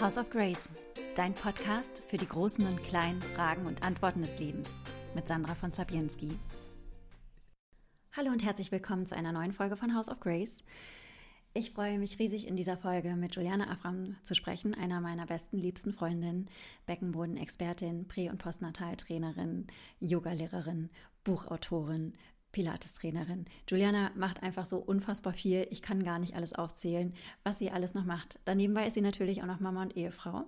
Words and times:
House 0.00 0.16
of 0.16 0.30
Grace, 0.30 0.66
dein 1.14 1.34
Podcast 1.34 2.02
für 2.08 2.16
die 2.16 2.26
großen 2.26 2.66
und 2.66 2.82
kleinen 2.82 3.20
Fragen 3.20 3.66
und 3.66 3.82
Antworten 3.82 4.22
des 4.22 4.38
Lebens 4.38 4.70
mit 5.14 5.28
Sandra 5.28 5.54
von 5.54 5.74
Zabienski. 5.74 6.38
Hallo 8.12 8.30
und 8.30 8.42
herzlich 8.42 8.72
willkommen 8.72 9.06
zu 9.06 9.14
einer 9.14 9.32
neuen 9.32 9.52
Folge 9.52 9.76
von 9.76 9.94
House 9.94 10.08
of 10.08 10.18
Grace. 10.18 10.64
Ich 11.52 11.72
freue 11.72 11.98
mich 11.98 12.18
riesig, 12.18 12.46
in 12.46 12.56
dieser 12.56 12.78
Folge 12.78 13.14
mit 13.14 13.36
Juliane 13.36 13.68
Afram 13.68 14.16
zu 14.22 14.34
sprechen, 14.34 14.74
einer 14.74 15.02
meiner 15.02 15.26
besten, 15.26 15.58
liebsten 15.58 15.92
Freundinnen, 15.92 16.48
Beckenboden-Expertin, 16.86 18.08
Prä- 18.08 18.30
und 18.30 18.38
Postnatal-Trainerin, 18.38 19.66
Yogalehrerin, 19.98 20.88
Buchautorin, 21.24 22.14
Pilates-Trainerin. 22.52 23.46
Juliana 23.68 24.10
macht 24.14 24.42
einfach 24.42 24.66
so 24.66 24.78
unfassbar 24.78 25.32
viel. 25.32 25.66
Ich 25.70 25.82
kann 25.82 26.02
gar 26.02 26.18
nicht 26.18 26.34
alles 26.34 26.52
aufzählen, 26.52 27.14
was 27.44 27.58
sie 27.58 27.70
alles 27.70 27.94
noch 27.94 28.04
macht. 28.04 28.38
Danebenbei 28.44 28.86
ist 28.86 28.94
sie 28.94 29.00
natürlich 29.00 29.42
auch 29.42 29.46
noch 29.46 29.60
Mama 29.60 29.82
und 29.82 29.96
Ehefrau. 29.96 30.44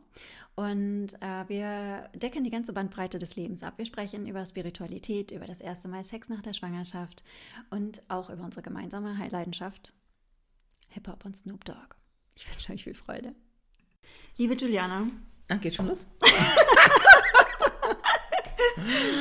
Und 0.55 1.15
äh, 1.21 1.49
wir 1.49 2.11
decken 2.15 2.45
die 2.45 2.51
ganze 2.51 2.73
Bandbreite 2.73 3.19
des 3.19 3.37
Lebens 3.37 3.63
ab. 3.63 3.75
Wir 3.77 3.87
sprechen 3.87 4.27
über 4.27 4.45
Spiritualität, 4.45 5.31
über 5.31 5.47
das 5.47 5.61
erste 5.61 5.89
Mal 5.89 6.05
Sex 6.05 6.29
nach 6.29 6.43
der 6.43 6.53
Schwangerschaft 6.53 7.23
und 7.71 8.03
auch 8.09 8.31
über 8.31 8.45
unsere 8.45 8.63
gemeinsame 8.63 9.17
Leidenschaft 9.31 9.93
Hip-Hop 10.89 11.25
und 11.25 11.37
Snoop 11.37 11.65
Dogg. 11.65 11.97
Ich 12.35 12.51
wünsche 12.51 12.73
euch 12.73 12.85
viel 12.85 12.95
Freude. 12.95 13.35
Liebe 14.37 14.55
Juliana. 14.55 15.09
Ah, 15.49 15.57
geht 15.57 15.75
schon 15.75 15.89
los? 15.89 16.07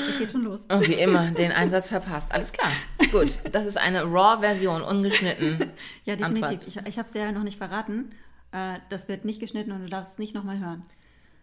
es 0.09 0.17
geht 0.17 0.31
schon 0.31 0.43
los. 0.43 0.65
Oh, 0.69 0.81
wie 0.81 0.93
immer, 0.93 1.31
den 1.31 1.51
Einsatz 1.51 1.89
verpasst. 1.89 2.33
Alles 2.33 2.51
klar. 2.51 2.71
Gut, 3.11 3.39
das 3.51 3.65
ist 3.65 3.77
eine 3.77 4.03
Raw-Version, 4.03 4.81
ungeschnitten. 4.81 5.71
ja, 6.05 6.15
definitiv. 6.15 6.43
Antwort. 6.43 6.67
Ich, 6.67 6.77
ich 6.77 6.97
habe 6.97 7.07
es 7.07 7.13
dir 7.13 7.23
ja 7.23 7.31
noch 7.31 7.43
nicht 7.43 7.57
verraten. 7.57 8.11
Äh, 8.51 8.79
das 8.89 9.07
wird 9.07 9.25
nicht 9.25 9.39
geschnitten 9.39 9.71
und 9.71 9.81
du 9.81 9.89
darfst 9.89 10.13
es 10.13 10.19
nicht 10.19 10.33
nochmal 10.33 10.59
hören. 10.59 10.83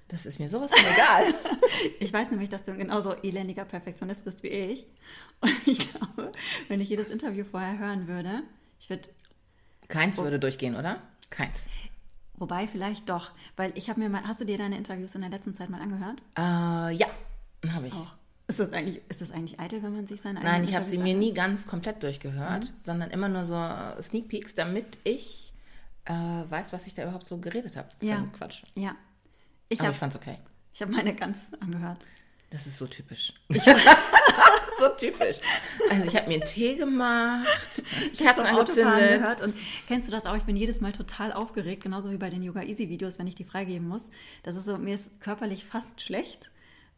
Das 0.09 0.25
ist 0.25 0.39
mir 0.39 0.49
sowas 0.49 0.71
von 0.73 0.93
egal. 0.93 1.35
ich 2.01 2.13
weiß 2.13 2.31
nämlich, 2.31 2.49
dass 2.49 2.65
du 2.65 2.75
genauso 2.75 3.15
elendiger 3.23 3.67
Perfektionist 3.67 4.25
bist 4.25 4.43
wie 4.43 4.49
ich. 4.49 4.87
Und 5.41 5.53
ich 5.67 5.91
glaube, 5.91 6.33
wenn 6.69 6.81
ich 6.81 6.89
jedes 6.89 7.11
Interview 7.11 7.45
vorher 7.45 7.79
hören 7.79 8.09
würde, 8.09 8.43
ich 8.81 8.89
würde 8.89 9.09
Keins 9.89 10.17
würde 10.19 10.39
durchgehen, 10.39 10.77
oder? 10.77 11.03
Keins. 11.31 11.67
Wobei 12.35 12.67
vielleicht 12.69 13.09
doch, 13.09 13.33
weil 13.57 13.73
ich 13.75 13.91
habe 13.91 14.01
mir 14.01 14.09
mal, 14.09 14.23
hast 14.27 14.41
du 14.41 14.45
dir 14.45 14.59
deine 14.59 14.77
Interviews 14.77 15.15
in 15.15 15.23
der 15.23 15.31
letzten 15.31 15.55
Zeit 15.55 15.71
mal 15.71 15.81
angehört? 15.81 16.23
Äh, 16.39 16.95
ja, 16.95 17.07
habe 17.73 17.89
ich. 17.89 17.95
Auch. 17.95 18.15
Ist 18.47 18.61
das 18.61 18.73
eigentlich, 18.73 19.03
ist 19.11 19.21
das 19.21 19.31
eigentlich 19.31 19.61
eitel, 19.61 19.83
wenn 19.83 19.93
man 19.93 20.07
sich 20.07 20.23
seine 20.23 20.41
Nein, 20.41 20.65
ich 20.65 20.75
habe 20.75 20.89
sie 20.89 20.97
mir 20.97 21.15
nie 21.15 21.35
ganz 21.35 21.67
komplett 21.67 22.03
durchgehört, 22.03 22.65
mhm. 22.65 22.77
sondern 22.83 23.11
immer 23.11 23.29
nur 23.29 23.45
so 23.45 23.63
Sneak 24.03 24.29
Peeks, 24.29 24.55
damit 24.55 24.99
ich 25.05 25.53
äh, 26.07 26.13
weiß, 26.13 26.73
was 26.73 26.87
ich 26.87 26.95
da 26.95 27.03
überhaupt 27.03 27.27
so 27.27 27.37
geredet 27.39 27.77
habe. 27.77 27.89
Ja. 28.01 28.27
Quatsch. 28.37 28.63
Ja. 28.75 28.97
Ich, 29.69 29.81
Aber 29.81 29.89
hab, 29.89 29.95
ich 29.95 30.01
fand's 30.01 30.17
okay. 30.17 30.39
Ich 30.73 30.81
habe 30.81 30.93
meine 30.93 31.15
ganz 31.15 31.39
angehört. 31.61 31.99
Das 32.51 32.67
ist 32.67 32.79
so 32.79 32.87
typisch. 32.87 33.35
so 33.51 34.89
typisch. 34.97 35.37
Also 35.91 36.05
ich 36.05 36.17
habe 36.17 36.29
mir 36.29 36.37
einen 36.37 36.45
Tee 36.45 36.77
gemacht, 36.77 37.83
ich 38.13 38.19
Kerzen 38.19 38.47
angezündet. 38.47 39.21
Gehört 39.21 39.43
und 39.43 39.55
kennst 39.87 40.09
du 40.09 40.13
das 40.13 40.25
auch? 40.25 40.37
Ich 40.37 40.45
bin 40.45 40.57
jedes 40.57 40.81
Mal 40.81 40.93
total 40.93 41.33
aufgeregt, 41.33 41.83
genauso 41.83 42.11
wie 42.11 42.17
bei 42.17 42.31
den 42.31 42.43
Yoga 42.43 42.63
Easy 42.63 42.89
Videos, 42.89 43.19
wenn 43.19 43.27
ich 43.27 43.35
die 43.35 43.45
freigeben 43.45 43.87
muss. 43.87 44.09
Das 44.45 44.57
ist 44.57 44.65
so, 44.65 44.79
mir 44.79 44.95
ist 44.95 45.21
körperlich 45.21 45.65
fast 45.65 46.01
schlecht, 46.01 46.51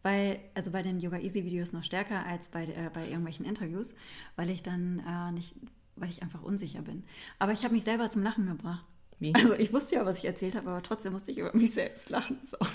weil, 0.02 0.40
also 0.54 0.70
bei 0.70 0.82
den 0.82 1.00
Yoga 1.00 1.18
Easy 1.18 1.44
Videos 1.44 1.72
noch 1.72 1.84
stärker 1.84 2.24
als 2.26 2.48
bei, 2.48 2.64
äh, 2.64 2.90
bei 2.92 3.06
irgendwelchen 3.06 3.44
Interviews, 3.44 3.94
weil 4.36 4.50
ich 4.50 4.62
dann 4.62 5.02
äh, 5.06 5.32
nicht, 5.32 5.54
weil 5.96 6.10
ich 6.10 6.22
einfach 6.22 6.42
unsicher 6.42 6.82
bin. 6.82 7.04
Aber 7.38 7.52
ich 7.52 7.64
habe 7.64 7.74
mich 7.74 7.84
selber 7.84 8.08
zum 8.08 8.22
Lachen 8.22 8.46
gebracht. 8.46 8.84
Wie? 9.18 9.34
Also 9.34 9.54
ich 9.54 9.72
wusste 9.72 9.96
ja, 9.96 10.06
was 10.06 10.18
ich 10.18 10.24
erzählt 10.24 10.54
habe, 10.54 10.70
aber 10.70 10.82
trotzdem 10.82 11.12
musste 11.12 11.30
ich 11.30 11.38
über 11.38 11.54
mich 11.54 11.72
selbst 11.72 12.08
lachen. 12.08 12.38
Das 12.40 12.52
ist 12.52 12.60
auch 12.60 12.68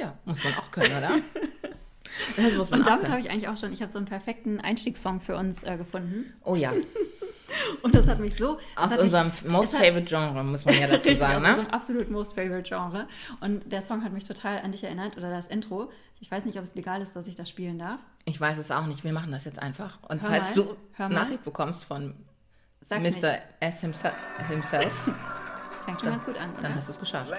ja, 0.00 0.18
muss 0.24 0.42
man 0.42 0.54
auch 0.54 0.70
können, 0.70 0.96
oder? 0.96 1.10
Das 2.36 2.54
muss 2.54 2.70
man 2.70 2.80
Und 2.80 2.86
damit 2.86 3.08
habe 3.08 3.18
ich 3.18 3.28
eigentlich 3.28 3.48
auch 3.48 3.56
schon, 3.56 3.72
ich 3.72 3.82
habe 3.82 3.90
so 3.90 3.98
einen 3.98 4.06
perfekten 4.06 4.60
Einstiegssong 4.60 5.20
für 5.20 5.36
uns 5.36 5.64
äh, 5.64 5.76
gefunden. 5.76 6.32
Oh 6.44 6.54
ja. 6.54 6.72
Und 7.82 7.94
das 7.94 8.08
hat 8.08 8.20
mich 8.20 8.36
so. 8.36 8.58
Aus 8.76 8.96
unserem 8.96 9.28
mich, 9.28 9.44
Most 9.44 9.72
Favorite 9.72 10.04
Genre, 10.04 10.44
muss 10.44 10.64
man 10.64 10.78
ja 10.78 10.86
dazu 10.86 11.14
sagen, 11.14 11.42
ne? 11.42 11.48
Aus 11.52 11.58
unserem 11.58 11.74
absolut 11.74 12.10
Most 12.10 12.34
Favorite 12.34 12.68
Genre. 12.68 13.06
Und 13.40 13.70
der 13.70 13.82
Song 13.82 14.04
hat 14.04 14.12
mich 14.12 14.24
total 14.24 14.58
an 14.60 14.72
dich 14.72 14.84
erinnert, 14.84 15.16
oder 15.16 15.30
das 15.30 15.46
Intro. 15.46 15.90
Ich 16.20 16.30
weiß 16.30 16.44
nicht, 16.46 16.58
ob 16.58 16.64
es 16.64 16.74
legal 16.74 17.02
ist, 17.02 17.14
dass 17.16 17.26
ich 17.26 17.36
das 17.36 17.48
spielen 17.48 17.78
darf. 17.78 18.00
Ich 18.24 18.40
weiß 18.40 18.56
es 18.58 18.70
auch 18.70 18.86
nicht. 18.86 19.04
Wir 19.04 19.12
machen 19.12 19.32
das 19.32 19.44
jetzt 19.44 19.60
einfach. 19.60 19.98
Und 20.08 20.22
Hör 20.22 20.30
falls 20.30 20.56
mal. 20.56 20.64
du 20.98 21.14
Nachricht 21.14 21.44
bekommst 21.44 21.84
von 21.84 22.14
Sag's 22.80 23.02
Mr. 23.02 23.08
Nicht. 23.08 23.42
S 23.60 23.80
himself. 23.80 25.10
Das 25.76 25.84
fängt 25.86 26.00
schon 26.00 26.08
dann, 26.08 26.18
ganz 26.18 26.24
gut 26.24 26.38
an. 26.38 26.50
Oder? 26.52 26.62
Dann 26.62 26.74
hast 26.76 26.88
du 26.88 26.92
es 26.92 26.98
geschafft. 26.98 27.30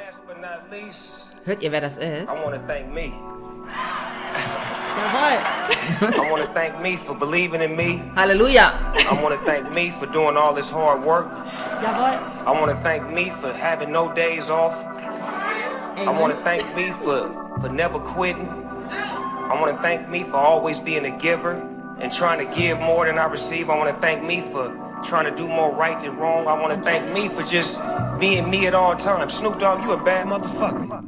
Hört 1.46 1.64
ihr, 1.64 1.72
wer 1.72 1.82
das 1.82 1.98
ist? 1.98 2.30
I 2.32 2.38
wanna 2.44 2.60
thank 2.60 2.94
me. 2.94 3.12
I 4.98 6.28
want 6.32 6.46
to 6.46 6.52
thank 6.54 6.80
me 6.82 6.96
for 6.98 7.14
believing 7.14 7.62
in 7.62 7.76
me. 7.76 8.02
Hallelujah. 8.16 8.80
I 8.96 9.20
want 9.22 9.38
to 9.40 9.46
thank 9.46 9.72
me 9.72 9.92
for 10.00 10.06
doing 10.06 10.38
all 10.38 10.54
this 10.54 10.70
hard 10.70 11.04
work. 11.04 11.28
I 11.32 12.52
want 12.52 12.72
to 12.72 12.82
thank 12.84 13.10
me 13.12 13.30
for 13.42 13.52
having 13.52 13.92
no 13.92 14.14
days 14.14 14.50
off. 14.50 14.74
Amen. 14.74 16.08
I 16.08 16.20
want 16.20 16.36
to 16.36 16.44
thank 16.44 16.64
me 16.76 16.92
for, 16.92 17.30
for 17.62 17.70
never 17.70 18.00
quitting. 18.00 18.48
I 18.48 19.60
want 19.60 19.76
to 19.76 19.82
thank 19.82 20.10
me 20.10 20.24
for 20.24 20.38
always 20.38 20.80
being 20.80 21.06
a 21.06 21.18
giver 21.18 21.54
and 22.00 22.12
trying 22.12 22.46
to 22.48 22.56
give 22.56 22.80
more 22.80 23.06
than 23.06 23.18
I 23.18 23.26
receive. 23.26 23.70
I 23.70 23.78
want 23.78 23.94
to 23.94 24.02
thank 24.02 24.24
me 24.24 24.42
for 24.52 24.74
trying 25.04 25.26
to 25.26 25.36
do 25.36 25.48
more 25.48 25.74
right 25.74 26.00
than 26.02 26.18
wrong. 26.18 26.48
I 26.48 26.60
want 26.60 26.76
to 26.76 26.82
thank 26.82 27.14
me 27.14 27.30
for 27.30 27.44
just 27.44 27.80
being 28.20 28.50
me 28.50 28.66
at 28.68 28.74
all 28.74 28.96
times. 28.96 29.34
Snoop 29.34 29.60
Dogg, 29.60 29.84
you 29.84 29.92
a 29.92 30.04
bad 30.04 30.28
motherfucker. 30.28 31.04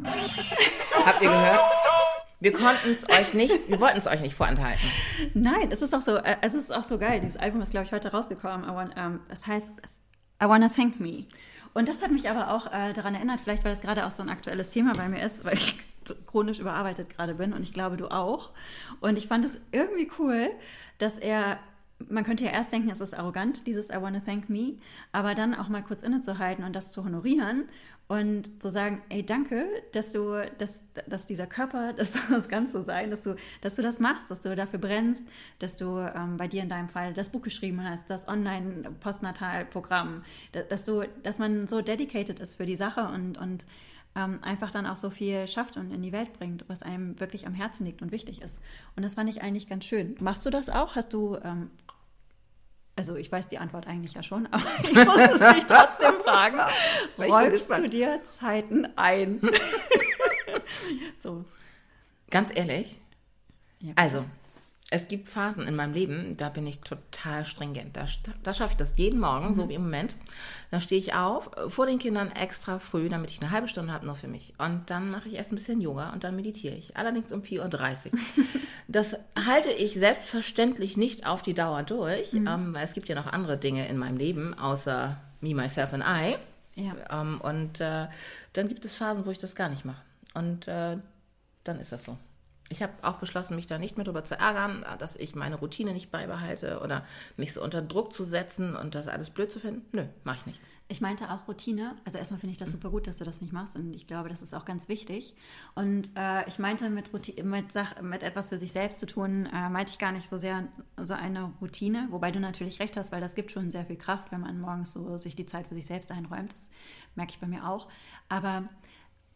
Habt 1.06 1.22
ihr 1.22 1.30
gehört? 1.30 1.97
Wir 2.40 2.52
konnten 2.52 2.92
es 2.92 3.10
euch 3.10 3.34
nicht, 3.34 3.68
wir 3.68 3.80
wollten 3.80 3.98
es 3.98 4.06
euch 4.06 4.22
nicht 4.22 4.36
vorenthalten. 4.36 4.88
Nein, 5.34 5.72
es 5.72 5.82
ist 5.82 5.96
auch 5.96 6.04
so, 6.04 6.18
äh, 6.18 6.38
es 6.42 6.54
ist 6.54 6.72
auch 6.72 6.84
so 6.84 7.00
geil. 7.00 7.20
Dieses 7.20 7.38
Album 7.38 7.62
ist, 7.62 7.72
glaube 7.72 7.88
ich, 7.88 7.92
heute 7.92 8.12
rausgekommen. 8.12 8.64
Aber 8.64 8.90
ähm, 8.96 9.22
es 9.30 9.48
heißt 9.48 9.72
I 10.42 10.46
Wanna 10.46 10.70
Thank 10.70 11.00
Me. 11.00 11.26
Und 11.74 11.90
das 11.90 12.04
hat 12.04 12.12
mich 12.12 12.30
aber 12.30 12.54
auch 12.54 12.72
äh, 12.72 12.94
daran 12.94 13.16
erinnert, 13.16 13.40
vielleicht 13.42 13.64
weil 13.66 13.74
es 13.74 13.82
gerade 13.82 14.06
auch 14.06 14.12
so 14.12 14.22
ein 14.22 14.30
aktuelles 14.30 14.70
Thema 14.70 14.94
bei 14.94 15.10
mir 15.10 15.24
ist, 15.24 15.46
weil 15.46 15.56
ich 15.56 15.80
chronisch 16.28 16.60
überarbeitet 16.60 17.10
gerade 17.10 17.34
bin 17.34 17.54
und 17.54 17.64
ich 17.64 17.74
glaube, 17.74 17.98
du 17.98 18.10
auch. 18.10 18.52
Und 19.02 19.18
ich 19.18 19.28
fand 19.28 19.44
es 19.44 19.60
irgendwie 19.72 20.10
cool, 20.20 20.50
dass 21.00 21.18
er 21.20 21.60
man 22.10 22.24
könnte 22.24 22.46
ja 22.46 22.52
erst 22.52 22.72
denken, 22.72 22.92
es 22.92 23.02
ist 23.02 23.18
arrogant, 23.18 23.66
dieses 23.66 23.90
I 23.90 23.96
wanna 24.00 24.20
thank 24.20 24.50
me, 24.50 24.76
aber 25.12 25.34
dann 25.34 25.56
auch 25.56 25.68
mal 25.68 25.82
kurz 25.82 26.04
innezuhalten 26.04 26.64
und 26.64 26.74
das 26.74 26.92
zu 26.92 27.04
honorieren 27.04 27.68
und 28.08 28.62
zu 28.62 28.70
sagen, 28.70 29.02
ey, 29.10 29.26
danke, 29.26 29.66
dass 29.92 30.12
du, 30.12 30.42
dass, 30.58 30.82
dass 31.08 31.26
dieser 31.26 31.46
Körper, 31.46 31.94
dass 31.98 32.14
du 32.14 32.20
das 32.30 32.48
Ganze 32.48 32.84
sein, 32.84 33.12
dass 33.12 33.22
du, 33.22 33.36
dass 33.62 33.76
du 33.76 33.82
das 33.82 34.00
machst, 34.00 34.32
dass 34.32 34.42
du 34.42 34.56
dafür 34.56 34.80
brennst, 34.80 35.26
dass 35.60 35.76
du 35.76 35.98
ähm, 35.98 36.38
bei 36.38 36.48
dir 36.48 36.64
in 36.64 36.70
deinem 36.70 36.90
Fall 36.90 37.14
das 37.14 37.30
Buch 37.30 37.42
geschrieben 37.42 37.84
hast, 37.84 38.10
das 38.10 38.28
Online-Postnatal-Programm, 38.28 40.24
dass 40.70 40.86
du, 40.86 41.04
dass 41.24 41.40
man 41.40 41.68
so 41.68 41.82
dedicated 41.82 42.40
ist 42.40 42.56
für 42.56 42.66
die 42.66 42.78
Sache 42.78 43.08
und, 43.08 43.38
und 43.38 43.66
ähm, 44.16 44.40
einfach 44.42 44.72
dann 44.72 44.86
auch 44.86 44.96
so 44.96 45.10
viel 45.10 45.48
schafft 45.48 45.78
und 45.78 45.92
in 45.92 46.02
die 46.02 46.12
Welt 46.12 46.34
bringt, 46.34 46.66
was 46.68 46.82
einem 46.82 47.20
wirklich 47.20 47.46
am 47.46 47.54
Herzen 47.54 47.86
liegt 47.86 48.02
und 48.02 48.12
wichtig 48.12 48.42
ist. 48.42 48.60
Und 48.96 49.04
das 49.04 49.16
fand 49.16 49.30
ich 49.30 49.42
eigentlich 49.42 49.68
ganz 49.68 49.86
schön. 49.86 50.16
Machst 50.20 50.46
du 50.46 50.50
das 50.50 50.70
auch? 50.70 50.96
Hast 50.96 51.14
du, 51.14 51.38
ähm, 51.44 51.70
also 52.98 53.16
ich 53.16 53.32
weiß 53.32 53.48
die 53.48 53.60
Antwort 53.60 53.88
eigentlich 53.88 54.16
ja 54.16 54.24
schon, 54.24 54.48
aber 54.52 54.64
ich 54.84 54.94
muss 54.94 55.18
es 55.18 55.54
dich 55.54 55.66
trotzdem 55.66 56.16
fragen. 56.24 56.60
Räumst 57.18 57.70
du 57.70 57.88
dir 57.88 58.22
Zeiten 58.24 58.88
ein? 58.98 59.40
so. 61.20 61.46
Ganz 62.30 62.50
ehrlich? 62.54 63.00
Ja, 63.80 63.94
also, 63.96 64.26
es 64.90 65.10
gibt 65.10 65.28
Phasen 65.28 65.68
in 65.68 65.76
meinem 65.76 65.94
Leben, 65.94 66.38
da 66.38 66.48
bin 66.48 66.66
ich 66.66 66.80
total 66.80 67.46
stringent. 67.46 67.98
Da, 67.98 68.06
da 68.44 68.54
schaffe 68.54 68.72
ich 68.72 68.78
das 68.78 68.98
jeden 68.98 69.20
Morgen, 69.20 69.50
mhm. 69.50 69.54
so 69.54 69.68
wie 69.68 69.74
im 69.74 69.84
Moment. 69.84 70.16
Da 70.72 70.80
stehe 70.80 71.00
ich 71.00 71.14
auf, 71.14 71.52
vor 71.68 71.86
den 71.86 72.00
Kindern 72.00 72.32
extra 72.32 72.80
früh, 72.80 73.10
damit 73.10 73.32
ich 73.32 73.42
eine 73.42 73.52
halbe 73.52 73.68
Stunde 73.68 73.92
habe 73.92 74.06
nur 74.06 74.16
für 74.16 74.30
mich. 74.30 74.54
Und 74.58 74.90
dann 74.90 75.12
mache 75.12 75.28
ich 75.28 75.36
erst 75.36 75.52
ein 75.52 75.58
bisschen 75.58 75.82
Yoga 75.82 76.14
und 76.14 76.24
dann 76.24 76.38
meditiere 76.38 76.74
ich. 76.74 76.96
Allerdings 76.96 77.34
um 77.34 77.42
4.30 77.42 78.14
Uhr. 78.14 78.20
das 78.88 79.18
halte 79.46 79.72
ich 79.72 79.94
selbstverständlich 79.96 80.96
nicht 80.96 81.28
auf 81.28 81.42
die 81.42 81.54
Dauer 81.54 81.84
durch, 81.84 82.32
mhm. 82.32 82.48
ähm, 82.48 82.74
weil 82.74 82.86
es 82.86 82.94
gibt 82.94 83.10
ja 83.10 83.16
noch 83.16 83.28
andere 83.28 83.58
Dinge 83.58 83.90
in 83.90 83.98
meinem 83.98 84.18
Leben, 84.18 84.54
außer 84.54 85.20
me, 85.42 85.54
myself 85.54 85.94
and 85.94 86.06
I. 86.06 86.38
Ja. 86.82 86.94
Ähm, 87.12 87.42
und 87.42 87.82
äh, 87.82 88.08
dann 88.54 88.70
gibt 88.70 88.86
es 88.86 88.96
Phasen, 88.96 89.26
wo 89.26 89.32
ich 89.32 89.40
das 89.40 89.54
gar 89.54 89.68
nicht 89.68 89.84
mache. 89.84 90.02
Und 90.34 90.70
äh, 90.70 90.98
dann 91.66 91.80
ist 91.82 91.92
das 91.92 92.06
so. 92.06 92.18
Ich 92.70 92.84
habe 92.84 92.94
auch 93.02 93.16
beschlossen, 93.16 93.56
mich 93.56 93.68
da 93.68 93.78
nicht 93.78 93.98
mehr 93.98 94.04
darüber 94.04 94.24
zu 94.24 94.38
ärgern, 94.38 94.86
dass 95.00 95.16
ich 95.16 95.36
meine 95.36 95.56
Routine 95.56 95.94
nicht 95.94 96.12
beibehalte 96.12 96.80
oder 96.84 97.04
mich 97.38 97.54
so 97.54 97.64
unter 97.64 97.82
Druck 97.82 98.14
zu 98.14 98.24
setzen 98.24 98.76
und 98.76 98.96
das 98.96 99.08
alles 99.08 99.30
blöd 99.30 99.52
zu 99.52 99.60
finden. 99.60 99.86
Nö, 99.92 100.06
mache 100.24 100.38
ich 100.42 100.46
nicht. 100.48 100.62
Ich 100.90 101.02
meinte 101.02 101.30
auch 101.32 101.48
Routine. 101.50 101.98
Also 102.06 102.18
erstmal 102.18 102.40
finde 102.40 102.52
ich 102.52 102.58
das 102.58 102.72
super 102.72 102.90
gut, 102.90 103.08
dass 103.08 103.18
du 103.18 103.26
das 103.26 103.42
nicht 103.42 103.52
machst 103.52 103.76
und 103.76 103.94
ich 103.94 104.08
glaube, 104.08 104.30
das 104.30 104.42
ist 104.42 104.54
auch 104.54 104.64
ganz 104.64 104.88
wichtig. 104.88 105.36
Und 105.76 106.12
äh, 106.16 106.48
ich 106.48 106.60
meinte 106.60 106.90
mit, 106.90 107.14
Routine, 107.14 107.44
mit, 107.44 107.74
Sach 107.74 108.02
mit 108.02 108.24
etwas 108.24 108.50
für 108.50 108.58
sich 108.58 108.72
selbst 108.72 109.00
zu 109.00 109.06
tun, 109.06 109.48
äh, 109.48 109.70
meinte 109.70 109.92
ich 109.92 110.00
gar 110.00 110.14
nicht 110.14 110.30
so 110.30 110.38
sehr 110.38 110.68
so 110.96 111.14
eine 111.14 111.52
Routine, 111.62 112.08
wobei 112.10 112.32
du 112.32 112.40
natürlich 112.40 112.80
recht 112.80 112.96
hast, 112.96 113.12
weil 113.12 113.20
das 113.20 113.36
gibt 113.36 113.52
schon 113.52 113.70
sehr 113.70 113.86
viel 113.86 113.98
Kraft, 113.98 114.32
wenn 114.32 114.42
man 114.42 114.60
morgens 114.62 114.94
so 114.94 115.18
sich 115.18 115.36
die 115.36 115.46
Zeit 115.46 115.68
für 115.68 115.76
sich 115.76 115.86
selbst 115.86 116.10
einräumt. 116.10 116.54
Das 116.54 116.70
merke 117.16 117.34
ich 117.34 117.40
bei 117.40 117.48
mir 117.48 117.68
auch. 117.68 117.90
Aber 118.30 118.70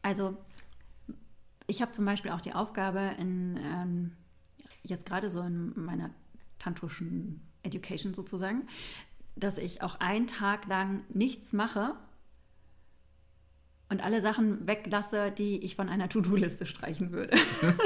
also 0.03 0.37
ich 1.71 1.81
habe 1.81 1.93
zum 1.93 2.03
Beispiel 2.03 2.31
auch 2.31 2.41
die 2.41 2.53
Aufgabe 2.53 3.15
in 3.17 3.57
ähm, 3.57 4.11
jetzt 4.83 5.05
gerade 5.05 5.31
so 5.31 5.41
in 5.41 5.71
meiner 5.75 6.09
tantrischen 6.59 7.41
Education 7.63 8.13
sozusagen, 8.13 8.67
dass 9.37 9.57
ich 9.57 9.81
auch 9.81 9.95
einen 10.01 10.27
Tag 10.27 10.67
lang 10.67 11.05
nichts 11.07 11.53
mache 11.53 11.95
und 13.87 14.03
alle 14.03 14.19
Sachen 14.19 14.67
weglasse, 14.67 15.31
die 15.31 15.63
ich 15.63 15.77
von 15.77 15.87
einer 15.87 16.09
To-Do-Liste 16.09 16.65
streichen 16.65 17.13
würde. 17.13 17.37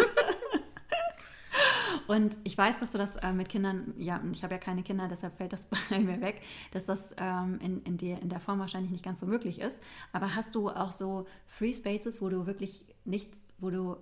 und 2.08 2.40
ich 2.44 2.58
weiß, 2.58 2.80
dass 2.80 2.90
du 2.90 2.98
das 2.98 3.18
äh, 3.18 3.34
mit 3.34 3.50
Kindern, 3.50 3.94
ja, 3.98 4.20
ich 4.32 4.44
habe 4.44 4.56
ja 4.56 4.60
keine 4.60 4.82
Kinder, 4.82 5.08
deshalb 5.08 5.38
fällt 5.38 5.54
das 5.54 5.68
bei 5.92 6.00
mir 6.00 6.22
weg, 6.22 6.42
dass 6.72 6.86
das 6.86 7.14
ähm, 7.18 7.60
in, 7.62 7.84
in, 7.84 7.98
der, 7.98 8.20
in 8.24 8.30
der 8.30 8.40
Form 8.40 8.58
wahrscheinlich 8.58 8.92
nicht 8.92 9.06
ganz 9.06 9.20
so 9.20 9.28
möglich 9.28 9.62
ist. 9.62 9.78
Aber 10.12 10.34
hast 10.34 10.56
du 10.56 10.72
auch 10.72 10.92
so 10.92 11.28
Free 11.46 11.74
Spaces, 11.74 12.20
wo 12.20 12.30
du 12.30 12.48
wirklich 12.48 12.84
nichts, 13.04 13.38
wo 13.58 13.70
du 13.70 13.98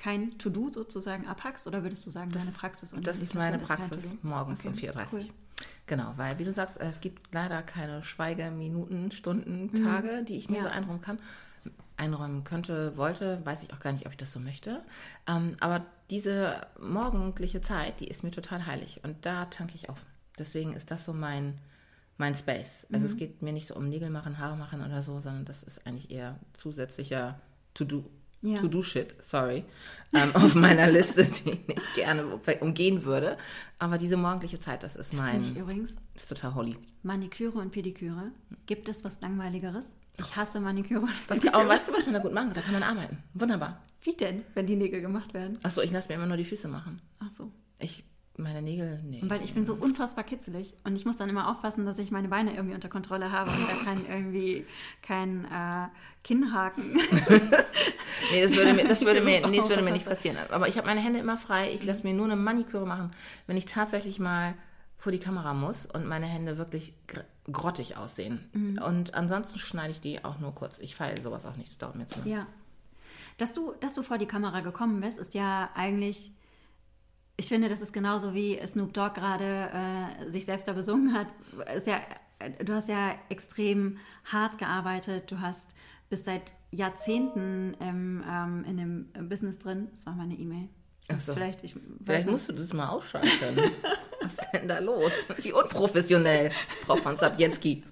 kein 0.00 0.38
To-Do 0.38 0.70
sozusagen 0.70 1.26
abhackst 1.26 1.66
oder 1.66 1.82
würdest 1.82 2.06
du 2.06 2.10
sagen, 2.10 2.30
das 2.30 2.44
deine 2.44 2.56
Praxis? 2.56 2.92
Und 2.92 3.06
das 3.06 3.20
ist 3.20 3.34
meine 3.34 3.58
Praxis 3.58 4.16
morgens 4.22 4.60
okay. 4.60 4.68
um 4.68 4.74
4.30 4.74 4.96
Uhr. 4.96 5.06
Cool. 5.12 5.28
Genau, 5.86 6.14
weil 6.16 6.38
wie 6.38 6.44
du 6.44 6.52
sagst, 6.52 6.80
es 6.80 7.00
gibt 7.00 7.34
leider 7.34 7.62
keine 7.62 8.02
Schweigeminuten, 8.02 9.12
Stunden, 9.12 9.64
mhm. 9.64 9.84
Tage, 9.84 10.20
mhm. 10.20 10.24
die 10.24 10.38
ich 10.38 10.48
mir 10.48 10.58
ja. 10.58 10.62
so 10.62 10.68
einräumen 10.68 11.02
kann. 11.02 11.18
Einräumen 11.98 12.44
könnte, 12.44 12.96
wollte, 12.96 13.44
weiß 13.44 13.62
ich 13.62 13.74
auch 13.74 13.80
gar 13.80 13.92
nicht, 13.92 14.06
ob 14.06 14.12
ich 14.12 14.16
das 14.16 14.32
so 14.32 14.40
möchte. 14.40 14.82
Ähm, 15.26 15.56
aber 15.60 15.84
diese 16.08 16.66
morgendliche 16.80 17.60
Zeit, 17.60 18.00
die 18.00 18.08
ist 18.08 18.24
mir 18.24 18.30
total 18.30 18.64
heilig 18.64 19.00
und 19.04 19.26
da 19.26 19.44
tanke 19.46 19.74
ich 19.74 19.90
auf. 19.90 19.98
Deswegen 20.38 20.72
ist 20.72 20.90
das 20.90 21.04
so 21.04 21.12
mein, 21.12 21.58
mein 22.16 22.34
Space. 22.34 22.86
Also 22.90 23.06
mhm. 23.06 23.12
es 23.12 23.16
geht 23.18 23.42
mir 23.42 23.52
nicht 23.52 23.66
so 23.66 23.74
um 23.74 23.86
Nägel 23.86 24.08
machen, 24.08 24.38
Haare 24.38 24.56
machen 24.56 24.82
oder 24.82 25.02
so, 25.02 25.20
sondern 25.20 25.44
das 25.44 25.62
ist 25.62 25.86
eigentlich 25.86 26.10
eher 26.10 26.38
zusätzlicher 26.54 27.38
To-Do 27.74 28.10
ja. 28.42 28.58
To-Do-Shit, 28.58 29.14
sorry, 29.20 29.64
ähm, 30.12 30.30
auf 30.34 30.54
meiner 30.54 30.90
Liste, 30.90 31.24
die 31.24 31.58
ich 31.68 31.94
gerne 31.94 32.24
umgehen 32.60 33.04
würde. 33.04 33.36
Aber 33.78 33.98
diese 33.98 34.16
morgendliche 34.16 34.58
Zeit, 34.58 34.82
das 34.82 34.96
ist 34.96 35.14
mein. 35.14 35.40
Das 35.40 35.50
übrigens. 35.50 35.94
Ist 36.14 36.28
total 36.28 36.54
holly. 36.54 36.76
Maniküre 37.02 37.58
und 37.58 37.70
Pediküre. 37.70 38.30
Gibt 38.66 38.88
es 38.88 39.04
was 39.04 39.20
Langweiligeres? 39.20 39.86
Ich 40.18 40.36
hasse 40.36 40.60
Maniküre 40.60 41.00
und 41.00 41.26
Pediküre. 41.28 41.54
aber 41.54 41.68
weißt 41.68 41.88
du, 41.88 41.92
was 41.92 42.04
man 42.04 42.14
da 42.14 42.20
gut 42.20 42.32
machen 42.32 42.48
kann? 42.48 42.54
Da 42.54 42.60
kann 42.62 42.72
man 42.72 42.82
arbeiten. 42.82 43.18
Wunderbar. 43.34 43.82
Wie 44.02 44.14
denn, 44.14 44.44
wenn 44.54 44.66
die 44.66 44.76
Nägel 44.76 45.00
gemacht 45.00 45.34
werden? 45.34 45.58
Achso, 45.62 45.82
ich 45.82 45.90
lasse 45.90 46.08
mir 46.08 46.14
immer 46.14 46.26
nur 46.26 46.36
die 46.36 46.44
Füße 46.44 46.68
machen. 46.68 47.00
Ach 47.18 47.30
so. 47.30 47.50
Ich 47.78 48.04
meine 48.40 48.62
Nägel, 48.62 49.00
nee. 49.04 49.20
Weil 49.22 49.42
ich 49.42 49.54
bin 49.54 49.64
so 49.64 49.74
unfassbar 49.74 50.24
kitzelig 50.24 50.74
und 50.84 50.96
ich 50.96 51.04
muss 51.04 51.16
dann 51.16 51.28
immer 51.28 51.50
aufpassen, 51.50 51.86
dass 51.86 51.98
ich 51.98 52.10
meine 52.10 52.28
Beine 52.28 52.54
irgendwie 52.54 52.74
unter 52.74 52.88
Kontrolle 52.88 53.32
habe 53.32 53.50
und 53.50 53.68
da 53.68 53.84
kein 53.84 54.06
irgendwie 54.06 54.66
kein 55.02 55.44
äh, 55.44 55.88
Kinnhaken. 56.24 56.92
nee, 58.32 58.42
das 58.42 58.54
würde 58.56 58.74
mir, 58.74 58.88
das 58.88 59.00
würde 59.02 59.20
mir, 59.20 59.46
nee, 59.46 59.56
das 59.58 59.68
würde 59.68 59.82
mir 59.82 59.92
nicht 59.92 60.06
passieren. 60.06 60.36
Aber 60.50 60.68
ich 60.68 60.76
habe 60.76 60.86
meine 60.86 61.00
Hände 61.00 61.18
immer 61.18 61.36
frei. 61.36 61.70
Ich 61.72 61.84
lasse 61.84 62.02
mir 62.02 62.14
nur 62.14 62.26
eine 62.26 62.36
Maniküre 62.36 62.86
machen, 62.86 63.10
wenn 63.46 63.56
ich 63.56 63.66
tatsächlich 63.66 64.18
mal 64.18 64.54
vor 64.96 65.12
die 65.12 65.18
Kamera 65.18 65.54
muss 65.54 65.86
und 65.86 66.06
meine 66.06 66.26
Hände 66.26 66.58
wirklich 66.58 66.92
grottig 67.50 67.96
aussehen. 67.96 68.48
Mhm. 68.52 68.80
Und 68.82 69.14
ansonsten 69.14 69.58
schneide 69.58 69.90
ich 69.92 70.00
die 70.00 70.24
auch 70.24 70.38
nur 70.38 70.54
kurz. 70.54 70.78
Ich 70.78 70.94
feile 70.94 71.20
sowas 71.20 71.46
auch 71.46 71.56
nicht. 71.56 71.70
Das 71.70 71.78
dauert 71.78 71.96
mir 71.96 72.06
zu 72.06 72.18
lange. 72.18 72.30
Ja. 72.30 72.46
Dass 73.38 73.54
du, 73.54 73.72
dass 73.80 73.94
du 73.94 74.02
vor 74.02 74.18
die 74.18 74.26
Kamera 74.26 74.60
gekommen 74.60 75.00
bist, 75.00 75.18
ist 75.18 75.32
ja 75.32 75.70
eigentlich 75.74 76.32
ich 77.40 77.46
finde, 77.46 77.70
das 77.70 77.80
ist 77.80 77.94
genauso 77.94 78.34
wie 78.34 78.60
Snoop 78.66 78.92
Dogg 78.92 79.14
gerade 79.14 79.70
äh, 79.72 80.30
sich 80.30 80.44
selbst 80.44 80.68
da 80.68 80.74
besungen 80.74 81.14
hat. 81.14 81.26
Ja, 81.86 82.02
du 82.62 82.74
hast 82.74 82.88
ja 82.88 83.14
extrem 83.30 83.96
hart 84.30 84.58
gearbeitet. 84.58 85.30
Du 85.30 85.40
hast 85.40 85.74
bis 86.10 86.22
seit 86.22 86.54
Jahrzehnten 86.70 87.74
im, 87.80 88.22
ähm, 88.28 88.64
in 88.68 88.76
dem 88.76 89.28
Business 89.30 89.58
drin. 89.58 89.88
Das 89.92 90.04
war 90.04 90.14
meine 90.14 90.34
E-Mail. 90.34 90.68
So. 91.16 91.32
Vielleicht, 91.32 91.64
ich, 91.64 91.74
Vielleicht 92.04 92.28
musst 92.28 92.50
du 92.50 92.52
das 92.52 92.74
mal 92.74 92.90
ausschalten. 92.90 93.72
Was 94.20 94.32
ist 94.32 94.48
denn 94.52 94.68
da 94.68 94.78
los? 94.78 95.12
Wie 95.38 95.52
unprofessionell, 95.52 96.50
Frau 96.84 96.96
von 96.96 97.16
Sabjenski. 97.16 97.84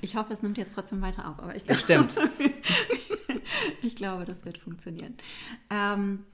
Ich 0.00 0.16
hoffe, 0.16 0.32
es 0.32 0.42
nimmt 0.42 0.58
jetzt 0.58 0.74
trotzdem 0.74 1.00
weiter 1.00 1.28
auf. 1.30 1.38
Aber 1.38 1.54
ich 1.54 1.64
glaube, 1.64 1.76
Bestimmt. 1.76 2.18
ich 3.82 3.94
glaube, 3.94 4.24
das 4.24 4.44
wird 4.44 4.58
funktionieren. 4.58 5.16
Ähm, 5.70 6.24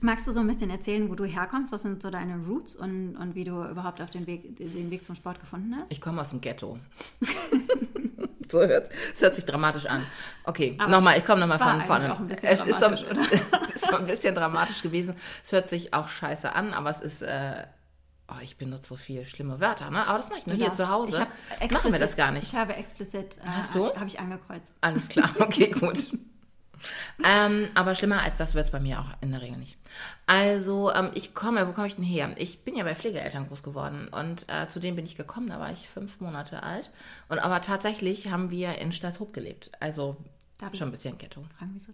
Magst 0.00 0.28
du 0.28 0.32
so 0.32 0.40
ein 0.40 0.46
bisschen 0.46 0.70
erzählen, 0.70 1.10
wo 1.10 1.16
du 1.16 1.24
herkommst? 1.24 1.72
Was 1.72 1.82
sind 1.82 2.02
so 2.02 2.10
deine 2.10 2.36
Roots 2.46 2.76
und, 2.76 3.16
und 3.16 3.34
wie 3.34 3.44
du 3.44 3.64
überhaupt 3.64 4.00
auf 4.00 4.10
den 4.10 4.26
Weg, 4.28 4.56
den 4.56 4.90
Weg 4.90 5.04
zum 5.04 5.16
Sport 5.16 5.40
gefunden 5.40 5.74
hast? 5.76 5.90
Ich 5.90 6.00
komme 6.00 6.20
aus 6.20 6.30
dem 6.30 6.40
Ghetto. 6.40 6.78
so 8.50 8.60
hört 8.60 8.90
es 9.12 9.20
hört 9.20 9.34
sich 9.34 9.44
dramatisch 9.44 9.86
an. 9.86 10.06
Okay, 10.44 10.78
nochmal, 10.88 11.18
ich 11.18 11.24
komme 11.24 11.40
nochmal 11.40 11.58
von 11.58 11.82
vorne. 11.82 12.16
es 12.30 12.42
ist 12.44 12.80
so, 12.80 12.86
es 12.86 13.02
ist 13.02 13.86
so 13.86 13.96
ein 13.96 14.06
bisschen 14.06 14.34
dramatisch 14.36 14.82
gewesen. 14.82 15.16
Es 15.42 15.50
hört 15.50 15.68
sich 15.68 15.92
auch 15.92 16.08
scheiße 16.08 16.52
an, 16.54 16.74
aber 16.74 16.90
es 16.90 17.00
ist. 17.00 17.22
Äh, 17.22 17.64
Oh, 18.30 18.36
ich 18.42 18.58
benutze 18.58 18.90
so 18.90 18.96
viel 18.96 19.24
schlimme 19.24 19.58
Wörter, 19.58 19.90
ne? 19.90 20.06
Aber 20.06 20.18
das 20.18 20.28
mache 20.28 20.40
ich 20.40 20.46
nur 20.46 20.54
hier 20.54 20.74
zu 20.74 20.90
Hause. 20.90 21.26
Machen 21.70 21.92
wir 21.92 21.98
das 21.98 22.14
gar 22.14 22.30
nicht. 22.30 22.42
Ich 22.42 22.54
habe 22.54 22.74
explizit, 22.74 23.38
äh, 23.38 23.48
Hast 23.48 23.74
du? 23.74 23.86
Habe 23.86 24.06
ich 24.06 24.20
angekreuzt. 24.20 24.74
Alles 24.82 25.08
klar, 25.08 25.30
okay, 25.38 25.70
gut. 25.70 26.12
ähm, 27.24 27.68
aber 27.74 27.94
schlimmer 27.94 28.22
als 28.22 28.36
das 28.36 28.54
wird 28.54 28.66
es 28.66 28.70
bei 28.70 28.80
mir 28.80 29.00
auch 29.00 29.10
in 29.20 29.32
der 29.32 29.40
Regel 29.40 29.56
nicht. 29.56 29.76
Also, 30.26 30.92
ähm, 30.92 31.10
ich 31.14 31.34
komme, 31.34 31.66
wo 31.66 31.72
komme 31.72 31.86
ich 31.86 31.96
denn 31.96 32.04
her? 32.04 32.34
Ich 32.36 32.64
bin 32.64 32.76
ja 32.76 32.84
bei 32.84 32.94
Pflegeeltern 32.94 33.46
groß 33.48 33.62
geworden 33.62 34.08
und 34.08 34.46
äh, 34.48 34.68
zu 34.68 34.80
denen 34.80 34.96
bin 34.96 35.06
ich 35.06 35.16
gekommen, 35.16 35.48
da 35.48 35.58
war 35.60 35.72
ich 35.72 35.88
fünf 35.88 36.20
Monate 36.20 36.62
alt. 36.62 36.90
Und 37.28 37.38
aber 37.38 37.60
tatsächlich 37.60 38.30
haben 38.30 38.50
wir 38.50 38.78
in 38.78 38.92
Stadthoop 38.92 39.32
gelebt. 39.32 39.70
Also 39.80 40.16
Darf 40.58 40.74
schon 40.74 40.88
ein 40.88 40.90
bisschen 40.90 41.16
Ghetto. 41.16 41.44
Fragen, 41.56 41.70
wieso? 41.74 41.92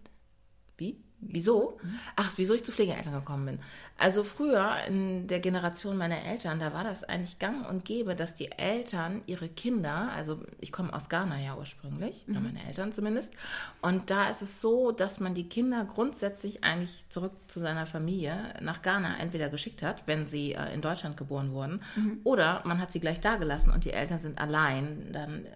Wie? 0.77 0.97
Wieso? 1.27 1.79
Ach, 2.17 2.33
wieso 2.37 2.55
ich 2.55 2.65
zu 2.65 2.73
Pflegeeltern 2.73 3.15
gekommen 3.15 3.47
bin. 3.47 3.59
Also 3.97 4.25
früher 4.25 4.77
in 4.89 5.27
der 5.27 5.41
Generation 5.41 5.97
meiner 5.97 6.23
Eltern, 6.23 6.61
da 6.61 6.75
war 6.75 6.85
das 6.85 7.05
eigentlich 7.05 7.39
gang 7.39 7.69
und 7.69 7.85
gäbe, 7.85 8.15
dass 8.15 8.35
die 8.35 8.53
Eltern 8.53 9.23
ihre 9.27 9.49
Kinder, 9.49 10.11
also 10.15 10.41
ich 10.61 10.73
komme 10.73 10.93
aus 10.93 11.09
Ghana 11.09 11.41
ja 11.41 11.57
ursprünglich, 11.57 12.27
mhm. 12.27 12.43
meine 12.43 12.67
Eltern 12.67 12.93
zumindest, 12.93 13.33
und 13.81 14.11
da 14.11 14.29
ist 14.29 14.43
es 14.43 14.61
so, 14.61 14.93
dass 14.93 15.21
man 15.21 15.35
die 15.35 15.49
Kinder 15.49 15.85
grundsätzlich 15.85 16.65
eigentlich 16.65 17.07
zurück 17.09 17.33
zu 17.49 17.61
seiner 17.61 17.87
Familie 17.87 18.55
nach 18.61 18.83
Ghana 18.83 19.19
entweder 19.19 19.49
geschickt 19.49 19.83
hat, 19.83 20.07
wenn 20.07 20.27
sie 20.27 20.53
äh, 20.53 20.75
in 20.75 20.81
Deutschland 20.81 21.17
geboren 21.17 21.53
wurden, 21.53 21.81
mhm. 21.97 22.21
oder 22.25 22.63
man 22.65 22.81
hat 22.81 22.93
sie 22.93 23.01
gleich 23.01 23.21
da 23.21 23.37
gelassen 23.37 23.71
und 23.71 23.85
die 23.85 23.93
Eltern 23.93 24.21
sind 24.21 24.39
allein 24.39 25.11
dann 25.13 25.47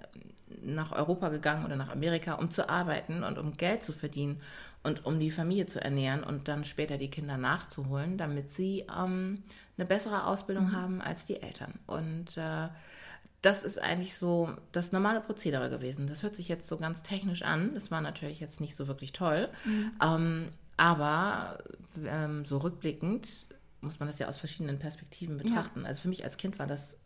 nach 0.62 0.92
Europa 0.92 1.28
gegangen 1.28 1.64
oder 1.64 1.76
nach 1.76 1.90
Amerika, 1.90 2.34
um 2.34 2.50
zu 2.50 2.68
arbeiten 2.68 3.22
und 3.22 3.38
um 3.38 3.52
Geld 3.52 3.82
zu 3.82 3.92
verdienen 3.92 4.40
und 4.82 5.04
um 5.04 5.18
die 5.20 5.30
Familie 5.30 5.66
zu 5.66 5.82
ernähren 5.82 6.22
und 6.22 6.48
dann 6.48 6.64
später 6.64 6.98
die 6.98 7.10
Kinder 7.10 7.36
nachzuholen, 7.36 8.18
damit 8.18 8.50
sie 8.50 8.86
ähm, 8.96 9.42
eine 9.76 9.86
bessere 9.86 10.26
Ausbildung 10.26 10.66
mhm. 10.66 10.72
haben 10.72 11.00
als 11.02 11.26
die 11.26 11.42
Eltern. 11.42 11.74
Und 11.86 12.36
äh, 12.36 12.68
das 13.42 13.62
ist 13.62 13.80
eigentlich 13.80 14.16
so 14.16 14.50
das 14.72 14.92
normale 14.92 15.20
Prozedere 15.20 15.70
gewesen. 15.70 16.06
Das 16.06 16.22
hört 16.22 16.34
sich 16.34 16.48
jetzt 16.48 16.68
so 16.68 16.76
ganz 16.76 17.02
technisch 17.02 17.42
an. 17.42 17.74
Das 17.74 17.90
war 17.90 18.00
natürlich 18.00 18.40
jetzt 18.40 18.60
nicht 18.60 18.74
so 18.74 18.88
wirklich 18.88 19.12
toll. 19.12 19.48
Mhm. 19.64 19.92
Ähm, 20.02 20.48
aber 20.76 21.58
ähm, 22.04 22.44
so 22.44 22.58
rückblickend 22.58 23.46
muss 23.80 24.00
man 24.00 24.08
das 24.08 24.18
ja 24.18 24.28
aus 24.28 24.38
verschiedenen 24.38 24.78
Perspektiven 24.78 25.36
betrachten. 25.36 25.82
Ja. 25.82 25.86
Also 25.86 26.02
für 26.02 26.08
mich 26.08 26.24
als 26.24 26.36
Kind 26.36 26.58
war 26.58 26.66
das 26.66 26.96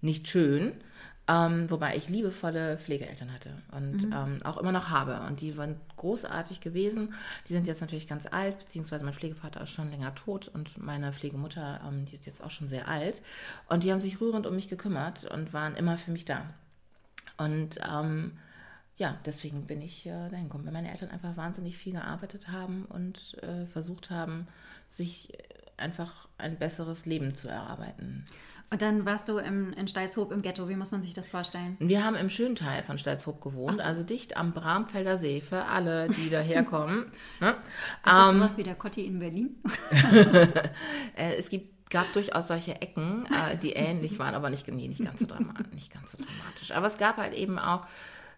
nicht 0.00 0.28
schön. 0.28 0.72
Ähm, 1.30 1.70
wobei 1.70 1.96
ich 1.96 2.08
liebevolle 2.08 2.76
Pflegeeltern 2.76 3.32
hatte 3.32 3.50
und 3.70 4.06
mhm. 4.06 4.12
ähm, 4.12 4.38
auch 4.42 4.56
immer 4.56 4.72
noch 4.72 4.90
habe. 4.90 5.20
Und 5.28 5.40
die 5.40 5.56
waren 5.56 5.76
großartig 5.96 6.60
gewesen. 6.60 7.14
Die 7.48 7.52
sind 7.52 7.68
jetzt 7.68 7.80
natürlich 7.80 8.08
ganz 8.08 8.26
alt, 8.26 8.58
beziehungsweise 8.58 9.04
mein 9.04 9.14
Pflegevater 9.14 9.60
ist 9.60 9.70
schon 9.70 9.90
länger 9.90 10.12
tot 10.16 10.48
und 10.48 10.78
meine 10.78 11.12
Pflegemutter, 11.12 11.82
ähm, 11.86 12.04
die 12.06 12.14
ist 12.14 12.26
jetzt 12.26 12.42
auch 12.42 12.50
schon 12.50 12.66
sehr 12.66 12.88
alt. 12.88 13.22
Und 13.68 13.84
die 13.84 13.92
haben 13.92 14.00
sich 14.00 14.20
rührend 14.20 14.44
um 14.44 14.56
mich 14.56 14.68
gekümmert 14.68 15.24
und 15.26 15.52
waren 15.52 15.76
immer 15.76 15.98
für 15.98 16.10
mich 16.10 16.24
da. 16.24 16.42
Und 17.36 17.78
ähm, 17.88 18.32
ja, 18.96 19.16
deswegen 19.24 19.66
bin 19.66 19.82
ich 19.82 20.06
äh, 20.06 20.28
dahin 20.30 20.46
gekommen, 20.46 20.66
weil 20.66 20.72
meine 20.72 20.90
Eltern 20.90 21.10
einfach 21.10 21.36
wahnsinnig 21.36 21.78
viel 21.78 21.92
gearbeitet 21.92 22.48
haben 22.48 22.86
und 22.86 23.40
äh, 23.44 23.66
versucht 23.66 24.10
haben, 24.10 24.48
sich 24.88 25.32
einfach 25.80 26.28
ein 26.38 26.58
besseres 26.58 27.06
Leben 27.06 27.34
zu 27.34 27.48
erarbeiten. 27.48 28.24
Und 28.72 28.82
dann 28.82 29.04
warst 29.04 29.28
du 29.28 29.38
im, 29.38 29.72
in 29.72 29.88
Steilshoop 29.88 30.30
im 30.30 30.42
Ghetto. 30.42 30.68
Wie 30.68 30.76
muss 30.76 30.92
man 30.92 31.02
sich 31.02 31.12
das 31.12 31.28
vorstellen? 31.28 31.76
Wir 31.80 32.04
haben 32.04 32.14
im 32.14 32.30
schönen 32.30 32.54
Teil 32.54 32.84
von 32.84 32.98
Steilshoop 32.98 33.40
gewohnt, 33.40 33.78
so. 33.78 33.82
also 33.82 34.04
dicht 34.04 34.36
am 34.36 34.52
Bramfelder 34.52 35.18
See 35.18 35.40
für 35.40 35.64
alle, 35.64 36.08
die 36.08 36.30
daherkommen. 36.30 37.06
ne? 37.40 37.50
Ist 37.50 37.56
das 38.04 38.32
ähm, 38.32 38.38
sowas 38.38 38.56
wie 38.56 38.62
der 38.62 38.76
Kotti 38.76 39.04
in 39.06 39.18
Berlin? 39.18 39.56
Äh, 41.16 41.34
es 41.36 41.48
gibt, 41.48 41.90
gab 41.90 42.12
durchaus 42.12 42.46
solche 42.46 42.80
Ecken, 42.80 43.26
äh, 43.26 43.56
die 43.56 43.72
ähnlich 43.72 44.18
waren, 44.18 44.34
aber 44.34 44.48
nicht, 44.48 44.68
nee, 44.68 44.86
nicht, 44.86 45.04
ganz 45.04 45.20
so 45.20 45.26
dramatisch, 45.26 45.72
nicht 45.72 45.92
ganz 45.92 46.12
so 46.12 46.18
dramatisch. 46.18 46.70
Aber 46.72 46.86
es 46.86 46.98
gab 46.98 47.16
halt 47.16 47.34
eben 47.34 47.58
auch 47.58 47.86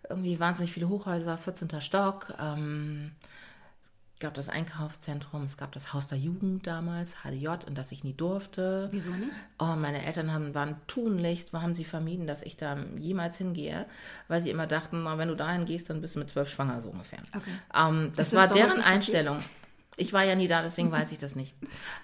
irgendwie 0.09 0.41
wahnsinnig 0.41 0.73
viele 0.73 0.89
Hochhäuser, 0.89 1.37
14. 1.37 1.81
Stock. 1.81 2.35
Ähm, 2.41 3.13
gab 4.23 4.33
das 4.35 4.49
Einkaufszentrum, 4.49 5.43
es 5.45 5.59
gab 5.59 5.73
das 5.73 5.93
Haus 5.93 6.07
der 6.07 6.17
Jugend 6.17 6.67
damals, 6.67 7.17
HDJ, 7.23 7.49
und 7.67 7.77
dass 7.77 7.93
ich 7.93 8.03
nie 8.05 8.15
durfte. 8.15 8.89
Wieso 8.91 9.11
nicht? 9.11 9.33
Oh, 9.59 9.77
meine 9.77 10.03
Eltern 10.07 10.33
haben, 10.33 10.55
waren 10.55 10.77
tunlichst, 10.87 11.53
haben 11.53 11.75
sie 11.75 11.85
vermieden, 11.85 12.27
dass 12.27 12.43
ich 12.43 12.57
da 12.57 12.79
jemals 12.97 13.37
hingehe, 13.37 13.85
weil 14.29 14.41
sie 14.41 14.49
immer 14.51 14.67
dachten, 14.67 15.03
na, 15.03 15.19
wenn 15.19 15.29
du 15.29 15.35
dahin 15.37 15.67
gehst, 15.67 15.91
dann 15.91 16.01
bist 16.01 16.15
du 16.15 16.21
mit 16.21 16.31
zwölf 16.31 16.49
schwanger, 16.49 16.81
so 16.81 16.89
ungefähr. 16.89 17.19
Okay. 17.37 17.51
Ähm, 17.77 18.13
das 18.17 18.31
das 18.31 18.39
war 18.39 18.49
deren 18.49 18.81
Einstellung. 18.81 19.39
Ich 19.97 20.13
war 20.15 20.25
ja 20.25 20.35
nie 20.35 20.47
da, 20.49 20.63
deswegen 20.63 20.91
weiß 20.91 21.13
ich 21.13 21.19
das 21.19 21.37
nicht. 21.37 21.55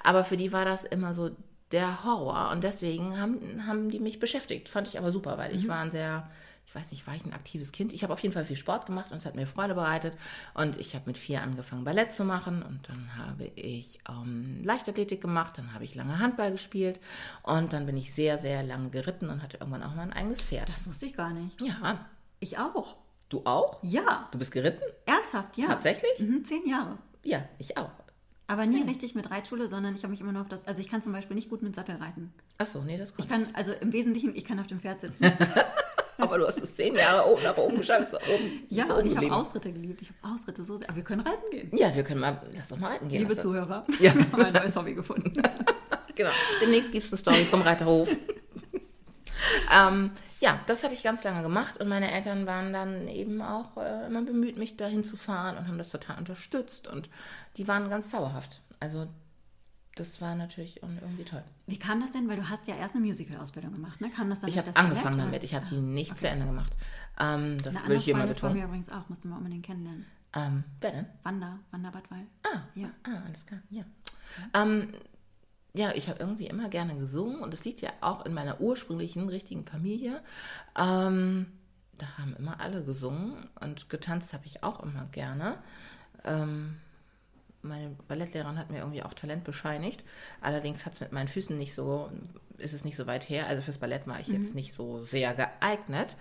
Aber 0.05 0.23
für 0.25 0.37
die 0.37 0.53
war 0.53 0.67
das 0.67 0.85
immer 0.85 1.15
so 1.15 1.31
der 1.73 2.05
Horror 2.05 2.51
und 2.53 2.65
deswegen 2.65 3.19
haben, 3.21 3.67
haben 3.67 3.91
die 3.91 3.99
mich 4.01 4.21
beschäftigt. 4.21 4.69
Fand 4.69 4.89
ich 4.89 4.99
aber 4.99 5.13
super, 5.13 5.39
weil 5.39 5.55
ich 5.57 5.65
Mhm. 5.65 5.69
war 5.69 5.79
ein 5.81 5.91
sehr, 5.91 6.29
ich 6.48 6.48
weiß 6.79 6.93
nicht, 6.93 7.07
war 7.07 7.15
ich 7.15 7.25
ein 7.25 7.33
aktives 7.33 7.73
Kind? 7.73 7.93
Ich 7.93 8.03
habe 8.05 8.13
auf 8.13 8.21
jeden 8.21 8.33
Fall 8.33 8.45
viel 8.45 8.57
Sport 8.57 8.87
gemacht 8.87 9.11
und 9.11 9.17
es 9.17 9.27
hat 9.27 9.35
mir 9.35 9.47
Freude 9.47 9.75
bereitet. 9.75 10.17
Und 10.55 10.77
ich 10.77 10.95
habe 10.95 11.05
mit 11.07 11.19
vier 11.19 11.43
angefangen, 11.43 11.85
Ballett 11.85 12.15
zu 12.15 12.25
machen 12.25 12.63
und 12.63 12.89
dann 12.89 13.11
habe 13.17 13.45
ich 13.57 13.99
ähm, 14.09 14.61
Leichtathletik 14.65 15.21
gemacht, 15.21 15.59
dann 15.59 15.75
habe 15.75 15.85
ich 15.85 15.95
lange 15.95 16.19
Handball 16.19 16.53
gespielt 16.53 17.01
und 17.43 17.73
dann 17.73 17.87
bin 17.87 17.97
ich 17.97 18.13
sehr, 18.15 18.39
sehr 18.39 18.63
lange 18.63 18.91
geritten 18.91 19.29
und 19.31 19.43
hatte 19.43 19.57
irgendwann 19.59 19.83
auch 19.83 19.95
mein 19.95 20.13
eigenes 20.13 20.43
Pferd. 20.43 20.69
Das 20.69 20.87
wusste 20.87 21.07
ich 21.07 21.17
gar 21.17 21.31
nicht. 21.31 21.61
ja, 21.61 22.07
Ich 22.41 22.59
auch. 22.59 22.97
du 23.29 23.43
auch? 23.45 23.79
Ja. 23.83 24.29
Du 24.33 24.39
bist 24.39 24.53
geritten? 24.53 24.83
Ernsthaft, 25.07 25.57
ja. 25.59 25.67
Tatsächlich? 25.67 26.19
Mhm, 26.19 26.45
zehn 26.45 26.67
Jahre. 26.69 26.99
Ja, 27.25 27.43
ich 27.59 27.77
auch. 27.77 27.91
Aber 28.47 28.65
nie 28.65 28.83
richtig 28.83 29.15
mit 29.15 29.31
Reitschule, 29.31 29.69
sondern 29.69 29.95
ich 29.95 30.05
habe 30.05 30.13
mich 30.13 30.23
immer 30.23 30.33
nur 30.33 30.41
auf 30.41 30.49
das. 30.49 30.67
Also 30.67 30.81
ich 30.81 30.89
kann 30.89 31.03
zum 31.03 31.13
Beispiel 31.13 31.37
nicht 31.37 31.51
gut 31.51 31.61
mit 31.61 31.75
Sattel 31.75 31.97
reiten. 31.97 32.33
Achso, 32.57 32.81
nee, 32.83 32.97
das 32.97 33.11
Ich 33.11 33.17
konnte 33.17 33.29
kann, 33.45 33.55
also 33.55 33.73
im 33.73 33.93
Wesentlichen, 33.93 34.35
ich 34.35 34.47
kann 34.47 34.59
auf 34.59 34.67
dem 34.67 34.81
Pferd 34.81 35.03
sitzen. 35.03 35.23
Aber 36.19 36.39
du 36.39 36.47
hast 36.47 36.59
es 36.61 36.75
zehn 36.77 36.95
Jahre 36.95 37.31
oben 37.31 37.43
nach 37.43 37.57
oben 37.57 37.77
geschafft. 37.79 38.13
Oben, 38.15 38.65
ja, 38.69 38.85
bist 38.85 38.97
und 38.97 39.07
ich 39.07 39.17
habe. 39.17 39.33
Ausritte 39.33 39.73
geliebt. 39.73 40.03
Ich 40.03 40.11
habe 40.23 40.35
Ausritte 40.35 40.65
so 40.65 40.77
sehr. 40.77 40.89
Aber 40.89 40.97
wir 40.97 41.05
können 41.05 41.21
reiten 41.23 41.51
gehen. 41.51 41.71
Ja, 41.77 41.95
wir 41.95 42.03
können 42.05 42.21
mal, 42.21 42.41
lass 42.57 42.69
doch 42.69 42.77
mal 42.79 42.91
reiten 42.93 43.09
gehen. 43.09 43.21
Liebe 43.23 43.35
doch- 43.35 43.43
Zuhörer, 43.43 43.85
Ja. 44.01 44.15
wir 44.15 44.33
haben 44.33 44.43
ein 44.43 44.53
neues 44.53 44.77
Hobby 44.77 44.95
gefunden. 44.95 45.33
Genau. 46.15 46.31
Demnächst 46.61 46.91
gibt 46.91 47.05
es 47.05 47.13
eine 47.13 47.19
Story 47.19 47.45
vom 47.45 47.63
Reiterhof. 47.63 48.09
ähm, 49.73 50.11
ja, 50.41 50.59
das 50.67 50.83
habe 50.83 50.95
ich 50.95 51.05
ganz 51.05 51.23
lange 51.23 51.43
gemacht 51.43 51.79
und 51.81 51.89
meine 51.89 52.11
Eltern 52.13 52.45
waren 52.47 52.73
dann 52.73 53.07
eben 53.07 53.41
auch 53.41 53.77
äh, 53.77 54.07
immer 54.07 54.23
bemüht, 54.23 54.59
mich 54.59 54.77
dahin 54.77 55.05
zu 55.05 55.17
fahren 55.17 55.57
und 55.57 55.69
haben 55.69 55.79
das 55.79 55.91
total 55.91 56.19
unterstützt 56.19 56.89
und 56.89 57.09
die 57.57 57.69
waren 57.69 57.89
ganz 57.89 58.11
zauberhaft. 58.11 58.61
Also 58.81 59.07
das 59.99 60.21
war 60.21 60.35
natürlich 60.35 60.83
irgendwie 60.83 61.25
toll. 61.25 61.43
Wie 61.67 61.79
kam 61.79 62.01
das 62.01 62.13
denn? 62.13 62.29
Weil 62.29 62.37
du 62.37 62.49
hast 62.49 62.67
ja 62.69 62.77
erst 62.77 62.95
eine 62.95 63.05
Musical-Ausbildung 63.05 63.73
gemacht, 63.73 64.01
ne? 64.01 64.11
Kam 64.11 64.31
das 64.31 64.41
dann 64.41 64.49
Ich 64.51 64.57
habe 64.59 64.67
das 64.69 64.77
angefangen 64.77 65.19
damit, 65.19 65.35
oder? 65.37 65.45
ich 65.45 65.55
habe 65.55 65.67
die 65.67 65.77
nicht 65.79 66.19
zu 66.19 66.29
Ende 66.29 66.47
gemacht. 66.47 66.73
Ähm, 67.21 67.59
das 67.63 67.77
Eine 67.77 67.85
würde 67.87 67.95
ich 67.97 68.05
hier 68.05 68.15
mal 68.15 68.21
Freundin 68.21 68.37
von 68.39 68.49
mir 68.53 68.55
betonen. 68.63 68.69
übrigens 68.81 68.89
auch, 68.93 69.09
musst 69.09 69.25
du 69.25 69.29
mal 69.29 69.37
unbedingt 69.39 69.65
kennenlernen. 69.67 70.07
Ähm, 70.35 70.65
wer 70.81 70.91
denn? 70.93 71.07
Wanda, 71.23 71.59
Wanda 71.71 71.91
Badwall. 71.91 72.27
Ah, 72.45 72.61
Ja. 72.75 72.89
Ah, 73.05 73.23
alles 73.27 73.45
klar, 73.47 73.61
ja. 73.71 73.85
Ähm, 74.55 74.93
ja, 75.75 75.93
ich 75.95 76.09
habe 76.09 76.19
irgendwie 76.21 76.47
immer 76.47 76.69
gerne 76.69 76.97
gesungen 76.97 77.41
und 77.41 77.53
es 77.55 77.65
liegt 77.65 77.81
ja 77.81 77.91
auch 78.01 78.25
in 78.27 78.35
meiner 78.35 78.61
ursprünglichen 78.61 79.29
richtigen 79.29 79.65
Familie. 79.67 80.23
Ähm, 80.79 81.47
da 81.97 82.07
haben 82.19 82.37
immer 82.37 82.61
alle 82.61 82.85
gesungen 82.85 83.49
und 83.61 83.89
getanzt 83.91 84.33
habe 84.33 84.47
ich 84.47 84.63
auch 84.63 84.83
immer 84.83 85.07
gerne. 85.13 85.59
Ähm, 86.25 86.77
meine 87.69 87.97
Ballettlehrerin 88.09 88.59
hat 88.59 88.71
mir 88.71 88.79
irgendwie 88.79 89.03
auch 89.03 89.15
Talent 89.15 89.45
bescheinigt. 89.45 90.05
Allerdings 90.41 90.87
hat 90.87 90.95
es 90.95 91.01
mit 91.01 91.13
meinen 91.13 91.29
Füßen 91.29 91.57
nicht 91.57 91.75
so, 91.75 92.11
ist 92.57 92.73
es 92.73 92.85
nicht 92.85 92.97
so 92.97 93.07
weit 93.07 93.29
her. 93.29 93.47
Also 93.47 93.63
fürs 93.63 93.79
Ballett 93.79 94.07
war 94.07 94.19
ich 94.21 94.29
jetzt 94.29 94.55
nicht 94.55 94.75
so 94.75 95.05
sehr 95.05 95.35
geeignet. 95.35 96.17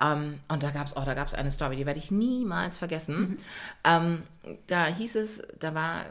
Ähm, 0.00 0.40
und 0.48 0.62
da 0.62 0.70
gab 0.70 0.86
es, 0.86 0.96
oh, 0.96 1.02
da 1.04 1.14
gab 1.14 1.28
es 1.28 1.34
eine 1.34 1.50
Story, 1.50 1.76
die 1.76 1.86
werde 1.86 1.98
ich 1.98 2.10
niemals 2.10 2.78
vergessen. 2.78 3.36
Ähm, 3.84 4.22
da 4.66 4.86
hieß 4.86 5.16
es, 5.16 5.42
da 5.58 5.74
war 5.74 6.04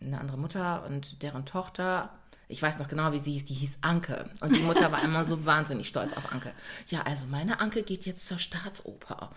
eine 0.00 0.20
andere 0.20 0.38
Mutter 0.38 0.84
und 0.86 1.22
deren 1.22 1.44
Tochter. 1.46 2.10
Ich 2.48 2.62
weiß 2.62 2.78
noch 2.78 2.88
genau, 2.88 3.12
wie 3.12 3.18
sie 3.18 3.32
hieß. 3.32 3.44
Die 3.46 3.54
hieß 3.54 3.78
Anke. 3.80 4.30
Und 4.40 4.54
die 4.54 4.60
Mutter 4.60 4.92
war 4.92 5.02
immer 5.02 5.24
so 5.24 5.44
wahnsinnig 5.46 5.88
stolz 5.88 6.12
auf 6.12 6.30
Anke. 6.32 6.52
Ja, 6.88 7.02
also 7.02 7.26
meine 7.26 7.60
Anke 7.60 7.82
geht 7.82 8.06
jetzt 8.06 8.26
zur 8.26 8.38
Staatsoper. 8.38 9.30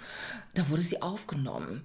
Da 0.53 0.69
wurde 0.69 0.81
sie 0.81 1.01
aufgenommen. 1.01 1.83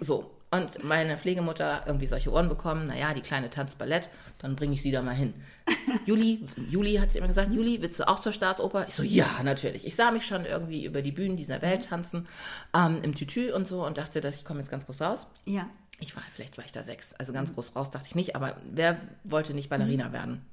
So. 0.00 0.30
Und 0.54 0.84
meine 0.84 1.18
Pflegemutter 1.18 1.82
irgendwie 1.86 2.06
solche 2.06 2.30
Ohren 2.30 2.48
bekommen. 2.48 2.86
Naja, 2.86 3.12
die 3.12 3.22
kleine 3.22 3.50
tanzt 3.50 3.76
Ballett, 3.76 4.08
dann 4.38 4.54
bringe 4.54 4.74
ich 4.74 4.82
sie 4.82 4.92
da 4.92 5.02
mal 5.02 5.14
hin. 5.14 5.34
Juli, 6.06 6.46
Juli 6.68 6.94
hat 6.96 7.10
sie 7.10 7.18
immer 7.18 7.26
gesagt, 7.26 7.52
Juli, 7.52 7.82
willst 7.82 7.98
du 7.98 8.06
auch 8.06 8.20
zur 8.20 8.32
Staatsoper? 8.32 8.86
Ich 8.86 8.94
so, 8.94 9.02
ja, 9.02 9.26
natürlich. 9.42 9.84
Ich 9.84 9.96
sah 9.96 10.12
mich 10.12 10.24
schon 10.24 10.44
irgendwie 10.44 10.84
über 10.84 11.02
die 11.02 11.10
Bühnen 11.10 11.36
dieser 11.36 11.60
Welt 11.60 11.86
tanzen, 11.88 12.28
ähm, 12.72 13.00
im 13.02 13.14
Tütü 13.16 13.52
und 13.52 13.66
so 13.66 13.84
und 13.84 13.98
dachte, 13.98 14.20
dass 14.20 14.36
ich 14.36 14.44
komme 14.44 14.60
jetzt 14.60 14.70
ganz 14.70 14.86
groß 14.86 15.00
raus. 15.00 15.26
Ja. 15.44 15.68
Ich 16.00 16.16
war, 16.16 16.22
vielleicht 16.34 16.58
war 16.58 16.64
ich 16.64 16.72
da 16.72 16.82
sechs, 16.82 17.14
also 17.14 17.32
ganz 17.32 17.54
groß 17.54 17.76
raus 17.76 17.90
dachte 17.90 18.08
ich 18.08 18.14
nicht, 18.16 18.34
aber 18.34 18.56
wer 18.68 18.98
wollte 19.22 19.54
nicht 19.54 19.68
Ballerina 19.68 20.12
werden? 20.12 20.44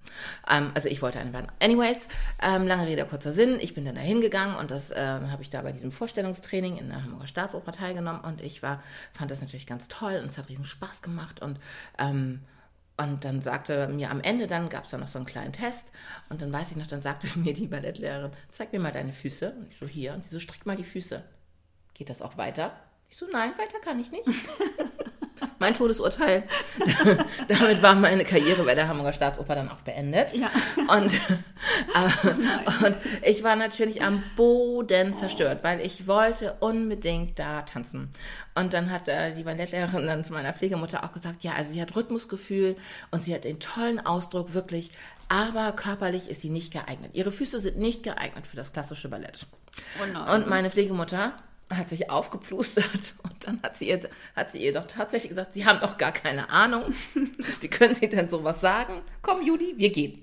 Ähm, 0.50 0.72
also 0.76 0.88
ich 0.88 1.02
wollte 1.02 1.20
eine 1.20 1.34
werden. 1.34 1.48
Anyways, 1.60 2.08
ähm, 2.42 2.68
lange 2.68 2.86
Rede, 2.86 3.06
kurzer 3.06 3.34
Sinn, 3.34 3.58
ich 3.60 3.74
bin 3.74 3.84
dann 3.84 3.96
da 3.96 4.02
hingegangen 4.02 4.56
und 4.56 4.70
das 4.70 4.92
ähm, 4.96 5.32
habe 5.32 5.42
ich 5.42 5.50
da 5.50 5.64
bei 5.64 5.72
diesem 5.72 5.92
Vorstellungstraining 5.92 6.78
in 6.78 6.90
der 6.90 7.04
Hamburger 7.04 7.28
Staatsoper 7.28 7.72
teilgenommen 7.72 8.22
und 8.22 8.42
ich 8.42 8.62
war, 8.62 8.84
fand 9.14 9.32
das 9.32 9.42
natürlich 9.42 9.66
ganz 9.66 9.88
toll 9.88 10.20
und 10.22 10.28
es 10.28 10.38
hat 10.38 10.48
riesen 10.48 10.66
Spaß 10.66 11.02
gemacht 11.02 11.42
und 11.42 11.60
ähm, 11.98 12.42
und 12.98 13.26
dann 13.26 13.42
sagte 13.42 13.88
mir 13.88 14.12
am 14.12 14.22
Ende, 14.22 14.46
dann 14.46 14.70
gab 14.70 14.86
es 14.86 14.92
dann 14.92 15.00
noch 15.00 15.08
so 15.08 15.18
einen 15.18 15.26
kleinen 15.26 15.54
Test 15.54 15.88
und 16.30 16.40
dann 16.40 16.52
weiß 16.52 16.72
ich 16.72 16.78
noch, 16.78 16.86
dann 16.86 17.02
sagte 17.02 17.28
mir 17.40 17.54
die 17.54 17.66
Ballettlehrerin, 17.68 18.32
zeig 18.52 18.74
mir 18.74 18.80
mal 18.80 18.92
deine 18.92 19.12
Füße. 19.12 19.56
Und 19.58 19.70
ich 19.70 19.78
so, 19.78 19.88
hier. 19.88 20.14
Und 20.14 20.24
sie 20.24 20.30
so, 20.30 20.40
streck 20.40 20.68
mal 20.68 20.76
die 20.76 20.84
Füße. 20.84 21.24
Geht 21.96 22.10
das 22.10 22.22
auch 22.22 22.38
weiter? 22.38 22.74
Ich 23.10 23.18
so, 23.18 23.26
nein, 23.32 23.54
weiter 23.58 23.80
kann 23.84 24.00
ich 24.00 24.12
nicht. 24.12 24.26
mein 25.60 25.74
Todesurteil. 25.74 26.44
Damit 27.48 27.82
war 27.82 27.96
meine 27.96 28.26
Karriere 28.26 28.64
bei 28.64 28.76
der 28.76 28.88
Hamburger 28.88 29.14
Staatsoper 29.14 29.56
dann 29.56 29.70
auch 29.70 29.82
beendet. 29.82 30.34
Ja. 30.34 30.50
Und, 30.78 31.14
äh, 31.14 32.86
und 32.86 32.98
ich 33.24 33.44
war 33.44 33.56
natürlich 33.56 34.02
am 34.02 34.24
Boden 34.36 35.16
zerstört, 35.18 35.60
weil 35.64 35.82
ich 35.82 36.08
wollte 36.08 36.56
unbedingt 36.60 37.38
da 37.40 37.62
tanzen. 37.62 38.10
Und 38.56 38.74
dann 38.74 38.92
hat 38.92 39.08
äh, 39.08 39.34
die 39.34 39.44
Ballettlehrerin 39.44 40.08
dann 40.08 40.24
zu 40.24 40.34
meiner 40.34 40.54
Pflegemutter 40.54 41.04
auch 41.04 41.12
gesagt, 41.12 41.44
ja, 41.44 41.54
also 41.54 41.72
sie 41.72 41.82
hat 41.82 41.96
Rhythmusgefühl 41.96 42.76
und 43.12 43.24
sie 43.24 43.34
hat 43.34 43.44
den 43.44 43.60
tollen 43.60 44.06
Ausdruck 44.06 44.54
wirklich, 44.54 44.92
aber 45.30 45.72
körperlich 45.74 46.30
ist 46.30 46.42
sie 46.42 46.50
nicht 46.50 46.74
geeignet. 46.74 47.12
Ihre 47.14 47.32
Füße 47.32 47.60
sind 47.60 47.78
nicht 47.78 48.04
geeignet 48.04 48.48
für 48.48 48.58
das 48.58 48.74
klassische 48.74 49.08
Ballett. 49.08 49.48
Oh. 50.00 50.34
Und 50.34 50.48
meine 50.48 50.70
Pflegemutter 50.70 51.34
hat 51.78 51.90
sich 51.90 52.10
aufgeplustert 52.10 53.14
und 53.24 53.48
dann 53.48 53.60
hat 53.64 53.78
sie, 53.78 53.90
ihr, 53.90 54.02
hat 54.36 54.52
sie 54.52 54.64
ihr 54.64 54.74
doch 54.74 54.86
tatsächlich 54.86 55.30
gesagt, 55.30 55.54
Sie 55.54 55.66
haben 55.66 55.80
doch 55.80 55.98
gar 55.98 56.12
keine 56.12 56.50
Ahnung. 56.50 56.94
Wie 57.62 57.68
können 57.68 57.96
Sie 57.96 58.10
denn 58.10 58.30
sowas 58.30 58.62
sagen? 58.62 59.02
Komm, 59.22 59.42
Judy, 59.46 59.76
wir 59.78 59.92
gehen. 59.92 60.22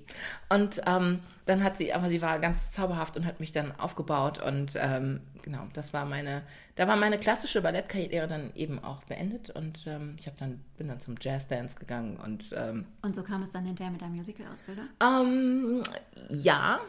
Und 0.49 0.81
ähm, 0.85 1.19
dann 1.49 1.63
hat 1.63 1.77
sie, 1.77 1.93
aber 1.93 2.09
sie 2.09 2.21
war 2.21 2.37
ganz 2.39 2.71
zauberhaft 2.71 3.17
und 3.17 3.25
hat 3.25 3.39
mich 3.39 3.51
dann 3.51 3.71
aufgebaut 3.79 4.39
und 4.39 4.73
ähm, 4.75 5.21
genau, 5.41 5.67
das 5.73 5.93
war 5.93 6.05
meine, 6.05 6.43
da 6.75 6.87
war 6.87 6.95
meine 6.95 7.17
klassische 7.17 7.61
Ballettkarriere 7.61 8.27
dann 8.27 8.51
eben 8.53 8.77
auch 8.83 9.03
beendet 9.05 9.49
und 9.49 9.87
ähm, 9.87 10.15
ich 10.19 10.27
habe 10.27 10.37
dann, 10.39 10.63
bin 10.77 10.87
dann 10.89 10.99
zum 10.99 11.15
Jazzdance 11.19 11.75
gegangen 11.75 12.17
und 12.17 12.53
ähm, 12.55 12.85
Und 13.01 13.15
so 13.15 13.23
kam 13.23 13.41
es 13.41 13.49
dann 13.49 13.65
hinterher 13.65 13.91
mit 13.91 14.01
der 14.01 14.09
Musical-Ausbildung? 14.09 14.85
ähm, 15.01 15.81
ja, 16.29 16.79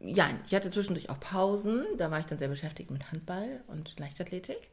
ja, 0.00 0.30
ich 0.46 0.54
hatte 0.54 0.70
zwischendurch 0.70 1.10
auch 1.10 1.18
Pausen. 1.20 1.84
Da 1.96 2.10
war 2.10 2.20
ich 2.20 2.26
dann 2.26 2.38
sehr 2.38 2.48
beschäftigt 2.48 2.90
mit 2.90 3.10
Handball 3.10 3.62
und 3.66 3.98
Leichtathletik. 3.98 4.68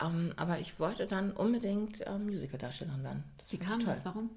Ähm, 0.00 0.32
aber 0.36 0.58
ich 0.58 0.78
wollte 0.80 1.06
dann 1.06 1.32
unbedingt 1.32 2.02
ähm, 2.06 2.26
Musical-Darstellerin 2.26 3.04
werden. 3.04 3.24
Das 3.38 3.52
Wie 3.52 3.58
kam 3.58 3.84
das? 3.84 4.04
Warum? 4.04 4.30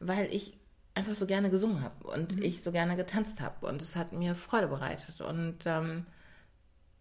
Weil 0.00 0.32
ich 0.34 0.58
einfach 0.94 1.14
so 1.14 1.26
gerne 1.26 1.50
gesungen 1.50 1.82
habe 1.82 2.06
und 2.06 2.40
ich 2.42 2.62
so 2.62 2.72
gerne 2.72 2.96
getanzt 2.96 3.40
habe. 3.40 3.66
Und 3.66 3.82
es 3.82 3.96
hat 3.96 4.12
mir 4.12 4.34
Freude 4.34 4.68
bereitet. 4.68 5.20
Und, 5.20 5.58
ähm, 5.66 6.06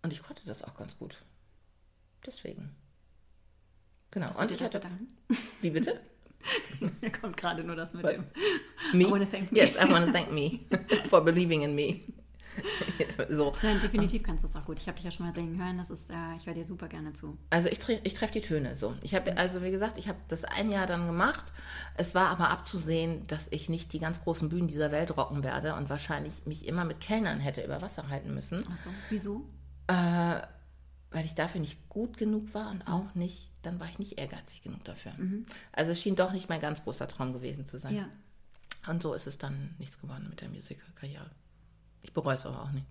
und 0.01 0.12
ich 0.12 0.21
konnte 0.21 0.43
das 0.45 0.63
auch 0.63 0.75
ganz 0.75 0.97
gut. 0.97 1.23
Deswegen. 2.25 2.75
Genau. 4.12 4.27
Das 4.27 4.38
und 4.38 4.51
ich 4.51 4.62
hatte. 4.62 4.79
danken. 4.79 5.07
Wie 5.62 5.71
bitte? 5.71 6.00
Mir 7.01 7.12
kommt 7.12 7.38
gerade 7.38 7.63
nur 7.63 7.75
das 7.75 7.93
mit 7.93 8.05
dem. 8.05 8.25
Me? 8.93 9.05
I 9.05 9.12
wanna 9.12 9.25
thank 9.25 9.51
me. 9.51 9.59
Yes, 9.59 9.75
I 9.75 9.89
want 9.89 10.05
to 10.05 10.12
thank 10.12 10.31
me 10.31 10.59
for 11.09 11.23
believing 11.23 11.62
in 11.62 11.73
me. 11.73 12.01
so. 13.29 13.53
Nein, 13.62 13.79
definitiv 13.82 14.24
kannst 14.24 14.43
du 14.43 14.48
es 14.48 14.55
auch 14.55 14.65
gut. 14.65 14.79
Ich 14.79 14.88
habe 14.88 14.96
dich 14.96 15.05
ja 15.05 15.12
schon 15.12 15.25
mal 15.25 15.34
singen 15.34 15.62
hören. 15.62 15.77
Das 15.77 15.89
ist, 15.89 16.10
äh, 16.10 16.15
ich 16.38 16.46
höre 16.46 16.53
dir 16.53 16.65
super 16.65 16.88
gerne 16.88 17.13
zu. 17.13 17.38
Also 17.50 17.70
ich, 17.70 17.79
ich 18.03 18.13
treffe 18.13 18.34
die 18.34 18.41
Töne 18.41 18.75
so. 18.75 18.93
Ich 19.01 19.15
habe, 19.15 19.38
also 19.38 19.63
wie 19.63 19.72
gesagt, 19.72 19.98
ich 19.98 20.08
habe 20.08 20.20
das 20.27 20.46
ein 20.46 20.72
Jahr 20.72 20.88
dann 20.88 21.05
gemacht. 21.05 21.51
Es 21.96 22.15
war 22.15 22.27
aber 22.29 22.50
abzusehen, 22.50 23.25
dass 23.27 23.48
ich 23.51 23.70
nicht 23.70 23.93
die 23.93 24.00
ganz 24.00 24.22
großen 24.22 24.50
Bühnen 24.50 24.67
dieser 24.67 24.91
Welt 24.91 25.15
rocken 25.15 25.43
werde 25.43 25.75
und 25.75 25.89
wahrscheinlich 25.89 26.46
mich 26.46 26.67
immer 26.67 26.86
mit 26.86 27.00
Kellnern 27.00 27.39
hätte 27.39 27.63
über 27.63 27.82
Wasser 27.82 28.08
halten 28.10 28.34
müssen, 28.34 28.67
Achso, 28.72 28.89
wieso? 29.10 29.46
weil 31.13 31.25
ich 31.25 31.36
dafür 31.36 31.62
nicht 31.62 31.89
gut 31.89 32.17
genug 32.17 32.53
war 32.53 32.72
und 32.72 32.88
auch 32.88 33.13
nicht, 33.15 33.51
dann 33.62 33.79
war 33.79 33.88
ich 33.88 34.00
nicht 34.00 34.17
ehrgeizig 34.17 34.63
genug 34.63 34.84
dafür. 34.84 35.13
Also 35.72 35.91
es 35.91 36.01
schien 36.01 36.15
doch 36.15 36.32
nicht 36.34 36.50
mein 36.50 36.62
ganz 36.62 36.84
großer 36.84 37.08
Traum 37.08 37.34
gewesen 37.34 37.67
zu 37.67 37.77
sein. 37.77 37.96
Ja. 37.96 38.10
Und 38.88 39.01
so 39.01 39.13
ist 39.13 39.27
es 39.27 39.38
dann 39.38 39.75
nichts 39.77 40.00
geworden 40.00 40.27
mit 40.29 40.41
der 40.41 40.50
Musical-Karriere. 40.50 41.29
Ich 42.03 42.13
bereue 42.13 42.36
es 42.36 42.45
aber 42.45 42.62
auch 42.62 42.72
nicht. 42.72 42.86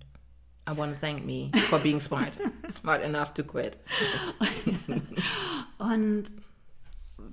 I 0.68 0.76
want 0.76 0.94
to 0.94 1.00
thank 1.00 1.24
me 1.24 1.50
for 1.68 1.78
being 1.78 2.00
smart. 2.00 2.32
smart 2.70 3.02
enough 3.02 3.32
to 3.34 3.44
quit. 3.44 3.78
Und 5.78 6.24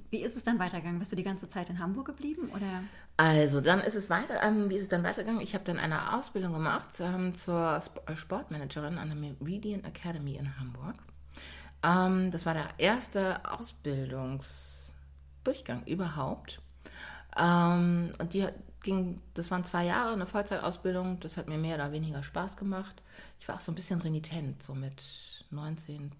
wie 0.09 0.23
ist 0.23 0.35
es 0.35 0.41
dann 0.43 0.59
weitergegangen? 0.59 0.99
Bist 0.99 1.11
du 1.11 1.15
die 1.15 1.23
ganze 1.23 1.49
Zeit 1.49 1.69
in 1.69 1.79
Hamburg 1.79 2.07
geblieben 2.07 2.49
oder? 2.55 2.83
Also 3.17 3.61
dann 3.61 3.81
ist 3.81 3.93
es 3.95 4.09
weiter, 4.09 4.41
ähm, 4.41 4.69
wie 4.69 4.77
ist 4.77 4.83
es 4.83 4.89
dann 4.89 5.03
weitergegangen? 5.03 5.41
Ich 5.41 5.53
habe 5.53 5.63
dann 5.63 5.77
eine 5.77 6.15
Ausbildung 6.15 6.53
gemacht 6.53 6.89
ähm, 6.99 7.35
zur 7.35 7.79
äh, 8.07 8.15
Sportmanagerin 8.15 8.97
an 8.97 9.09
der 9.09 9.17
Meridian 9.17 9.83
Academy 9.83 10.35
in 10.35 10.57
Hamburg. 10.59 10.95
Ähm, 11.83 12.31
das 12.31 12.45
war 12.45 12.53
der 12.53 12.69
erste 12.77 13.41
Ausbildungsdurchgang 13.45 15.83
überhaupt. 15.85 16.61
Ähm, 17.37 18.13
und 18.19 18.33
die 18.33 18.47
ging, 18.81 19.21
das 19.33 19.51
waren 19.51 19.63
zwei 19.63 19.85
Jahre, 19.85 20.13
eine 20.13 20.25
Vollzeitausbildung. 20.25 21.19
Das 21.19 21.37
hat 21.37 21.47
mir 21.47 21.57
mehr 21.57 21.75
oder 21.75 21.91
weniger 21.91 22.23
Spaß 22.23 22.57
gemacht. 22.57 23.01
Ich 23.39 23.47
war 23.47 23.55
auch 23.55 23.59
so 23.61 23.71
ein 23.71 23.75
bisschen 23.75 24.01
renitent, 24.01 24.61
so 24.63 24.73
mit 24.73 25.03
19, 25.51 26.11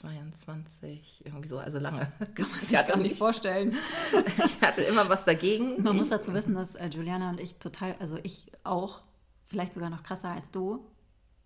22, 0.00 1.22
irgendwie 1.24 1.48
so, 1.48 1.58
also 1.58 1.78
lange. 1.78 2.12
Kann 2.34 2.48
man 2.50 2.60
sich 2.60 2.70
gar 2.70 2.96
nicht 2.96 3.18
vorstellen. 3.18 3.76
ich 4.44 4.60
hatte 4.60 4.82
immer 4.82 5.08
was 5.08 5.24
dagegen. 5.24 5.82
Man 5.82 5.96
muss 5.96 6.08
dazu 6.08 6.32
wissen, 6.32 6.54
dass 6.54 6.74
äh, 6.74 6.86
Juliana 6.86 7.30
und 7.30 7.40
ich 7.40 7.56
total, 7.56 7.94
also 8.00 8.18
ich 8.22 8.46
auch, 8.64 9.00
vielleicht 9.48 9.74
sogar 9.74 9.90
noch 9.90 10.02
krasser 10.02 10.28
als 10.28 10.50
du. 10.50 10.84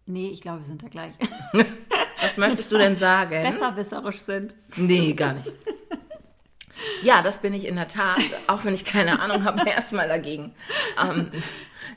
Nee, 0.06 0.28
ich 0.28 0.40
glaube, 0.40 0.60
wir 0.60 0.66
sind 0.66 0.82
da 0.82 0.88
gleich. 0.88 1.14
Was 2.20 2.36
möchtest 2.36 2.70
du 2.72 2.78
denn 2.78 2.96
sagen? 2.96 3.42
Besserwisserisch 3.42 4.20
sind. 4.20 4.54
Nee, 4.76 5.12
gar 5.14 5.34
nicht. 5.34 5.52
Ja, 7.02 7.22
das 7.22 7.40
bin 7.40 7.52
ich 7.52 7.66
in 7.66 7.76
der 7.76 7.88
Tat, 7.88 8.20
auch 8.46 8.64
wenn 8.64 8.74
ich 8.74 8.84
keine 8.84 9.20
Ahnung 9.20 9.44
habe, 9.44 9.62
erstmal 9.68 10.08
dagegen. 10.08 10.54
Ähm, 11.02 11.30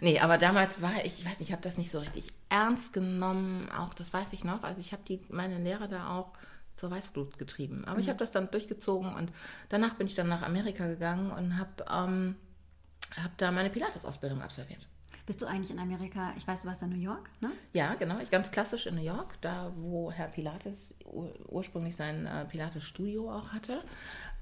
nee, 0.01 0.19
aber 0.19 0.37
damals 0.37 0.81
war 0.81 0.91
ich, 1.03 1.19
ich 1.19 1.25
weiß 1.25 1.39
nicht, 1.39 1.49
ich 1.49 1.51
habe 1.51 1.61
das 1.61 1.77
nicht 1.77 1.91
so 1.91 1.99
richtig 1.99 2.27
ernst 2.49 2.93
genommen, 2.93 3.69
auch 3.71 3.93
das 3.93 4.13
weiß 4.13 4.33
ich 4.33 4.43
noch. 4.43 4.63
Also 4.63 4.81
ich 4.81 4.91
habe 4.91 5.03
die 5.07 5.21
meine 5.29 5.59
Lehre 5.59 5.87
da 5.87 6.17
auch 6.17 6.33
zur 6.75 6.91
Weißglut 6.91 7.37
getrieben. 7.37 7.83
Aber 7.85 7.95
mhm. 7.95 8.01
ich 8.01 8.09
habe 8.09 8.19
das 8.19 8.31
dann 8.31 8.51
durchgezogen 8.51 9.13
und 9.13 9.31
danach 9.69 9.95
bin 9.95 10.07
ich 10.07 10.15
dann 10.15 10.29
nach 10.29 10.43
Amerika 10.43 10.87
gegangen 10.87 11.31
und 11.31 11.57
habe 11.57 11.85
ähm, 11.91 12.35
hab 13.21 13.37
da 13.37 13.51
meine 13.51 13.69
Pilates-Ausbildung 13.69 14.41
absolviert. 14.41 14.87
Bist 15.27 15.41
du 15.41 15.45
eigentlich 15.45 15.71
in 15.71 15.79
Amerika? 15.79 16.33
Ich 16.37 16.47
weiß, 16.47 16.61
du 16.61 16.69
warst 16.69 16.81
in 16.83 16.89
New 16.89 16.95
York, 16.95 17.29
ne? 17.41 17.51
Ja, 17.73 17.95
genau. 17.95 18.17
Ich 18.19 18.29
ganz 18.29 18.49
klassisch 18.49 18.87
in 18.87 18.95
New 18.95 19.03
York, 19.03 19.33
da 19.41 19.73
wo 19.75 20.09
Herr 20.09 20.29
Pilates 20.29 20.95
ur 21.03 21.33
ursprünglich 21.49 21.97
sein 21.97 22.25
äh, 22.25 22.45
Pilates-Studio 22.45 23.29
auch 23.29 23.51
hatte. 23.51 23.83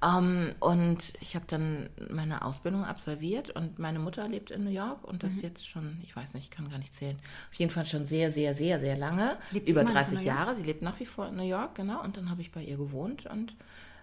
Ähm, 0.00 0.50
und 0.60 1.12
ich 1.20 1.34
habe 1.34 1.44
dann 1.48 1.90
meine 2.08 2.44
Ausbildung 2.44 2.84
absolviert 2.84 3.50
und 3.50 3.80
meine 3.80 3.98
Mutter 3.98 4.28
lebt 4.28 4.52
in 4.52 4.62
New 4.62 4.70
York 4.70 5.02
und 5.02 5.24
das 5.24 5.32
mhm. 5.32 5.40
jetzt 5.40 5.68
schon, 5.68 5.98
ich 6.04 6.14
weiß 6.14 6.34
nicht, 6.34 6.44
ich 6.44 6.50
kann 6.50 6.70
gar 6.70 6.78
nicht 6.78 6.94
zählen, 6.94 7.18
auf 7.50 7.54
jeden 7.54 7.72
Fall 7.72 7.86
schon 7.86 8.04
sehr, 8.04 8.30
sehr, 8.30 8.54
sehr, 8.54 8.78
sehr 8.78 8.96
lange. 8.96 9.38
Lebt 9.50 9.68
über 9.68 9.82
30 9.82 10.22
Jahre. 10.22 10.54
Sie 10.54 10.62
lebt 10.62 10.82
nach 10.82 11.00
wie 11.00 11.06
vor 11.06 11.26
in 11.26 11.34
New 11.34 11.48
York, 11.48 11.74
genau. 11.74 12.00
Und 12.04 12.16
dann 12.16 12.30
habe 12.30 12.42
ich 12.42 12.52
bei 12.52 12.62
ihr 12.62 12.76
gewohnt 12.76 13.26
und 13.26 13.56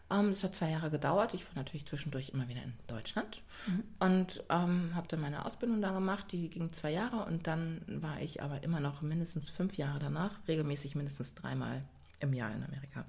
ähm, 0.10 0.29
das 0.29 0.43
hat 0.43 0.55
zwei 0.55 0.69
Jahre 0.69 0.89
gedauert. 0.89 1.33
Ich 1.33 1.45
war 1.48 1.55
natürlich 1.55 1.86
zwischendurch 1.86 2.29
immer 2.29 2.48
wieder 2.48 2.62
in 2.62 2.74
Deutschland 2.88 3.41
mhm. 3.67 3.83
und 4.00 4.43
ähm, 4.50 4.91
habe 4.95 5.07
dann 5.07 5.22
meine 5.22 5.45
Ausbildung 5.45 5.81
da 5.81 5.91
gemacht. 5.91 6.31
Die 6.31 6.50
ging 6.50 6.72
zwei 6.72 6.91
Jahre 6.91 7.25
und 7.25 7.48
dann 7.48 7.81
war 7.88 8.22
ich 8.22 8.41
aber 8.41 8.63
immer 8.63 8.79
noch 8.79 9.01
mindestens 9.01 9.50
fünf 9.50 9.75
Jahre 9.75 10.00
danach, 10.00 10.39
regelmäßig 10.48 10.95
mindestens 10.95 11.33
dreimal 11.33 11.83
im 12.19 12.33
Jahr 12.33 12.53
in 12.53 12.63
Amerika. 12.63 13.05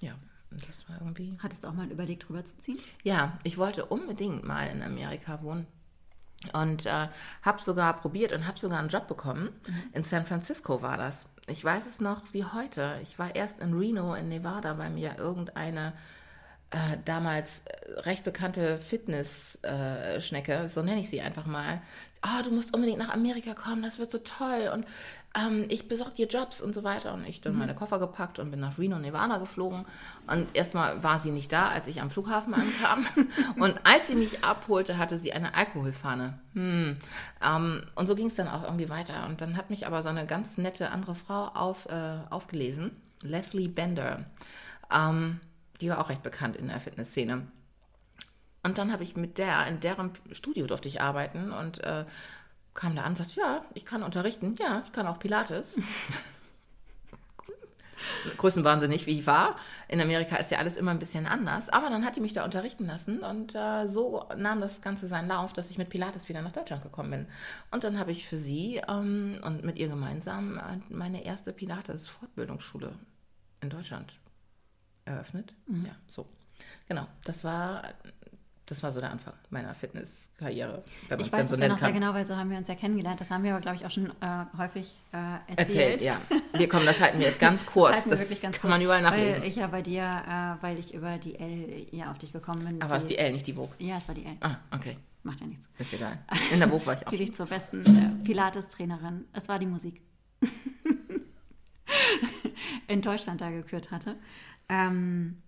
Ja, 0.00 0.14
und 0.50 0.66
das 0.68 0.88
war 0.88 1.00
irgendwie. 1.00 1.34
Hattest 1.42 1.64
du 1.64 1.68
auch 1.68 1.74
mal 1.74 1.90
überlegt, 1.90 2.28
rüberzuziehen? 2.28 2.78
Ja, 3.02 3.38
ich 3.42 3.58
wollte 3.58 3.86
unbedingt 3.86 4.44
mal 4.44 4.64
in 4.68 4.82
Amerika 4.82 5.42
wohnen. 5.42 5.66
Und 6.52 6.86
äh, 6.86 7.08
habe 7.42 7.62
sogar 7.62 8.00
probiert 8.00 8.32
und 8.32 8.46
habe 8.46 8.58
sogar 8.58 8.78
einen 8.78 8.88
Job 8.88 9.08
bekommen. 9.08 9.50
Mhm. 9.66 9.82
In 9.92 10.04
San 10.04 10.24
Francisco 10.24 10.82
war 10.82 10.96
das. 10.96 11.26
Ich 11.48 11.64
weiß 11.64 11.86
es 11.86 12.00
noch 12.00 12.32
wie 12.32 12.44
heute. 12.44 12.98
Ich 13.02 13.18
war 13.18 13.34
erst 13.34 13.58
in 13.58 13.74
Reno 13.74 14.14
in 14.14 14.28
Nevada, 14.28 14.78
weil 14.78 14.90
mir 14.90 15.16
irgendeine 15.18 15.94
äh, 16.70 16.98
damals 17.04 17.62
äh, 17.64 18.00
recht 18.00 18.24
bekannte 18.24 18.78
Fitness-Schnecke, 18.78 20.52
äh, 20.52 20.68
so 20.68 20.82
nenne 20.82 21.00
ich 21.00 21.08
sie 21.08 21.20
einfach 21.20 21.46
mal. 21.46 21.80
Oh, 22.24 22.42
du 22.42 22.50
musst 22.50 22.74
unbedingt 22.74 22.98
nach 22.98 23.14
Amerika 23.14 23.54
kommen, 23.54 23.82
das 23.82 23.98
wird 23.98 24.10
so 24.10 24.18
toll 24.18 24.70
und 24.74 24.84
ähm, 25.38 25.66
ich 25.68 25.88
besorge 25.88 26.14
dir 26.14 26.26
Jobs 26.26 26.60
und 26.60 26.74
so 26.74 26.84
weiter. 26.84 27.14
Und 27.14 27.26
ich 27.26 27.40
dann 27.40 27.52
mhm. 27.52 27.60
meine 27.60 27.74
Koffer 27.74 27.98
gepackt 27.98 28.38
und 28.38 28.50
bin 28.50 28.60
nach 28.60 28.78
Reno, 28.78 28.98
Nevada 28.98 29.38
geflogen. 29.38 29.84
Und 30.26 30.48
erstmal 30.54 31.02
war 31.02 31.18
sie 31.18 31.30
nicht 31.30 31.52
da, 31.52 31.68
als 31.68 31.86
ich 31.86 32.00
am 32.00 32.10
Flughafen 32.10 32.54
ankam. 32.54 33.06
und 33.56 33.78
als 33.84 34.08
sie 34.08 34.16
mich 34.16 34.42
abholte, 34.42 34.98
hatte 34.98 35.16
sie 35.16 35.32
eine 35.32 35.54
Alkoholfahne. 35.54 36.38
Hm. 36.54 36.96
Ähm, 37.44 37.82
und 37.94 38.08
so 38.08 38.14
ging 38.14 38.28
es 38.28 38.34
dann 38.34 38.48
auch 38.48 38.64
irgendwie 38.64 38.88
weiter. 38.88 39.26
Und 39.26 39.40
dann 39.40 39.56
hat 39.56 39.70
mich 39.70 39.86
aber 39.86 40.02
so 40.02 40.08
eine 40.08 40.26
ganz 40.26 40.58
nette 40.58 40.90
andere 40.90 41.14
Frau 41.14 41.48
auf, 41.48 41.86
äh, 41.86 42.18
aufgelesen, 42.30 42.96
Leslie 43.22 43.68
Bender. 43.68 44.24
Ähm, 44.90 45.40
die 45.80 45.90
war 45.90 46.00
auch 46.00 46.08
recht 46.08 46.22
bekannt 46.22 46.56
in 46.56 46.68
der 46.68 46.80
Fitnessszene. 46.80 47.46
Und 48.62 48.78
dann 48.78 48.92
habe 48.92 49.02
ich 49.02 49.16
mit 49.16 49.38
der, 49.38 49.66
in 49.66 49.80
deren 49.80 50.10
Studio 50.32 50.66
durfte 50.66 50.88
ich 50.88 51.00
arbeiten 51.00 51.52
und 51.52 51.82
äh, 51.84 52.04
kam 52.74 52.94
da 52.96 53.02
an 53.02 53.10
und 53.10 53.18
sagte, 53.18 53.40
ja, 53.40 53.64
ich 53.74 53.84
kann 53.84 54.02
unterrichten, 54.02 54.56
ja, 54.58 54.82
ich 54.84 54.92
kann 54.92 55.06
auch 55.06 55.18
Pilates. 55.18 55.80
Größenwahnsinnig, 58.36 59.06
wie 59.06 59.18
ich 59.20 59.26
war. 59.26 59.56
In 59.88 60.00
Amerika 60.00 60.36
ist 60.36 60.52
ja 60.52 60.58
alles 60.58 60.76
immer 60.76 60.92
ein 60.92 61.00
bisschen 61.00 61.26
anders. 61.26 61.68
Aber 61.68 61.90
dann 61.90 62.04
hat 62.04 62.14
die 62.14 62.20
mich 62.20 62.32
da 62.32 62.44
unterrichten 62.44 62.86
lassen 62.86 63.20
und 63.20 63.54
äh, 63.54 63.88
so 63.88 64.24
nahm 64.36 64.60
das 64.60 64.82
Ganze 64.82 65.08
seinen 65.08 65.28
Lauf, 65.28 65.52
dass 65.52 65.70
ich 65.70 65.78
mit 65.78 65.88
Pilates 65.88 66.28
wieder 66.28 66.42
nach 66.42 66.52
Deutschland 66.52 66.82
gekommen 66.82 67.10
bin. 67.10 67.26
Und 67.70 67.82
dann 67.84 67.98
habe 67.98 68.12
ich 68.12 68.28
für 68.28 68.36
sie 68.36 68.80
ähm, 68.88 69.38
und 69.44 69.64
mit 69.64 69.78
ihr 69.78 69.88
gemeinsam 69.88 70.58
äh, 70.58 70.78
meine 70.90 71.24
erste 71.24 71.52
Pilates-Fortbildungsschule 71.52 72.92
in 73.60 73.70
Deutschland 73.70 74.12
eröffnet. 75.08 75.52
Mhm. 75.66 75.86
Ja, 75.86 75.92
so. 76.08 76.26
Genau, 76.88 77.06
das 77.24 77.44
war, 77.44 77.82
das 78.66 78.82
war 78.82 78.92
so 78.92 79.00
der 79.00 79.10
Anfang 79.10 79.34
meiner 79.50 79.74
Fitnesskarriere. 79.74 80.82
Ich 81.18 81.32
weiß 81.32 81.50
es 81.50 81.56
so 81.56 81.56
ja 81.56 81.68
noch 81.68 81.76
kann. 81.76 81.84
sehr 81.84 81.92
genau, 81.92 82.14
weil 82.14 82.24
so 82.24 82.36
haben 82.36 82.50
wir 82.50 82.58
uns 82.58 82.68
ja 82.68 82.74
kennengelernt. 82.74 83.20
Das 83.20 83.30
haben 83.30 83.44
wir 83.44 83.52
aber, 83.52 83.60
glaube 83.60 83.76
ich, 83.76 83.86
auch 83.86 83.90
schon 83.90 84.06
äh, 84.20 84.44
häufig 84.56 84.94
äh, 85.12 85.16
erzählt. 85.56 85.58
erzählt. 85.58 86.02
ja. 86.02 86.20
Wir 86.52 86.68
kommen, 86.68 86.86
das 86.86 87.00
halten 87.00 87.18
wir 87.18 87.26
jetzt 87.26 87.40
ganz 87.40 87.64
kurz. 87.66 88.04
Das, 88.04 88.28
das 88.28 88.28
ganz 88.28 88.42
kann 88.42 88.52
kurz, 88.52 88.70
man 88.70 88.82
überall 88.82 89.02
nachlesen. 89.02 89.42
Weil 89.42 89.48
ich 89.48 89.56
ja 89.56 89.66
bei 89.66 89.82
dir, 89.82 90.02
äh, 90.02 90.62
weil 90.62 90.78
ich 90.78 90.94
über 90.94 91.18
die 91.18 91.38
L 91.38 91.86
ja 91.90 92.10
auf 92.10 92.18
dich 92.18 92.32
gekommen 92.32 92.64
bin. 92.64 92.82
Aber 92.82 92.96
es 92.96 93.04
ist 93.04 93.10
die 93.10 93.18
L, 93.18 93.32
nicht 93.32 93.46
die 93.46 93.54
Vogue? 93.54 93.74
Ja, 93.78 93.96
es 93.96 94.08
war 94.08 94.14
die 94.14 94.24
L. 94.24 94.36
Ah, 94.40 94.56
okay. 94.70 94.96
Macht 95.22 95.40
ja 95.40 95.46
nichts. 95.46 95.66
Ist 95.78 95.92
egal. 95.92 96.18
In 96.52 96.60
der 96.60 96.68
Vogue 96.68 96.86
war 96.86 96.94
ich 96.94 97.06
auch. 97.06 97.10
die 97.10 97.18
dich 97.18 97.34
zur 97.34 97.46
besten 97.46 97.80
äh, 97.80 98.24
Pilates-Trainerin. 98.24 99.26
Es 99.32 99.48
war 99.48 99.58
die 99.58 99.66
Musik. 99.66 100.00
in 102.86 103.02
Deutschland 103.02 103.40
da 103.40 103.50
gekürt 103.50 103.90
hatte. 103.90 104.16
Ähm, 104.68 105.42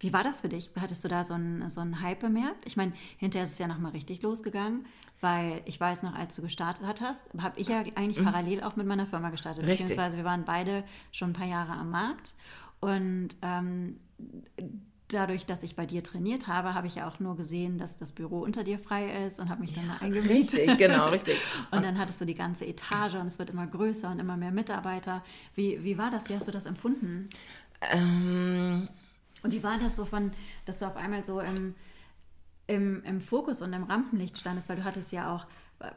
wie 0.00 0.12
war 0.12 0.22
das 0.22 0.42
für 0.42 0.48
dich? 0.48 0.70
Hattest 0.78 1.02
du 1.04 1.08
da 1.08 1.24
so 1.24 1.34
einen, 1.34 1.70
so 1.70 1.80
einen 1.80 2.02
Hype 2.02 2.20
bemerkt? 2.20 2.66
Ich 2.66 2.76
meine, 2.76 2.92
hinterher 3.16 3.46
ist 3.46 3.54
es 3.54 3.58
ja 3.58 3.66
nochmal 3.66 3.92
richtig 3.92 4.22
losgegangen, 4.22 4.84
weil 5.20 5.62
ich 5.64 5.80
weiß 5.80 6.02
noch, 6.02 6.14
als 6.14 6.36
du 6.36 6.42
gestartet 6.42 7.00
hast, 7.00 7.20
habe 7.38 7.58
ich 7.58 7.68
ja 7.68 7.78
eigentlich 7.94 8.18
mhm. 8.18 8.24
parallel 8.24 8.62
auch 8.62 8.76
mit 8.76 8.86
meiner 8.86 9.06
Firma 9.06 9.30
gestartet. 9.30 9.64
Richtig. 9.64 9.86
Beziehungsweise 9.86 10.16
wir 10.16 10.24
waren 10.24 10.44
beide 10.44 10.84
schon 11.10 11.30
ein 11.30 11.34
paar 11.34 11.46
Jahre 11.46 11.72
am 11.72 11.90
Markt. 11.90 12.34
Und 12.80 13.30
ähm, 13.40 13.98
dadurch, 15.08 15.46
dass 15.46 15.62
ich 15.62 15.76
bei 15.76 15.86
dir 15.86 16.02
trainiert 16.02 16.48
habe, 16.48 16.74
habe 16.74 16.86
ich 16.86 16.96
ja 16.96 17.08
auch 17.08 17.20
nur 17.20 17.36
gesehen, 17.36 17.78
dass 17.78 17.96
das 17.96 18.12
Büro 18.12 18.40
unter 18.40 18.64
dir 18.64 18.78
frei 18.78 19.26
ist 19.26 19.40
und 19.40 19.48
habe 19.48 19.60
mich 19.60 19.74
dann 19.74 19.86
ja, 19.86 19.96
da 19.98 20.04
eingemietet. 20.04 20.60
Richtig, 20.60 20.78
genau, 20.78 21.08
richtig. 21.08 21.38
und 21.70 21.82
dann 21.82 21.98
hattest 21.98 22.20
du 22.20 22.24
die 22.24 22.34
ganze 22.34 22.66
Etage 22.66 23.14
und 23.14 23.26
es 23.26 23.38
wird 23.38 23.50
immer 23.50 23.66
größer 23.66 24.10
und 24.10 24.18
immer 24.18 24.36
mehr 24.36 24.50
Mitarbeiter. 24.50 25.22
Wie, 25.54 25.82
wie 25.82 25.98
war 25.98 26.10
das? 26.10 26.28
Wie 26.28 26.34
hast 26.34 26.48
du 26.48 26.52
das 26.52 26.66
empfunden? 26.66 27.26
Ähm, 27.92 28.88
und 29.42 29.52
wie 29.52 29.62
war 29.62 29.78
das 29.78 29.96
so 29.96 30.04
von, 30.04 30.32
dass 30.64 30.78
du 30.78 30.86
auf 30.86 30.96
einmal 30.96 31.24
so 31.24 31.40
im, 31.40 31.74
im, 32.66 33.02
im 33.04 33.20
Fokus 33.20 33.62
und 33.62 33.72
im 33.72 33.84
Rampenlicht 33.84 34.38
standest, 34.38 34.68
weil 34.68 34.76
du 34.76 34.84
hattest 34.84 35.12
ja 35.12 35.34
auch, 35.34 35.46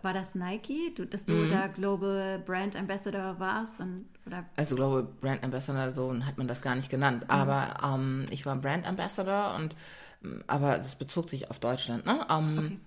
war 0.01 0.13
das 0.13 0.35
Nike, 0.35 0.93
du, 0.95 1.05
dass 1.05 1.25
du 1.25 1.33
mhm. 1.33 1.51
da 1.51 1.67
Global 1.67 2.39
Brand 2.39 2.75
Ambassador 2.75 3.39
warst? 3.39 3.79
Und, 3.79 4.05
oder? 4.25 4.45
Also 4.57 4.75
Global 4.75 5.03
Brand 5.03 5.43
Ambassador, 5.43 5.91
so 5.93 6.13
hat 6.25 6.37
man 6.37 6.47
das 6.47 6.61
gar 6.61 6.75
nicht 6.75 6.89
genannt. 6.89 7.23
Mhm. 7.23 7.29
Aber 7.29 7.77
ähm, 7.83 8.25
ich 8.31 8.45
war 8.45 8.55
Brand 8.57 8.85
Ambassador 8.85 9.55
und 9.55 9.75
aber 10.47 10.77
das 10.77 10.95
bezog 10.95 11.29
sich 11.29 11.49
auf 11.49 11.59
Deutschland. 11.59 12.05
Ne? 12.05 12.25
Ähm, 12.29 12.57
okay. 12.57 12.79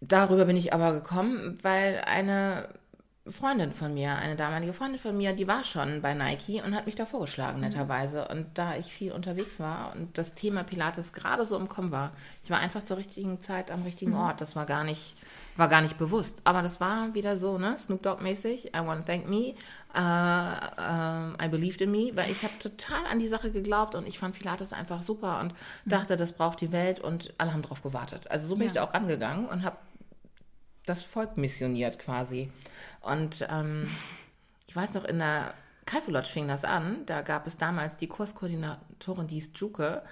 Darüber 0.00 0.44
bin 0.44 0.56
ich 0.56 0.74
aber 0.74 0.92
gekommen, 0.92 1.58
weil 1.62 2.02
eine 2.04 2.68
Freundin 3.30 3.70
von 3.70 3.94
mir, 3.94 4.16
eine 4.16 4.34
damalige 4.34 4.72
Freundin 4.72 4.98
von 4.98 5.16
mir, 5.16 5.32
die 5.32 5.46
war 5.46 5.62
schon 5.62 6.02
bei 6.02 6.12
Nike 6.12 6.60
und 6.60 6.74
hat 6.74 6.86
mich 6.86 6.96
da 6.96 7.06
vorgeschlagen, 7.06 7.58
mhm. 7.58 7.64
netterweise. 7.64 8.26
Und 8.26 8.46
da 8.54 8.74
ich 8.76 8.92
viel 8.92 9.12
unterwegs 9.12 9.60
war 9.60 9.92
und 9.94 10.18
das 10.18 10.34
Thema 10.34 10.64
Pilates 10.64 11.12
gerade 11.12 11.46
so 11.46 11.56
im 11.56 11.68
Kommen 11.68 11.92
war, 11.92 12.10
ich 12.42 12.50
war 12.50 12.58
einfach 12.58 12.84
zur 12.84 12.96
richtigen 12.96 13.40
Zeit 13.40 13.70
am 13.70 13.84
richtigen 13.84 14.10
mhm. 14.10 14.18
Ort. 14.18 14.40
Das 14.40 14.56
war 14.56 14.66
gar 14.66 14.82
nicht, 14.82 15.14
war 15.56 15.68
gar 15.68 15.82
nicht 15.82 15.98
bewusst. 15.98 16.40
Aber 16.42 16.62
das 16.62 16.80
war 16.80 17.14
wieder 17.14 17.38
so, 17.38 17.58
ne, 17.58 17.78
Snoop 17.78 18.02
Dogg-mäßig. 18.02 18.74
I 18.76 18.84
want 18.84 19.06
to 19.06 19.12
thank 19.12 19.28
me. 19.28 19.54
Uh, 19.94 20.00
uh, 20.00 21.44
I 21.44 21.48
believed 21.48 21.80
in 21.80 21.92
me, 21.92 22.10
weil 22.14 22.28
ich 22.28 22.42
habe 22.42 22.58
total 22.58 23.06
an 23.06 23.20
die 23.20 23.28
Sache 23.28 23.52
geglaubt 23.52 23.94
und 23.94 24.08
ich 24.08 24.18
fand 24.18 24.36
Pilates 24.36 24.72
einfach 24.72 25.00
super 25.02 25.38
und 25.40 25.52
mhm. 25.52 25.90
dachte, 25.90 26.16
das 26.16 26.32
braucht 26.32 26.60
die 26.60 26.72
Welt 26.72 26.98
und 26.98 27.32
alle 27.38 27.52
haben 27.52 27.62
drauf 27.62 27.82
gewartet. 27.82 28.28
Also 28.32 28.48
so 28.48 28.54
bin 28.54 28.62
ja. 28.62 28.66
ich 28.68 28.72
da 28.72 28.82
auch 28.82 28.94
rangegangen 28.94 29.46
und 29.46 29.62
habe 29.64 29.76
das 30.86 31.02
Volk 31.02 31.36
missioniert 31.36 31.98
quasi. 31.98 32.50
Und 33.00 33.46
ähm, 33.50 33.88
ich 34.66 34.76
weiß 34.76 34.94
noch, 34.94 35.04
in 35.04 35.18
der 35.18 35.54
Kalfulotsch 35.86 36.30
fing 36.30 36.48
das 36.48 36.64
an. 36.64 37.04
Da 37.06 37.22
gab 37.22 37.46
es 37.46 37.56
damals 37.56 37.96
die 37.96 38.08
Kurskoordinatorin, 38.08 39.26
die 39.26 39.38
ist 39.38 39.58
Juke. 39.58 40.02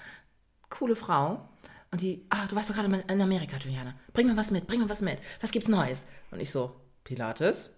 coole 0.68 0.96
Frau. 0.96 1.48
Und 1.92 2.00
die, 2.02 2.24
ah, 2.30 2.46
du 2.48 2.54
warst 2.54 2.70
doch 2.70 2.76
gerade 2.76 3.04
in 3.08 3.20
Amerika, 3.20 3.56
Juliana. 3.56 3.94
Bring 4.12 4.28
mir 4.28 4.36
was 4.36 4.52
mit, 4.52 4.66
bring 4.66 4.80
mir 4.80 4.88
was 4.88 5.00
mit. 5.00 5.18
Was 5.40 5.50
gibt's 5.50 5.68
Neues? 5.68 6.06
Und 6.30 6.38
ich 6.38 6.50
so, 6.50 6.80
Pilates? 7.02 7.70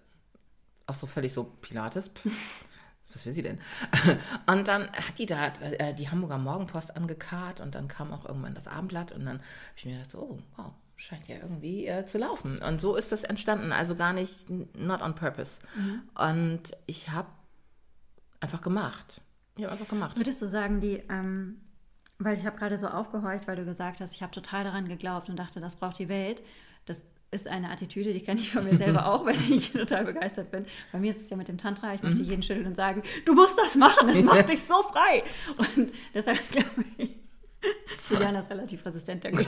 Ach 0.85 0.93
so, 0.93 1.07
völlig 1.07 1.33
so, 1.33 1.45
Pilates? 1.45 2.11
was 3.13 3.25
will 3.25 3.33
sie 3.33 3.41
denn? 3.41 3.59
Und 4.47 4.67
dann 4.67 4.91
hat 4.91 5.17
die 5.17 5.25
da 5.25 5.47
äh, 5.47 5.93
die 5.93 6.09
Hamburger 6.09 6.37
Morgenpost 6.37 6.95
angekarrt 6.95 7.59
und 7.59 7.75
dann 7.75 7.87
kam 7.87 8.11
auch 8.11 8.25
irgendwann 8.25 8.55
das 8.55 8.67
Abendblatt 8.67 9.11
und 9.11 9.25
dann 9.25 9.37
habe 9.37 9.77
ich 9.77 9.85
mir 9.85 9.97
gedacht, 9.97 10.15
oh, 10.15 10.39
wow, 10.55 10.73
scheint 10.95 11.27
ja 11.27 11.35
irgendwie 11.41 11.85
äh, 11.87 12.05
zu 12.05 12.17
laufen. 12.17 12.59
Und 12.59 12.79
so 12.79 12.95
ist 12.95 13.11
das 13.11 13.23
entstanden, 13.23 13.71
also 13.71 13.95
gar 13.95 14.13
nicht, 14.13 14.49
not 14.49 15.01
on 15.01 15.15
purpose. 15.15 15.59
Mhm. 15.75 16.01
Und 16.15 16.71
ich 16.85 17.09
habe 17.09 17.27
einfach 18.39 18.61
gemacht. 18.61 19.21
Ich 19.55 19.63
habe 19.63 19.73
einfach 19.73 19.87
gemacht. 19.87 20.17
Würdest 20.17 20.41
du 20.41 20.49
sagen, 20.49 20.79
die, 20.79 21.03
ähm, 21.09 21.61
weil 22.19 22.37
ich 22.37 22.45
habe 22.45 22.57
gerade 22.57 22.77
so 22.77 22.87
aufgehorcht, 22.87 23.47
weil 23.47 23.55
du 23.55 23.65
gesagt 23.65 24.01
hast, 24.01 24.15
ich 24.15 24.21
habe 24.21 24.31
total 24.31 24.63
daran 24.63 24.87
geglaubt 24.87 25.29
und 25.29 25.37
dachte, 25.37 25.59
das 25.59 25.75
braucht 25.75 25.99
die 25.99 26.09
Welt. 26.09 26.41
Das 26.85 27.01
ist 27.31 27.47
eine 27.47 27.69
Attitüde, 27.69 28.13
die 28.13 28.21
kenne 28.21 28.39
ich 28.39 28.51
von 28.51 28.63
mir 28.63 28.77
selber 28.77 29.07
auch, 29.11 29.25
wenn 29.25 29.35
ich 29.51 29.71
total 29.71 30.05
begeistert 30.05 30.51
bin. 30.51 30.65
Bei 30.91 30.99
mir 30.99 31.11
ist 31.11 31.21
es 31.21 31.29
ja 31.29 31.37
mit 31.37 31.47
dem 31.47 31.57
Tantra, 31.57 31.93
ich 31.93 32.03
möchte 32.03 32.21
mhm. 32.21 32.29
jeden 32.29 32.43
schütteln 32.43 32.67
und 32.67 32.75
sagen, 32.75 33.01
du 33.25 33.33
musst 33.33 33.57
das 33.57 33.75
machen, 33.75 34.09
es 34.09 34.23
macht 34.23 34.49
dich 34.49 34.63
so 34.63 34.75
frei. 34.83 35.23
Und 35.57 35.91
deshalb 36.13 36.39
glaube 36.51 36.85
ich, 36.97 37.15
Juliana 38.09 38.39
ist 38.39 38.49
relativ 38.49 38.85
resistent 38.85 39.25
dagegen. 39.25 39.45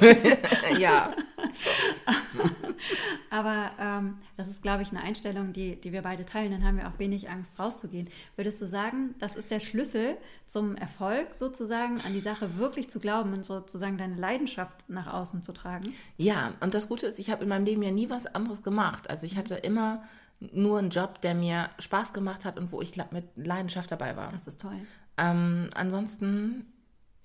ja. 0.80 1.14
Aber 3.30 3.72
ähm, 3.80 4.18
das 4.38 4.48
ist, 4.48 4.62
glaube 4.62 4.84
ich, 4.84 4.90
eine 4.90 5.02
Einstellung, 5.02 5.54
die, 5.54 5.76
die 5.80 5.92
wir 5.92 6.02
beide 6.02 6.26
teilen. 6.26 6.52
Dann 6.52 6.64
haben 6.64 6.78
wir 6.78 6.88
auch 6.88 7.00
wenig 7.00 7.30
Angst, 7.30 7.60
rauszugehen. 7.60 8.10
Würdest 8.36 8.62
du 8.62 8.68
sagen, 8.68 9.16
das 9.20 9.36
ist 9.36 9.52
der 9.52 9.60
Schlüssel 9.60 10.18
zum 10.46 10.76
Erfolg, 10.76 11.36
sozusagen, 11.36 12.02
an 12.02 12.14
die 12.14 12.22
Sache 12.22 12.58
wirklich 12.58 12.90
zu 12.90 13.00
glauben 13.00 13.34
und 13.34 13.46
sozusagen 13.46 13.98
deine 13.98 14.16
Leidenschaft 14.16 14.90
nach 14.90 15.12
außen 15.12 15.44
zu 15.44 15.54
tragen? 15.54 15.94
Ja, 16.18 16.54
und 16.60 16.74
das 16.74 16.88
Gute 16.88 17.08
ist, 17.08 17.20
ich 17.20 17.30
habe 17.30 17.44
in 17.44 17.50
meinem 17.50 17.66
Leben 17.66 17.84
ja 17.84 17.92
nie 17.92 18.10
was 18.10 18.26
anderes 18.28 18.64
gemacht. 18.64 19.10
Also 19.10 19.26
ich 19.26 19.38
hatte 19.38 19.56
immer 19.56 20.04
nur 20.40 20.80
einen 20.80 20.90
Job, 20.90 21.22
der 21.22 21.34
mir 21.34 21.70
Spaß 21.80 22.14
gemacht 22.14 22.46
hat 22.46 22.58
und 22.58 22.72
wo 22.72 22.82
ich 22.82 22.96
mit 23.12 23.26
Leidenschaft 23.36 23.92
dabei 23.92 24.16
war. 24.18 24.32
Das 24.32 24.48
ist 24.48 24.60
toll. 24.60 24.78
Ähm, 25.18 25.70
ansonsten 25.74 26.66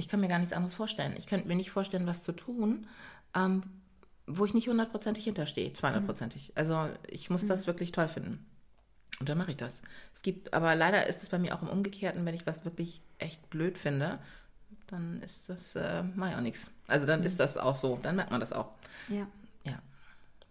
ich 0.00 0.08
kann 0.08 0.20
mir 0.20 0.28
gar 0.28 0.38
nichts 0.38 0.54
anderes 0.54 0.74
vorstellen. 0.74 1.14
Ich 1.18 1.26
könnte 1.26 1.46
mir 1.46 1.56
nicht 1.56 1.70
vorstellen, 1.70 2.06
was 2.06 2.24
zu 2.24 2.32
tun, 2.32 2.86
ähm, 3.36 3.60
wo 4.36 4.44
ich 4.44 4.54
nicht 4.54 4.68
hundertprozentig 4.68 5.24
hinterstehe, 5.24 5.72
zweihundertprozentig. 5.72 6.48
Mhm. 6.48 6.52
Also 6.54 6.88
ich 7.08 7.30
muss 7.30 7.42
mhm. 7.42 7.48
das 7.48 7.66
wirklich 7.66 7.92
toll 7.92 8.08
finden. 8.08 8.46
Und 9.18 9.28
dann 9.28 9.36
mache 9.36 9.50
ich 9.50 9.56
das. 9.56 9.82
Es 10.14 10.22
gibt, 10.22 10.54
aber 10.54 10.74
leider 10.74 11.06
ist 11.06 11.22
es 11.22 11.28
bei 11.28 11.38
mir 11.38 11.54
auch 11.54 11.62
im 11.62 11.68
Umgekehrten, 11.68 12.24
wenn 12.24 12.34
ich 12.34 12.46
was 12.46 12.64
wirklich 12.64 13.02
echt 13.18 13.50
blöd 13.50 13.76
finde, 13.76 14.18
dann 14.86 15.20
ist 15.22 15.48
das, 15.48 15.76
äh, 15.76 16.02
ich 16.02 16.36
auch 16.36 16.40
nichts. 16.40 16.70
Also 16.86 17.06
dann 17.06 17.20
mhm. 17.20 17.26
ist 17.26 17.38
das 17.38 17.56
auch 17.56 17.76
so, 17.76 17.98
dann 18.02 18.16
merkt 18.16 18.30
man 18.30 18.40
das 18.40 18.52
auch. 18.52 18.70
Ja. 19.08 19.26
Ja, 19.64 19.78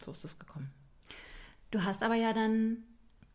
so 0.01 0.11
ist 0.11 0.23
es 0.23 0.37
gekommen. 0.37 0.71
Du 1.71 1.83
hast 1.83 2.03
aber 2.03 2.15
ja 2.15 2.33
dann 2.33 2.77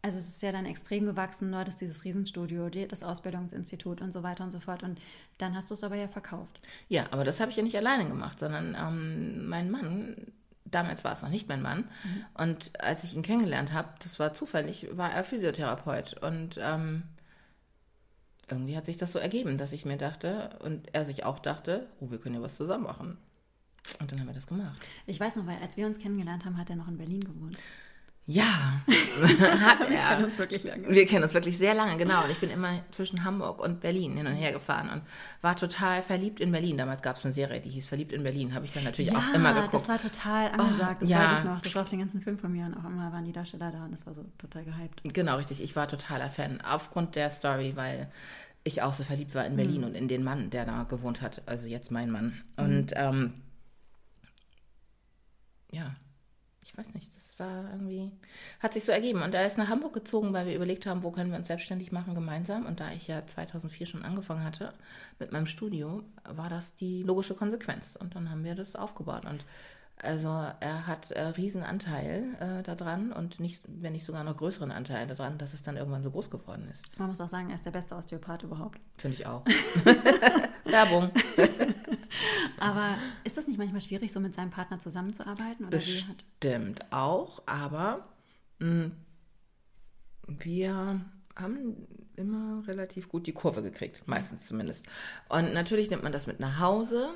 also 0.04 0.18
es 0.18 0.28
ist 0.28 0.42
ja 0.42 0.52
dann 0.52 0.66
extrem 0.66 1.06
gewachsen, 1.06 1.50
du 1.50 1.56
hattest 1.56 1.80
dieses 1.80 2.04
Riesenstudio, 2.04 2.68
das 2.68 3.02
Ausbildungsinstitut 3.02 4.02
und 4.02 4.12
so 4.12 4.22
weiter 4.22 4.44
und 4.44 4.50
so 4.50 4.60
fort. 4.60 4.82
Und 4.82 5.00
dann 5.38 5.56
hast 5.56 5.70
du 5.70 5.74
es 5.74 5.82
aber 5.82 5.96
ja 5.96 6.08
verkauft. 6.08 6.60
Ja, 6.90 7.06
aber 7.10 7.24
das 7.24 7.40
habe 7.40 7.50
ich 7.50 7.56
ja 7.56 7.62
nicht 7.62 7.78
alleine 7.78 8.06
gemacht, 8.06 8.38
sondern 8.38 8.76
ähm, 8.78 9.48
mein 9.48 9.70
Mann, 9.70 10.14
damals 10.66 11.04
war 11.04 11.14
es 11.14 11.22
noch 11.22 11.30
nicht 11.30 11.48
mein 11.48 11.62
Mann, 11.62 11.88
mhm. 12.04 12.24
und 12.34 12.78
als 12.78 13.02
ich 13.04 13.14
ihn 13.14 13.22
kennengelernt 13.22 13.72
habe, 13.72 13.94
das 14.02 14.18
war 14.18 14.34
zufällig, 14.34 14.88
war 14.92 15.10
er 15.10 15.24
Physiotherapeut. 15.24 16.22
Und 16.22 16.60
ähm, 16.62 17.04
irgendwie 18.50 18.76
hat 18.76 18.84
sich 18.84 18.98
das 18.98 19.10
so 19.10 19.18
ergeben, 19.18 19.56
dass 19.56 19.72
ich 19.72 19.86
mir 19.86 19.96
dachte, 19.96 20.58
und 20.62 20.94
er 20.94 21.06
sich 21.06 21.24
auch 21.24 21.38
dachte, 21.38 21.88
oh, 22.00 22.10
wir 22.10 22.18
können 22.18 22.34
ja 22.34 22.42
was 22.42 22.56
zusammen 22.56 22.84
machen. 22.84 23.16
Und 24.00 24.12
dann 24.12 24.20
haben 24.20 24.26
wir 24.26 24.34
das 24.34 24.46
gemacht. 24.46 24.78
Ich 25.06 25.18
weiß 25.18 25.36
noch, 25.36 25.46
weil 25.46 25.56
als 25.62 25.78
wir 25.78 25.86
uns 25.86 25.98
kennengelernt 25.98 26.44
haben, 26.44 26.58
hat 26.58 26.68
er 26.68 26.76
noch 26.76 26.88
in 26.88 26.98
Berlin 26.98 27.24
gewohnt. 27.24 27.56
Ja, 28.26 28.42
hat 28.86 29.80
er. 29.80 29.88
Wir 29.90 29.98
kennen 29.98 30.24
uns 30.24 30.38
wirklich 30.38 30.64
lange. 30.64 30.88
Wir 30.88 31.06
kennen 31.06 31.24
uns 31.24 31.34
wirklich 31.34 31.58
sehr 31.58 31.74
lange, 31.74 31.98
genau. 31.98 32.24
Und 32.24 32.30
ich 32.30 32.40
bin 32.40 32.48
immer 32.48 32.70
zwischen 32.90 33.22
Hamburg 33.22 33.60
und 33.60 33.80
Berlin 33.80 34.16
hin 34.16 34.26
und 34.26 34.32
her 34.32 34.52
gefahren 34.52 34.88
und 34.88 35.02
war 35.42 35.56
total 35.56 36.02
verliebt 36.02 36.40
in 36.40 36.50
Berlin. 36.50 36.78
Damals 36.78 37.02
gab 37.02 37.18
es 37.18 37.24
eine 37.26 37.34
Serie, 37.34 37.60
die 37.60 37.68
hieß 37.68 37.84
Verliebt 37.84 38.12
in 38.12 38.22
Berlin. 38.22 38.54
Habe 38.54 38.64
ich 38.64 38.72
dann 38.72 38.84
natürlich 38.84 39.12
ja, 39.12 39.18
auch 39.18 39.34
immer 39.34 39.52
geguckt. 39.52 39.74
das 39.74 39.88
war 39.88 39.98
total 39.98 40.52
angesagt. 40.52 40.96
Oh, 40.96 41.00
das 41.00 41.08
ja. 41.10 41.18
weiß 41.18 41.38
ich 41.38 41.44
noch. 41.44 41.60
Das 41.60 41.74
war 41.74 41.82
auf 41.82 41.88
den 41.90 41.98
ganzen 41.98 42.22
Film 42.22 42.38
von 42.38 42.50
mir 42.50 42.64
und 42.64 42.74
auch 42.74 42.84
immer 42.84 43.12
waren 43.12 43.26
die 43.26 43.32
Darsteller 43.32 43.70
da 43.70 43.84
und 43.84 43.92
das 43.92 44.06
war 44.06 44.14
so 44.14 44.24
total 44.38 44.64
gehypt. 44.64 45.02
Genau, 45.04 45.36
richtig. 45.36 45.62
Ich 45.62 45.76
war 45.76 45.86
totaler 45.86 46.30
Fan. 46.30 46.62
Aufgrund 46.62 47.16
der 47.16 47.28
Story, 47.28 47.72
weil 47.76 48.10
ich 48.64 48.80
auch 48.80 48.94
so 48.94 49.04
verliebt 49.04 49.34
war 49.34 49.44
in 49.44 49.56
Berlin 49.56 49.82
mhm. 49.82 49.88
und 49.88 49.94
in 49.94 50.08
den 50.08 50.24
Mann, 50.24 50.48
der 50.48 50.64
da 50.64 50.84
gewohnt 50.84 51.20
hat. 51.20 51.42
Also 51.44 51.68
jetzt 51.68 51.90
mein 51.90 52.10
Mann. 52.10 52.42
Mhm. 52.56 52.64
Und 52.64 52.92
ähm, 52.96 53.34
ja, 55.70 55.92
ich 56.64 56.76
weiß 56.76 56.94
nicht, 56.94 57.14
das 57.14 57.38
war 57.38 57.70
irgendwie, 57.70 58.10
hat 58.60 58.72
sich 58.72 58.84
so 58.84 58.92
ergeben. 58.92 59.22
Und 59.22 59.34
er 59.34 59.46
ist 59.46 59.58
nach 59.58 59.68
Hamburg 59.68 59.92
gezogen, 59.92 60.32
weil 60.32 60.46
wir 60.46 60.56
überlegt 60.56 60.86
haben, 60.86 61.02
wo 61.02 61.10
können 61.10 61.30
wir 61.30 61.38
uns 61.38 61.46
selbstständig 61.46 61.92
machen 61.92 62.14
gemeinsam. 62.14 62.64
Und 62.64 62.80
da 62.80 62.90
ich 62.92 63.06
ja 63.06 63.24
2004 63.26 63.86
schon 63.86 64.02
angefangen 64.02 64.42
hatte 64.42 64.72
mit 65.18 65.30
meinem 65.30 65.46
Studio, 65.46 66.02
war 66.24 66.48
das 66.48 66.74
die 66.74 67.02
logische 67.02 67.34
Konsequenz. 67.34 67.96
Und 67.96 68.14
dann 68.14 68.30
haben 68.30 68.44
wir 68.44 68.54
das 68.54 68.76
aufgebaut. 68.76 69.26
Und 69.26 69.44
also 70.02 70.28
er 70.28 70.86
hat 70.86 71.10
äh, 71.12 71.20
riesen 71.20 71.62
Anteil 71.62 72.34
äh, 72.40 72.62
daran 72.62 73.12
und 73.12 73.40
nicht, 73.40 73.62
wenn 73.68 73.92
nicht 73.92 74.04
sogar 74.04 74.24
noch 74.24 74.36
größeren 74.36 74.72
Anteil 74.72 75.06
daran, 75.06 75.38
dass 75.38 75.54
es 75.54 75.62
dann 75.62 75.76
irgendwann 75.76 76.02
so 76.02 76.10
groß 76.10 76.30
geworden 76.30 76.66
ist. 76.70 76.98
Man 76.98 77.08
muss 77.08 77.20
auch 77.20 77.28
sagen, 77.28 77.50
er 77.50 77.56
ist 77.56 77.66
der 77.66 77.70
beste 77.70 77.94
Osteopath 77.94 78.42
überhaupt. 78.42 78.80
Finde 78.96 79.16
ich 79.16 79.26
auch. 79.26 79.44
Werbung. 80.74 81.10
aber 82.58 82.98
ist 83.22 83.36
das 83.36 83.46
nicht 83.46 83.58
manchmal 83.58 83.80
schwierig, 83.80 84.12
so 84.12 84.20
mit 84.20 84.34
seinem 84.34 84.50
Partner 84.50 84.80
zusammenzuarbeiten? 84.80 85.66
Oder 85.66 85.78
Bestimmt 85.78 86.86
auch, 86.90 87.42
aber 87.46 88.08
mh, 88.58 88.66
hm, 88.66 88.92
wir 90.26 91.00
haben 91.36 91.86
immer 92.16 92.66
relativ 92.66 93.08
gut 93.08 93.26
die 93.26 93.32
Kurve 93.32 93.62
gekriegt, 93.62 94.06
meistens 94.06 94.46
zumindest. 94.46 94.86
Und 95.28 95.52
natürlich 95.52 95.90
nimmt 95.90 96.02
man 96.02 96.12
das 96.12 96.26
mit 96.26 96.40
nach 96.40 96.60
Hause 96.60 97.14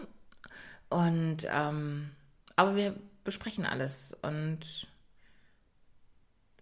und 0.88 1.46
ähm, 1.52 2.10
aber 2.56 2.76
wir 2.76 2.94
besprechen 3.24 3.66
alles 3.66 4.16
und 4.22 4.88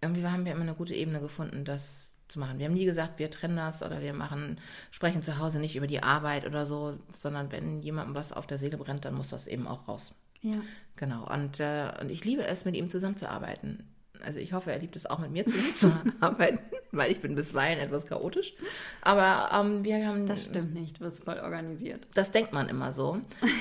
irgendwie 0.01 0.27
haben 0.27 0.45
wir 0.45 0.53
immer 0.53 0.63
eine 0.63 0.75
gute 0.75 0.95
Ebene 0.95 1.21
gefunden, 1.21 1.65
das 1.65 2.13
zu 2.29 2.39
machen. 2.39 2.59
Wir 2.59 2.67
haben 2.67 2.75
nie 2.75 2.85
gesagt, 2.85 3.19
wir 3.19 3.31
trennen 3.31 3.57
das 3.57 3.83
oder 3.83 4.01
wir 4.01 4.13
machen, 4.13 4.59
sprechen 4.91 5.23
zu 5.23 5.39
Hause 5.39 5.59
nicht 5.59 5.77
über 5.77 5.87
die 5.87 6.03
Arbeit 6.03 6.47
oder 6.47 6.67
so, 6.67 6.99
sondern 7.17 7.53
wenn 7.53 7.81
jemandem 7.81 8.15
was 8.15 8.33
auf 8.33 8.47
der 8.47 8.59
Seele 8.59 8.77
brennt, 8.77 9.05
dann 9.05 9.15
muss 9.15 9.31
das 9.31 9.47
eben 9.47 9.67
auch 9.67 9.87
raus. 9.89 10.13
Ja. 10.43 10.57
Genau. 10.97 11.27
Und, 11.33 11.61
äh, 11.61 11.91
und 12.01 12.11
ich 12.11 12.25
liebe 12.25 12.47
es, 12.47 12.65
mit 12.65 12.77
ihm 12.77 12.91
zusammenzuarbeiten. 12.91 13.85
Also 14.25 14.39
ich 14.39 14.53
hoffe, 14.53 14.73
er 14.73 14.79
liebt 14.79 14.97
es 14.97 15.07
auch 15.07 15.19
mit 15.19 15.31
mir 15.31 15.45
zusammenzuarbeiten, 15.47 16.61
weil 16.93 17.11
ich 17.11 17.21
bin 17.21 17.35
bisweilen 17.35 17.79
etwas 17.79 18.07
chaotisch. 18.07 18.55
Aber 19.03 19.51
ähm, 19.53 19.85
wir 19.85 20.07
haben... 20.07 20.27
Das 20.27 20.47
stimmt 20.47 20.75
nicht, 20.75 20.99
du 20.99 21.05
bist 21.05 21.25
voll 21.25 21.39
organisiert. 21.39 22.07
Das 22.15 22.33
denkt 22.33 22.53
man 22.53 22.69
immer 22.69 22.93
so. 22.93 23.21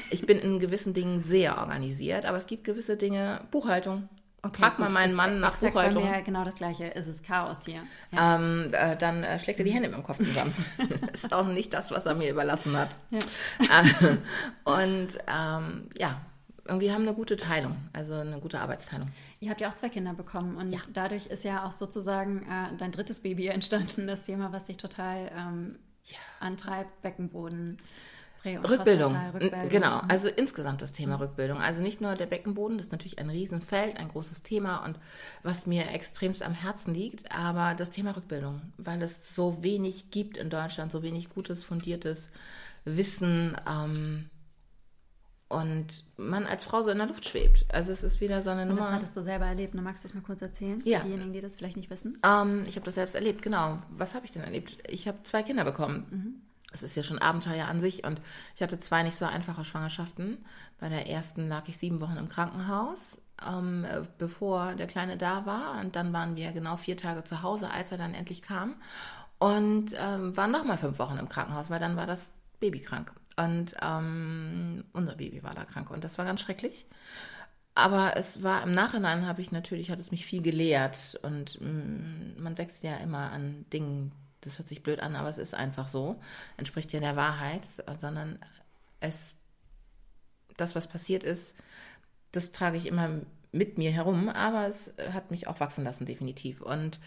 Ich 0.09 0.25
bin 0.25 0.39
in 0.39 0.59
gewissen 0.59 0.93
Dingen 0.93 1.21
sehr 1.21 1.57
organisiert, 1.57 2.25
aber 2.25 2.37
es 2.37 2.47
gibt 2.47 2.63
gewisse 2.63 2.97
Dinge, 2.97 3.41
Buchhaltung, 3.51 4.09
Okay, 4.45 4.61
Frag 4.61 4.77
mal 4.77 4.91
meinen 4.91 5.15
Mann 5.15 5.39
nach 5.39 5.57
Buchhaltung. 5.57 6.03
Bei 6.03 6.17
mir 6.17 6.21
genau 6.21 6.43
das 6.45 6.53
Gleiche. 6.53 6.93
Es 6.93 7.07
ist 7.07 7.25
Chaos 7.25 7.65
hier. 7.65 7.81
Ja. 8.11 8.35
Ähm, 8.35 8.69
äh, 8.73 8.95
dann 8.95 9.23
äh, 9.23 9.39
schlägt 9.39 9.57
er 9.57 9.65
die 9.65 9.71
Hände 9.71 9.89
mit 9.89 9.97
dem 9.97 10.03
Kopf 10.03 10.17
zusammen. 10.17 10.53
ist 11.13 11.33
auch 11.33 11.47
nicht 11.47 11.73
das, 11.73 11.89
was 11.89 12.05
er 12.05 12.13
mir 12.13 12.29
überlassen 12.29 12.77
hat. 12.77 12.99
Ja. 13.09 13.19
Äh, 13.59 14.17
und 14.65 15.17
ähm, 15.27 15.89
ja, 15.97 16.21
irgendwie 16.63 16.91
haben 16.91 17.01
eine 17.01 17.15
gute 17.15 17.37
Teilung, 17.37 17.75
also 17.91 18.13
eine 18.13 18.39
gute 18.39 18.59
Arbeitsteilung. 18.59 19.09
Ihr 19.39 19.49
habt 19.49 19.61
ja 19.61 19.69
auch 19.69 19.75
zwei 19.75 19.89
Kinder 19.89 20.13
bekommen 20.13 20.57
und 20.57 20.71
ja. 20.71 20.79
dadurch 20.93 21.25
ist 21.25 21.43
ja 21.43 21.65
auch 21.65 21.71
sozusagen 21.71 22.43
äh, 22.43 22.77
dein 22.77 22.91
drittes 22.91 23.21
Baby 23.21 23.47
entstanden, 23.47 24.05
das 24.05 24.21
Thema, 24.21 24.51
was 24.51 24.65
dich 24.65 24.77
total 24.77 25.31
ähm, 25.35 25.79
antreibt, 26.39 27.01
Beckenboden. 27.01 27.77
Rückbildung. 28.45 29.15
Rückbildung. 29.33 29.69
Genau, 29.69 30.01
also 30.07 30.27
insgesamt 30.27 30.81
das 30.81 30.93
Thema 30.93 31.19
Rückbildung. 31.19 31.59
Also 31.59 31.81
nicht 31.81 32.01
nur 32.01 32.13
der 32.15 32.25
Beckenboden, 32.25 32.77
das 32.77 32.87
ist 32.87 32.91
natürlich 32.91 33.19
ein 33.19 33.29
Riesenfeld, 33.29 33.97
ein 33.97 34.07
großes 34.09 34.43
Thema 34.43 34.85
und 34.85 34.99
was 35.43 35.65
mir 35.65 35.91
extremst 35.91 36.43
am 36.43 36.53
Herzen 36.53 36.93
liegt, 36.93 37.31
aber 37.35 37.73
das 37.75 37.89
Thema 37.89 38.15
Rückbildung, 38.15 38.61
weil 38.77 39.01
es 39.01 39.35
so 39.35 39.63
wenig 39.63 40.11
gibt 40.11 40.37
in 40.37 40.49
Deutschland, 40.49 40.91
so 40.91 41.03
wenig 41.03 41.29
gutes, 41.29 41.63
fundiertes 41.63 42.29
Wissen. 42.85 43.57
Ähm, 43.67 44.29
und 45.47 46.03
man 46.17 46.45
als 46.45 46.63
Frau 46.63 46.81
so 46.81 46.89
in 46.89 46.97
der 46.97 47.07
Luft 47.07 47.27
schwebt. 47.27 47.65
Also 47.71 47.91
es 47.91 48.03
ist 48.03 48.19
wieder 48.19 48.41
so 48.41 48.49
eine 48.49 48.63
und 48.63 48.69
Nummer. 48.69 48.81
Das 48.81 48.91
hattest 48.91 49.15
du 49.15 49.21
selber 49.21 49.45
erlebt. 49.45 49.75
Ne? 49.75 49.81
Magst 49.81 50.03
du 50.03 50.07
das 50.07 50.15
mal 50.15 50.21
kurz 50.21 50.41
erzählen? 50.41 50.81
Ja. 50.85 50.99
Für 50.99 51.05
diejenigen, 51.05 51.33
die 51.33 51.41
das 51.41 51.55
vielleicht 51.55 51.77
nicht 51.77 51.89
wissen. 51.89 52.17
Ähm, 52.25 52.63
ich 52.67 52.75
habe 52.75 52.85
das 52.85 52.95
selbst 52.95 53.15
erlebt, 53.15 53.41
genau. 53.41 53.79
Was 53.89 54.15
habe 54.15 54.25
ich 54.25 54.31
denn 54.31 54.43
erlebt? 54.43 54.77
Ich 54.89 55.07
habe 55.07 55.19
zwei 55.23 55.43
Kinder 55.43 55.63
bekommen. 55.63 56.05
Mhm. 56.09 56.44
Das 56.75 56.83
ist 56.83 56.97
ja 56.97 57.03
schon 57.03 57.19
Abenteuer 57.19 57.67
an 57.67 57.79
sich. 57.79 58.03
Und 58.03 58.19
ich 58.55 58.61
hatte 58.61 58.77
zwei 58.79 59.01
nicht 59.03 59.15
so 59.15 59.25
einfache 59.25 59.63
Schwangerschaften. 59.63 60.43
Bei 60.77 60.89
der 60.89 61.07
ersten 61.09 61.47
lag 61.47 61.67
ich 61.67 61.77
sieben 61.77 62.01
Wochen 62.01 62.17
im 62.17 62.27
Krankenhaus, 62.27 63.17
ähm, 63.47 63.85
bevor 64.17 64.75
der 64.75 64.87
Kleine 64.87 65.15
da 65.15 65.45
war. 65.45 65.79
Und 65.79 65.95
dann 65.95 66.11
waren 66.11 66.35
wir 66.35 66.51
genau 66.51 66.75
vier 66.75 66.97
Tage 66.97 67.23
zu 67.23 67.41
Hause, 67.41 67.71
als 67.71 67.93
er 67.93 67.97
dann 67.97 68.13
endlich 68.13 68.41
kam. 68.41 68.75
Und 69.39 69.95
ähm, 69.97 70.35
waren 70.35 70.51
nochmal 70.51 70.77
fünf 70.77 70.99
Wochen 70.99 71.17
im 71.17 71.29
Krankenhaus, 71.29 71.69
weil 71.69 71.79
dann 71.79 71.95
war 71.95 72.07
das 72.07 72.33
Baby 72.59 72.81
krank. 72.81 73.13
Und 73.37 73.75
ähm, 73.81 74.83
unser 74.91 75.15
Baby 75.15 75.43
war 75.43 75.53
da 75.53 75.63
krank 75.63 75.91
und 75.91 76.03
das 76.03 76.17
war 76.17 76.25
ganz 76.25 76.41
schrecklich. 76.41 76.85
Aber 77.73 78.15
es 78.15 78.43
war 78.43 78.63
im 78.63 78.71
Nachhinein 78.71 79.27
habe 79.27 79.41
ich 79.41 79.51
natürlich, 79.51 79.91
hat 79.91 79.99
es 79.99 80.11
mich 80.11 80.25
viel 80.25 80.41
gelehrt 80.41 81.19
und 81.23 81.59
mh, 81.59 81.69
mm, 81.69 82.41
man 82.43 82.57
wächst 82.57 82.83
ja 82.83 82.95
immer 82.97 83.31
an 83.31 83.65
Dingen, 83.73 84.13
das 84.45 84.57
hört 84.57 84.67
sich 84.67 84.83
blöd 84.83 84.99
an, 84.99 85.15
aber 85.15 85.29
es 85.29 85.37
ist 85.37 85.53
einfach 85.53 85.87
so, 85.87 86.19
entspricht 86.57 86.93
ja 86.93 86.99
der 86.99 87.15
Wahrheit, 87.15 87.61
sondern 87.99 88.39
es, 88.99 89.33
das, 90.57 90.75
was 90.75 90.87
passiert 90.87 91.23
ist, 91.23 91.55
das 92.31 92.51
trage 92.51 92.77
ich 92.77 92.85
immer 92.85 93.09
mit 93.51 93.77
mir 93.77 93.91
herum, 93.91 94.29
aber 94.29 94.67
es 94.67 94.93
hat 95.13 95.31
mich 95.31 95.47
auch 95.47 95.59
wachsen 95.59 95.83
lassen, 95.83 96.05
definitiv. 96.05 96.61
Und 96.61 96.99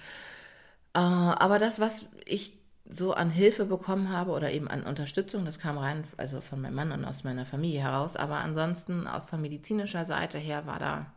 äh, 0.95 0.99
aber 0.99 1.59
das, 1.59 1.79
was 1.79 2.07
ich 2.25 2.55
so 2.91 3.13
an 3.13 3.31
Hilfe 3.31 3.67
bekommen 3.67 4.11
habe 4.11 4.31
oder 4.33 4.51
eben 4.51 4.69
an 4.69 4.83
Unterstützung, 4.83 5.45
das 5.45 5.59
kam 5.59 5.77
rein, 5.77 6.05
also 6.17 6.41
von 6.41 6.61
meinem 6.61 6.75
Mann 6.75 6.93
und 6.93 7.05
aus 7.05 7.23
meiner 7.23 7.45
Familie 7.45 7.83
heraus, 7.83 8.17
aber 8.17 8.39
ansonsten 8.39 9.07
auch 9.07 9.25
von 9.25 9.43
medizinischer 9.43 10.07
Seite 10.07 10.39
her 10.39 10.67
war 10.67 10.79
da, 10.79 11.13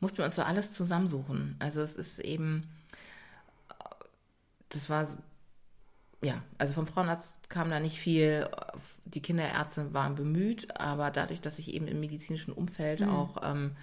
mussten 0.00 0.18
wir 0.18 0.26
uns 0.26 0.36
so 0.36 0.42
alles 0.42 0.72
zusammensuchen. 0.72 1.56
Also 1.58 1.80
es 1.80 1.96
ist 1.96 2.20
eben, 2.20 2.68
das 4.68 4.88
war, 4.88 5.08
ja, 6.22 6.42
also 6.58 6.72
vom 6.72 6.86
Frauenarzt 6.86 7.48
kam 7.48 7.70
da 7.70 7.78
nicht 7.78 7.98
viel, 7.98 8.48
die 9.04 9.22
Kinderärzte 9.22 9.94
waren 9.94 10.16
bemüht, 10.16 10.78
aber 10.80 11.10
dadurch, 11.10 11.40
dass 11.40 11.58
ich 11.58 11.72
eben 11.74 11.86
im 11.86 12.00
medizinischen 12.00 12.52
Umfeld 12.52 13.00
mhm. 13.00 13.10
auch 13.10 13.36
ähm, 13.44 13.76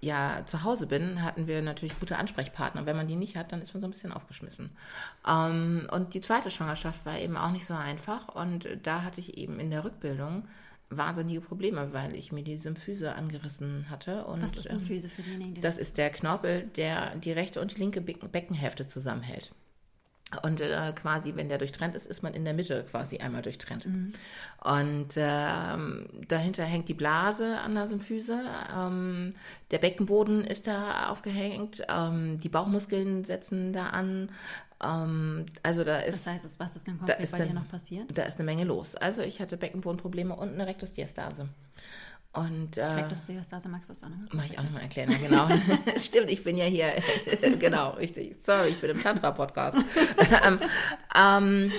ja 0.00 0.42
zu 0.46 0.62
Hause 0.62 0.86
bin, 0.86 1.22
hatten 1.22 1.48
wir 1.48 1.62
natürlich 1.62 1.98
gute 1.98 2.16
Ansprechpartner. 2.16 2.86
Wenn 2.86 2.96
man 2.96 3.08
die 3.08 3.16
nicht 3.16 3.36
hat, 3.36 3.50
dann 3.50 3.60
ist 3.60 3.74
man 3.74 3.80
so 3.80 3.88
ein 3.88 3.90
bisschen 3.90 4.12
aufgeschmissen. 4.12 4.70
Ähm, 5.26 5.88
und 5.90 6.14
die 6.14 6.20
zweite 6.20 6.50
Schwangerschaft 6.50 7.04
war 7.06 7.18
eben 7.18 7.36
auch 7.36 7.50
nicht 7.50 7.66
so 7.66 7.74
einfach. 7.74 8.28
Und 8.28 8.68
da 8.82 9.02
hatte 9.02 9.20
ich 9.20 9.36
eben 9.36 9.58
in 9.58 9.70
der 9.70 9.84
Rückbildung 9.84 10.46
wahnsinnige 10.90 11.40
Probleme, 11.40 11.92
weil 11.92 12.14
ich 12.14 12.30
mir 12.30 12.44
die 12.44 12.58
Symphyse 12.58 13.14
angerissen 13.16 13.90
hatte. 13.90 14.24
Und, 14.26 14.42
Was 14.42 14.58
ist 14.58 14.68
Symphyse 14.68 15.08
für 15.08 15.22
diejenigen? 15.22 15.54
Die 15.54 15.60
das 15.60 15.78
ist 15.78 15.96
der 15.98 16.10
Knorpel, 16.10 16.68
der 16.76 17.16
die 17.16 17.32
rechte 17.32 17.60
und 17.60 17.74
die 17.74 17.80
linke 17.80 18.00
Beckenhälfte 18.00 18.86
zusammenhält. 18.86 19.52
Und 20.42 20.60
äh, 20.60 20.92
quasi, 20.94 21.36
wenn 21.36 21.48
der 21.48 21.58
durchtrennt 21.58 21.94
ist, 21.94 22.06
ist 22.06 22.22
man 22.22 22.34
in 22.34 22.44
der 22.44 22.54
Mitte 22.54 22.84
quasi 22.90 23.18
einmal 23.18 23.42
durchtrennt. 23.42 23.86
Mhm. 23.86 24.12
Und 24.62 25.14
ähm, 25.16 26.08
dahinter 26.28 26.64
hängt 26.64 26.88
die 26.88 26.94
Blase 26.94 27.58
an 27.58 27.74
der 27.74 27.86
Symphyse. 27.86 28.40
Ähm, 28.76 29.34
der 29.70 29.78
Beckenboden 29.78 30.44
ist 30.44 30.66
da 30.66 31.08
aufgehängt. 31.08 31.84
Ähm, 31.88 32.40
die 32.40 32.48
Bauchmuskeln 32.48 33.24
setzen 33.24 33.72
da 33.72 33.88
an. 33.88 34.32
Ähm, 34.82 35.46
also 35.62 35.84
da 35.84 35.98
ist. 35.98 36.26
Das 36.26 36.34
heißt, 36.34 36.58
was 36.58 36.76
ist 36.76 36.86
denn 36.86 36.98
konkret 36.98 37.30
bei 37.30 37.44
dir 37.44 37.54
noch 37.54 37.68
passiert? 37.68 38.16
Da 38.16 38.24
ist 38.24 38.38
eine 38.38 38.44
Menge 38.44 38.64
los. 38.64 38.96
Also 38.96 39.22
ich 39.22 39.40
hatte 39.40 39.56
Beckenbodenprobleme 39.56 40.34
und 40.34 40.54
eine 40.54 40.66
Rektusdiastase. 40.66 41.48
Und, 42.34 42.78
äh, 42.78 42.84
Rektusdiastase, 42.84 43.68
magst 43.68 43.88
du 43.88 43.92
das 43.92 44.02
auch 44.02 44.08
nochmal? 44.08 44.28
Mach 44.32 44.44
ich 44.44 44.58
auch 44.58 44.64
nochmal 44.64 44.82
erklären, 44.82 45.12
ja, 45.12 45.18
genau. 45.18 45.48
Stimmt, 45.98 46.30
ich 46.30 46.42
bin 46.42 46.56
ja 46.56 46.64
hier, 46.64 46.92
genau, 47.60 47.90
richtig. 47.90 48.36
Sorry, 48.40 48.70
ich 48.70 48.80
bin 48.80 48.90
im 48.90 49.00
Tantra-Podcast. 49.00 49.78
ähm, 50.44 50.58
ähm, 51.14 51.72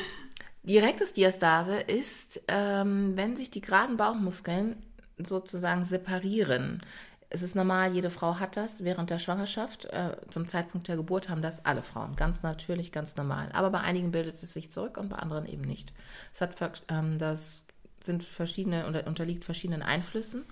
die 0.64 0.78
Rektusdiastase 0.78 1.78
ist, 1.78 2.42
ähm, 2.48 3.18
wenn 3.18 3.36
sich 3.36 3.52
die 3.52 3.60
geraden 3.60 3.98
Bauchmuskeln 3.98 4.78
sozusagen 5.18 5.84
separieren. 5.84 6.82
Es 7.30 7.42
ist 7.42 7.56
normal, 7.56 7.92
jede 7.92 8.10
Frau 8.10 8.40
hat 8.40 8.56
das 8.56 8.82
während 8.82 9.10
der 9.10 9.20
Schwangerschaft. 9.20 9.86
Äh, 9.86 10.16
zum 10.30 10.48
Zeitpunkt 10.48 10.88
der 10.88 10.96
Geburt 10.96 11.28
haben 11.28 11.42
das 11.42 11.66
alle 11.66 11.84
Frauen. 11.84 12.16
Ganz 12.16 12.44
natürlich, 12.44 12.94
ganz 12.94 13.18
normal. 13.18 13.50
Aber 13.52 13.72
bei 13.72 13.82
einigen 13.82 14.12
bildet 14.12 14.42
es 14.42 14.54
sich 14.54 14.72
zurück 14.72 14.98
und 14.98 15.10
bei 15.10 15.18
anderen 15.18 15.46
eben 15.48 15.64
nicht. 15.64 15.92
Es 16.34 16.40
hat 16.40 16.56
ähm, 16.88 17.20
das 17.20 17.66
sind 18.06 18.24
verschiedene 18.24 18.88
oder 18.88 19.08
unterliegt 19.08 19.46
verschiedenen 19.46 19.82
Einflüssen. 19.82 20.46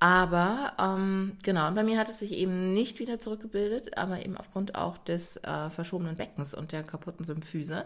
Aber 0.00 0.72
ähm, 0.78 1.36
genau, 1.42 1.70
bei 1.72 1.82
mir 1.82 1.98
hat 1.98 2.08
es 2.08 2.20
sich 2.20 2.32
eben 2.32 2.72
nicht 2.72 2.98
wieder 3.00 3.18
zurückgebildet, 3.18 3.98
aber 3.98 4.24
eben 4.24 4.36
aufgrund 4.36 4.74
auch 4.74 4.96
des 4.96 5.36
äh, 5.38 5.68
verschobenen 5.68 6.16
Beckens 6.16 6.54
und 6.54 6.72
der 6.72 6.82
kaputten 6.82 7.26
Symphyse. 7.26 7.84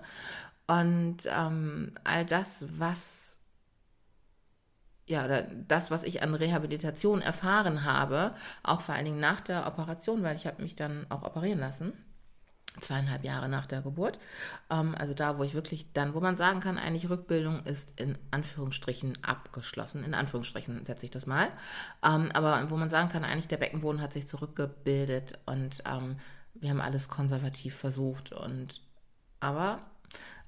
Und 0.69 1.19
ähm, 1.27 1.93
all 2.05 2.25
das, 2.25 2.67
was 2.79 3.37
ja, 5.07 5.43
das, 5.43 5.90
was 5.90 6.03
ich 6.05 6.23
an 6.23 6.35
Rehabilitation 6.35 7.21
erfahren 7.21 7.85
habe, 7.85 8.35
auch 8.62 8.81
vor 8.81 8.95
allen 8.95 9.05
Dingen 9.05 9.21
nach 9.21 9.40
der 9.40 9.67
Operation, 9.67 10.23
weil 10.23 10.37
ich 10.37 10.47
habe 10.47 10.62
mich 10.62 10.77
dann 10.77 11.07
auch 11.11 11.25
operieren 11.25 11.59
lassen 11.59 11.93
zweieinhalb 12.81 13.25
Jahre 13.25 13.49
nach 13.49 13.67
der 13.67 13.83
Geburt. 13.83 14.19
Ähm, 14.71 14.95
also 14.99 15.15
da, 15.15 15.39
wo 15.39 15.45
ich 15.45 15.55
wirklich 15.55 15.93
dann, 15.93 16.15
wo 16.15 16.21
man 16.21 16.37
sagen 16.37 16.61
kann, 16.61 16.79
eigentlich 16.79 17.09
Rückbildung 17.09 17.65
ist 17.65 17.99
in 18.01 18.19
Anführungsstrichen 18.31 19.19
abgeschlossen. 19.23 20.05
In 20.05 20.15
Anführungsstrichen 20.15 20.85
setze 20.85 21.07
ich 21.07 21.11
das 21.11 21.27
mal. 21.27 21.49
Ähm, 22.05 22.31
aber 22.33 22.71
wo 22.71 22.77
man 22.77 22.91
sagen 22.91 23.09
kann, 23.09 23.25
eigentlich 23.25 23.49
der 23.49 23.59
Beckenboden 23.59 24.01
hat 24.01 24.13
sich 24.13 24.27
zurückgebildet 24.27 25.39
und 25.47 25.83
ähm, 25.87 26.17
wir 26.55 26.71
haben 26.71 26.81
alles 26.81 27.09
konservativ 27.09 27.75
versucht. 27.77 28.33
Und 28.33 28.81
aber 29.41 29.81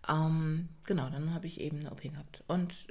ähm, 0.08 0.68
genau, 0.84 1.08
dann 1.10 1.34
habe 1.34 1.46
ich 1.46 1.60
eben 1.60 1.80
eine 1.80 1.90
OP 1.90 2.02
gehabt. 2.02 2.44
Und 2.46 2.72
es 2.72 2.86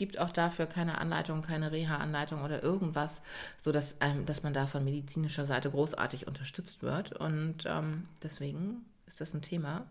gibt 0.00 0.18
auch 0.18 0.30
dafür 0.30 0.64
keine 0.64 0.96
Anleitung, 0.98 1.42
keine 1.42 1.72
Reha-Anleitung 1.72 2.42
oder 2.42 2.62
irgendwas, 2.62 3.20
sodass 3.60 3.96
ähm, 4.00 4.24
dass 4.24 4.42
man 4.42 4.54
da 4.54 4.66
von 4.66 4.82
medizinischer 4.82 5.44
Seite 5.44 5.70
großartig 5.70 6.26
unterstützt 6.26 6.82
wird. 6.82 7.12
Und 7.12 7.66
ähm, 7.66 8.08
deswegen 8.22 8.86
ist 9.06 9.20
das 9.20 9.34
ein 9.34 9.42
Thema, 9.42 9.86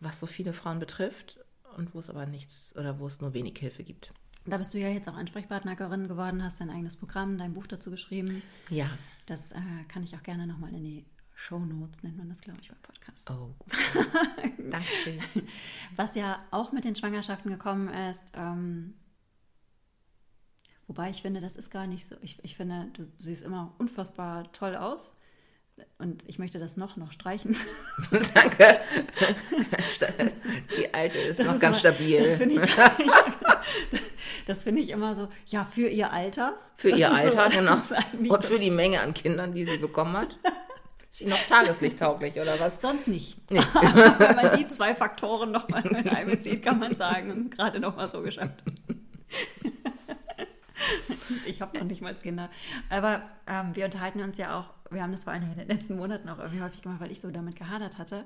was 0.00 0.18
so 0.18 0.26
viele 0.26 0.52
Frauen 0.52 0.80
betrifft 0.80 1.38
und 1.76 1.94
wo 1.94 2.00
es 2.00 2.10
aber 2.10 2.26
nichts 2.26 2.74
oder 2.76 2.98
wo 2.98 3.06
es 3.06 3.20
nur 3.20 3.32
wenig 3.32 3.56
Hilfe 3.58 3.84
gibt. 3.84 4.12
Da 4.44 4.58
bist 4.58 4.74
du 4.74 4.78
ja 4.78 4.88
jetzt 4.88 5.08
auch 5.08 5.16
Ansprechpartnerin 5.16 6.08
geworden, 6.08 6.42
hast 6.42 6.60
dein 6.60 6.70
eigenes 6.70 6.96
Programm, 6.96 7.38
dein 7.38 7.54
Buch 7.54 7.68
dazu 7.68 7.92
geschrieben. 7.92 8.42
Ja. 8.70 8.90
Das 9.26 9.52
äh, 9.52 9.60
kann 9.86 10.02
ich 10.02 10.16
auch 10.16 10.22
gerne 10.24 10.48
nochmal 10.48 10.74
in 10.74 10.82
die 10.82 11.06
Show 11.38 11.60
Notes 11.60 12.02
nennt 12.02 12.16
man 12.16 12.28
das, 12.28 12.40
glaube 12.40 12.58
ich, 12.60 12.68
beim 12.68 12.82
Podcast. 12.82 13.30
Oh, 13.30 13.54
Dankeschön. 14.70 15.20
Was 15.94 16.16
ja 16.16 16.44
auch 16.50 16.72
mit 16.72 16.84
den 16.84 16.96
Schwangerschaften 16.96 17.52
gekommen 17.52 17.88
ist, 17.88 18.24
ähm, 18.34 18.94
Wobei 20.88 21.10
ich 21.10 21.20
finde, 21.20 21.42
das 21.42 21.54
ist 21.54 21.70
gar 21.70 21.86
nicht 21.86 22.08
so. 22.08 22.16
Ich, 22.22 22.42
ich 22.42 22.56
finde, 22.56 22.88
du 22.94 23.06
siehst 23.20 23.44
immer 23.44 23.74
unfassbar 23.78 24.50
toll 24.52 24.74
aus. 24.74 25.14
Und 25.98 26.24
ich 26.26 26.40
möchte 26.40 26.58
das 26.58 26.76
noch, 26.76 26.96
noch 26.96 27.12
streichen. 27.12 27.54
Danke. 28.34 28.80
Die 30.76 30.92
alte 30.92 31.18
ist 31.18 31.38
das 31.38 31.46
noch 31.46 31.54
ist 31.54 31.60
ganz 31.60 31.84
immer, 31.84 31.94
stabil. 31.94 32.18
Das 32.18 32.38
finde 32.38 32.54
ich, 34.46 34.56
find 34.56 34.78
ich 34.80 34.88
immer 34.88 35.14
so, 35.14 35.28
ja, 35.46 35.66
für 35.66 35.88
ihr 35.88 36.10
Alter. 36.10 36.56
Für 36.74 36.88
ihr 36.88 37.12
Alter, 37.12 37.50
so, 37.50 37.56
genau. 37.56 38.34
Und 38.34 38.44
für 38.44 38.58
die 38.58 38.70
Menge 38.70 39.02
an 39.02 39.14
Kindern, 39.14 39.54
die 39.54 39.66
sie 39.66 39.76
bekommen 39.76 40.16
hat. 40.16 40.38
Ist 41.10 41.18
sie 41.20 41.26
noch 41.26 41.46
tageslichttauglich 41.46 42.40
oder 42.40 42.58
was? 42.58 42.80
Sonst 42.80 43.08
nicht. 43.08 43.38
Nee. 43.50 43.60
Wenn 43.60 44.36
man 44.36 44.58
die 44.58 44.68
zwei 44.68 44.94
Faktoren 44.94 45.52
nochmal 45.52 45.84
einbezieht, 46.08 46.62
kann 46.62 46.78
man 46.78 46.96
sagen, 46.96 47.50
gerade 47.50 47.78
nochmal 47.78 48.10
so 48.10 48.22
geschafft. 48.22 48.62
ich 51.46 51.60
habe 51.60 51.78
noch 51.78 51.84
nicht 51.84 52.02
mal 52.02 52.14
Kinder. 52.14 52.50
Aber 52.90 53.22
ähm, 53.46 53.74
wir 53.74 53.84
unterhalten 53.84 54.20
uns 54.20 54.38
ja 54.38 54.58
auch, 54.58 54.70
wir 54.90 55.02
haben 55.02 55.12
das 55.12 55.24
vor 55.24 55.32
allem 55.32 55.42
in 55.44 55.56
den 55.56 55.68
letzten 55.68 55.96
Monaten 55.96 56.28
auch 56.28 56.38
irgendwie 56.38 56.62
häufig 56.62 56.82
gemacht, 56.82 57.00
weil 57.00 57.10
ich 57.10 57.20
so 57.20 57.30
damit 57.30 57.56
gehadert 57.56 57.98
hatte. 57.98 58.24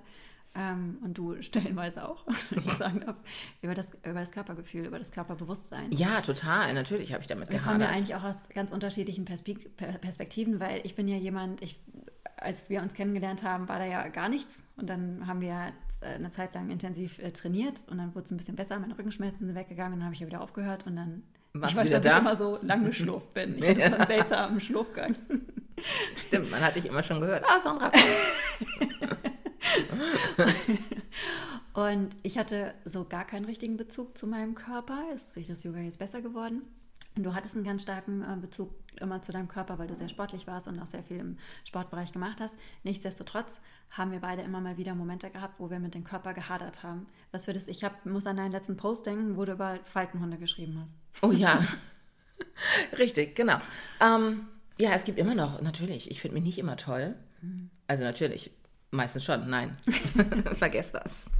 Ähm, 0.54 0.98
und 1.02 1.16
du 1.16 1.40
stellenweise 1.40 2.06
auch, 2.06 2.26
wenn 2.50 2.64
ich 2.64 2.72
sagen 2.72 3.00
darf, 3.00 3.16
über 3.62 3.74
das, 3.74 3.94
über 4.04 4.20
das 4.20 4.32
Körpergefühl, 4.32 4.84
über 4.84 4.98
das 4.98 5.10
Körperbewusstsein. 5.10 5.90
Ja, 5.92 6.20
total. 6.20 6.74
Natürlich 6.74 7.12
habe 7.12 7.22
ich 7.22 7.26
damit 7.26 7.48
gehadert. 7.48 7.66
Wir 7.66 7.72
kommen 7.72 7.80
ja 7.80 7.88
eigentlich 7.88 8.14
auch 8.14 8.24
aus 8.24 8.48
ganz 8.50 8.72
unterschiedlichen 8.72 9.24
Perspektiven, 9.24 10.60
weil 10.60 10.80
ich 10.84 10.94
bin 10.94 11.08
ja 11.08 11.16
jemand, 11.16 11.62
ich, 11.62 11.80
als 12.36 12.68
wir 12.68 12.82
uns 12.82 12.92
kennengelernt 12.92 13.42
haben, 13.44 13.68
war 13.68 13.78
da 13.78 13.86
ja 13.86 14.06
gar 14.08 14.28
nichts. 14.28 14.64
Und 14.76 14.90
dann 14.90 15.26
haben 15.26 15.40
wir 15.40 15.72
eine 16.02 16.30
Zeit 16.30 16.54
lang 16.54 16.70
intensiv 16.70 17.18
äh, 17.18 17.30
trainiert 17.30 17.84
und 17.88 17.98
dann 17.98 18.14
wurde 18.14 18.24
es 18.24 18.30
ein 18.32 18.36
bisschen 18.36 18.56
besser, 18.56 18.78
meine 18.78 18.98
Rückenschmerzen 18.98 19.46
sind 19.46 19.54
weggegangen 19.54 19.94
und 19.94 20.00
dann 20.00 20.06
habe 20.06 20.14
ich 20.14 20.20
ja 20.20 20.26
wieder 20.26 20.40
aufgehört 20.40 20.86
und 20.86 20.96
dann 20.96 21.22
warst 21.54 21.74
ich 21.74 21.78
weiß, 21.80 21.90
dass 21.90 22.00
da? 22.02 22.12
ich 22.14 22.20
immer 22.20 22.36
so 22.36 22.58
lang 22.62 22.84
geschlurft 22.84 23.34
bin. 23.34 23.58
Ich 23.58 23.68
hatte 23.68 23.84
einen 23.84 24.06
seltsamen 24.06 24.60
Schlurfgang. 24.60 25.14
Stimmt, 26.16 26.50
man 26.50 26.60
hat 26.60 26.76
dich 26.76 26.86
immer 26.86 27.02
schon 27.02 27.20
gehört. 27.20 27.44
Ah, 27.46 27.60
Sandra 27.60 27.90
und 31.72 32.10
ich 32.22 32.36
hatte 32.38 32.74
so 32.84 33.04
gar 33.04 33.24
keinen 33.24 33.44
richtigen 33.44 33.76
Bezug 33.76 34.16
zu 34.16 34.26
meinem 34.26 34.54
Körper. 34.54 35.02
Ist 35.14 35.34
durch 35.34 35.46
das 35.46 35.64
Yoga 35.64 35.78
jetzt 35.78 35.98
besser 35.98 36.20
geworden. 36.20 36.62
Du 37.16 37.34
hattest 37.34 37.56
einen 37.56 37.64
ganz 37.64 37.82
starken 37.82 38.22
äh, 38.22 38.36
Bezug 38.40 38.70
immer 39.00 39.20
zu 39.20 39.32
deinem 39.32 39.48
Körper, 39.48 39.78
weil 39.78 39.86
du 39.86 39.94
sehr 39.94 40.08
sportlich 40.08 40.46
warst 40.46 40.68
und 40.68 40.78
auch 40.78 40.86
sehr 40.86 41.02
viel 41.02 41.18
im 41.18 41.38
Sportbereich 41.64 42.12
gemacht 42.12 42.40
hast. 42.40 42.54
Nichtsdestotrotz 42.84 43.60
haben 43.92 44.10
wir 44.10 44.20
beide 44.20 44.42
immer 44.42 44.60
mal 44.60 44.76
wieder 44.78 44.94
Momente 44.94 45.30
gehabt, 45.30 45.60
wo 45.60 45.70
wir 45.70 45.78
mit 45.78 45.94
dem 45.94 46.04
Körper 46.04 46.32
gehadert 46.32 46.82
haben. 46.82 47.06
Was 47.30 47.46
würdest 47.46 47.68
ich 47.68 47.84
hab, 47.84 48.06
muss 48.06 48.26
an 48.26 48.36
deinen 48.36 48.52
letzten 48.52 48.76
Post 48.76 49.06
denken, 49.06 49.36
wo 49.36 49.44
du 49.44 49.52
über 49.52 49.78
Faltenhunde 49.84 50.38
geschrieben 50.38 50.82
hast. 50.82 51.22
Oh 51.22 51.30
ja, 51.30 51.62
richtig, 52.98 53.36
genau. 53.36 53.58
Ähm, 54.00 54.48
ja, 54.78 54.92
es 54.92 55.04
gibt 55.04 55.18
immer 55.18 55.34
noch, 55.34 55.60
natürlich, 55.60 56.10
ich 56.10 56.20
finde 56.20 56.34
mich 56.34 56.44
nicht 56.44 56.58
immer 56.58 56.76
toll. 56.76 57.14
Mhm. 57.42 57.70
Also 57.86 58.02
natürlich, 58.02 58.50
meistens 58.90 59.24
schon, 59.24 59.48
nein. 59.50 59.76
Vergesst 60.56 60.94
das. 60.94 61.30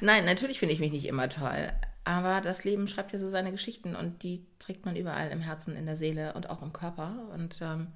Nein, 0.00 0.24
natürlich 0.24 0.58
finde 0.58 0.74
ich 0.74 0.80
mich 0.80 0.92
nicht 0.92 1.06
immer 1.06 1.28
toll. 1.28 1.68
Aber 2.04 2.40
das 2.40 2.64
Leben 2.64 2.88
schreibt 2.88 3.12
ja 3.12 3.20
so 3.20 3.28
seine 3.28 3.52
Geschichten 3.52 3.94
und 3.94 4.24
die 4.24 4.44
trägt 4.58 4.84
man 4.84 4.96
überall 4.96 5.30
im 5.30 5.40
Herzen, 5.40 5.76
in 5.76 5.86
der 5.86 5.96
Seele 5.96 6.32
und 6.34 6.50
auch 6.50 6.62
im 6.62 6.72
Körper. 6.72 7.28
Und 7.32 7.60
ähm, 7.62 7.88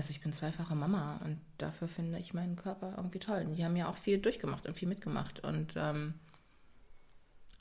also 0.00 0.12
ich 0.12 0.22
bin 0.22 0.32
zweifache 0.32 0.74
Mama 0.74 1.20
und 1.22 1.38
dafür 1.58 1.86
finde 1.86 2.16
ich 2.18 2.32
meinen 2.32 2.56
Körper 2.56 2.94
irgendwie 2.96 3.18
toll. 3.18 3.44
Und 3.46 3.56
die 3.56 3.66
haben 3.66 3.76
ja 3.76 3.86
auch 3.86 3.98
viel 3.98 4.16
durchgemacht 4.16 4.66
und 4.66 4.74
viel 4.74 4.88
mitgemacht. 4.88 5.40
Und 5.40 5.74
ähm, 5.76 6.14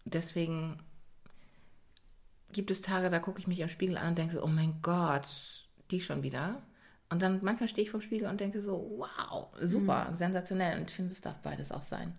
deswegen 0.05 0.79
gibt 2.53 2.71
es 2.71 2.81
Tage, 2.81 3.09
da 3.09 3.19
gucke 3.19 3.39
ich 3.39 3.47
mich 3.47 3.59
im 3.59 3.67
Spiegel 3.67 3.97
an 3.97 4.07
und 4.07 4.17
denke 4.17 4.33
so, 4.33 4.41
oh 4.41 4.47
mein 4.47 4.81
Gott, 4.81 5.67
die 5.91 5.99
schon 5.99 6.23
wieder. 6.23 6.61
Und 7.09 7.21
dann 7.21 7.43
manchmal 7.43 7.67
stehe 7.67 7.83
ich 7.83 7.91
vor 7.91 7.99
dem 7.99 8.03
Spiegel 8.05 8.29
und 8.29 8.39
denke 8.39 8.61
so, 8.61 8.89
wow, 8.99 9.49
super, 9.59 10.07
mhm. 10.09 10.15
sensationell. 10.15 10.79
Und 10.79 10.89
ich 10.89 10.95
finde, 10.95 11.11
es 11.11 11.19
darf 11.19 11.39
beides 11.39 11.73
auch 11.73 11.83
sein. 11.83 12.17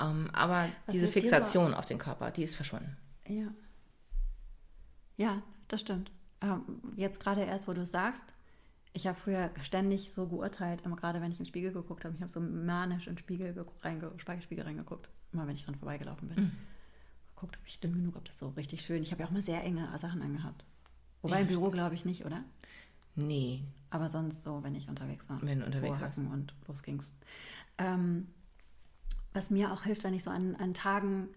Ähm, 0.00 0.30
aber 0.32 0.70
Was 0.86 0.94
diese 0.94 1.08
Fixation 1.08 1.74
auf 1.74 1.84
den 1.84 1.98
Körper, 1.98 2.30
die 2.30 2.44
ist 2.44 2.56
verschwunden. 2.56 2.96
Ja. 3.28 3.48
Ja, 5.18 5.42
das 5.68 5.82
stimmt. 5.82 6.10
Ähm, 6.40 6.62
jetzt 6.96 7.20
gerade 7.20 7.42
erst, 7.42 7.68
wo 7.68 7.74
du 7.74 7.82
es 7.82 7.90
sagst, 7.90 8.24
ich 8.92 9.06
habe 9.06 9.18
früher 9.18 9.50
ständig 9.62 10.12
so 10.12 10.26
geurteilt, 10.26 10.82
immer 10.82 10.96
gerade 10.96 11.20
wenn 11.20 11.30
ich 11.30 11.38
in 11.38 11.44
den 11.44 11.48
Spiegel 11.48 11.72
geguckt 11.72 12.04
habe. 12.04 12.14
Ich 12.14 12.20
habe 12.20 12.32
so 12.32 12.40
manisch 12.40 13.06
in 13.06 13.14
den 13.14 13.18
Spiegel, 13.18 13.54
reinge 13.82 14.12
Spiegelspiegel 14.16 14.64
reingeguckt, 14.64 15.08
immer 15.32 15.46
wenn 15.46 15.54
ich 15.54 15.64
dran 15.64 15.76
vorbeigelaufen 15.76 16.28
bin. 16.28 16.44
Mhm. 16.44 16.52
Geguckt, 17.34 17.58
ob 17.60 17.66
ich 17.66 17.80
dünn 17.80 17.94
genug, 17.94 18.16
ob 18.16 18.24
das 18.24 18.38
so 18.38 18.48
richtig 18.50 18.82
schön. 18.82 19.02
Ich 19.02 19.12
habe 19.12 19.22
ja 19.22 19.28
auch 19.28 19.32
mal 19.32 19.42
sehr 19.42 19.62
enge 19.62 19.88
Sachen 19.98 20.22
angehabt. 20.22 20.64
Wobei 21.22 21.36
ja, 21.36 21.42
im 21.42 21.48
Büro 21.48 21.70
glaube 21.70 21.94
ich 21.94 22.04
nicht, 22.04 22.24
oder? 22.24 22.42
Nee. 23.14 23.64
Aber 23.90 24.08
sonst 24.08 24.42
so, 24.42 24.62
wenn 24.62 24.74
ich 24.74 24.88
unterwegs 24.88 25.28
war. 25.28 25.40
Wenn 25.42 25.60
du 25.60 25.66
unterwegs 25.66 26.00
warst. 26.00 26.18
Und 26.18 26.54
los 26.66 26.82
ging's. 26.82 27.12
Ähm, 27.78 28.28
was 29.32 29.50
mir 29.50 29.72
auch 29.72 29.84
hilft, 29.84 30.04
wenn 30.04 30.14
ich 30.14 30.24
so 30.24 30.30
an, 30.30 30.56
an 30.56 30.74
Tagen, 30.74 31.28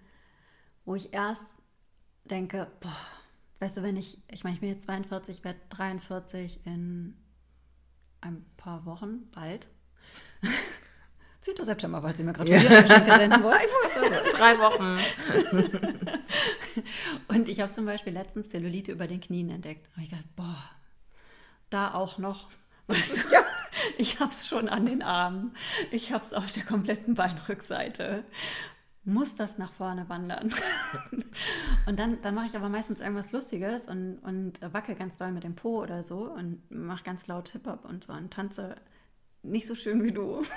wo 0.86 0.96
ich 0.96 1.14
erst 1.14 1.46
denke, 2.26 2.68
boah, 2.80 2.96
weißt 3.60 3.78
du, 3.78 3.84
wenn 3.84 3.98
ich, 3.98 4.20
ich 4.32 4.44
meine, 4.44 4.56
ich 4.56 4.62
bin 4.62 4.70
jetzt 4.70 4.86
42, 4.86 5.44
werde 5.44 5.60
43 5.70 6.66
in 6.66 7.16
ein 8.24 8.46
paar 8.58 8.86
Wochen, 8.86 9.30
bald. 9.32 9.68
10. 11.42 11.66
September, 11.66 12.02
weil 12.02 12.16
Sie 12.16 12.24
mir 12.24 12.32
gratulieren, 12.32 12.72
ja. 12.72 12.82
Geschenke 12.82 13.16
senden 13.16 13.44
wollen. 13.44 13.60
Drei 14.32 14.58
Wochen. 14.60 14.98
Und 17.28 17.50
ich 17.50 17.60
habe 17.60 17.74
zum 17.74 17.86
Beispiel 17.86 18.14
letztens 18.14 18.50
Zellulite 18.50 18.94
über 18.94 19.08
den 19.08 19.20
Knien 19.20 19.50
entdeckt. 19.50 19.90
Habe 19.92 20.04
ich 20.04 20.10
gedacht, 20.10 20.36
boah, 20.38 20.64
da 21.70 21.94
auch 21.94 22.18
noch. 22.18 22.50
Weißt 22.88 23.18
du, 23.18 23.22
ja. 23.30 23.44
ich 23.98 24.22
habe 24.22 24.32
es 24.32 24.48
schon 24.48 24.70
an 24.70 24.86
den 24.86 25.02
Armen. 25.02 25.54
Ich 25.92 26.14
habe 26.14 26.24
es 26.24 26.34
auf 26.34 26.54
der 26.54 26.64
kompletten 26.64 27.16
Beinrückseite. 27.16 28.24
Muss 29.06 29.36
das 29.36 29.58
nach 29.58 29.74
vorne 29.74 30.08
wandern? 30.08 30.54
und 31.88 32.00
dann, 32.00 32.22
dann 32.22 32.36
mache 32.36 32.46
ich 32.46 32.56
aber 32.56 32.70
meistens 32.70 33.00
irgendwas 33.02 33.32
Lustiges 33.32 33.86
und, 33.86 34.20
und 34.20 34.62
wacke 34.74 34.96
ganz 34.96 35.18
doll 35.18 35.32
mit 35.32 35.44
dem 35.44 35.56
Po 35.56 35.82
oder 35.82 36.04
so 36.04 36.32
und 36.32 36.72
mache 36.72 37.04
ganz 37.04 37.28
laut 37.28 37.50
Hip-Hop 37.50 37.84
und 37.86 38.06
so 38.06 38.14
und 38.14 38.32
tanze 38.32 38.76
nicht 39.42 39.68
so 39.68 39.76
schön 39.76 40.04
wie 40.04 40.12
du. 40.12 40.42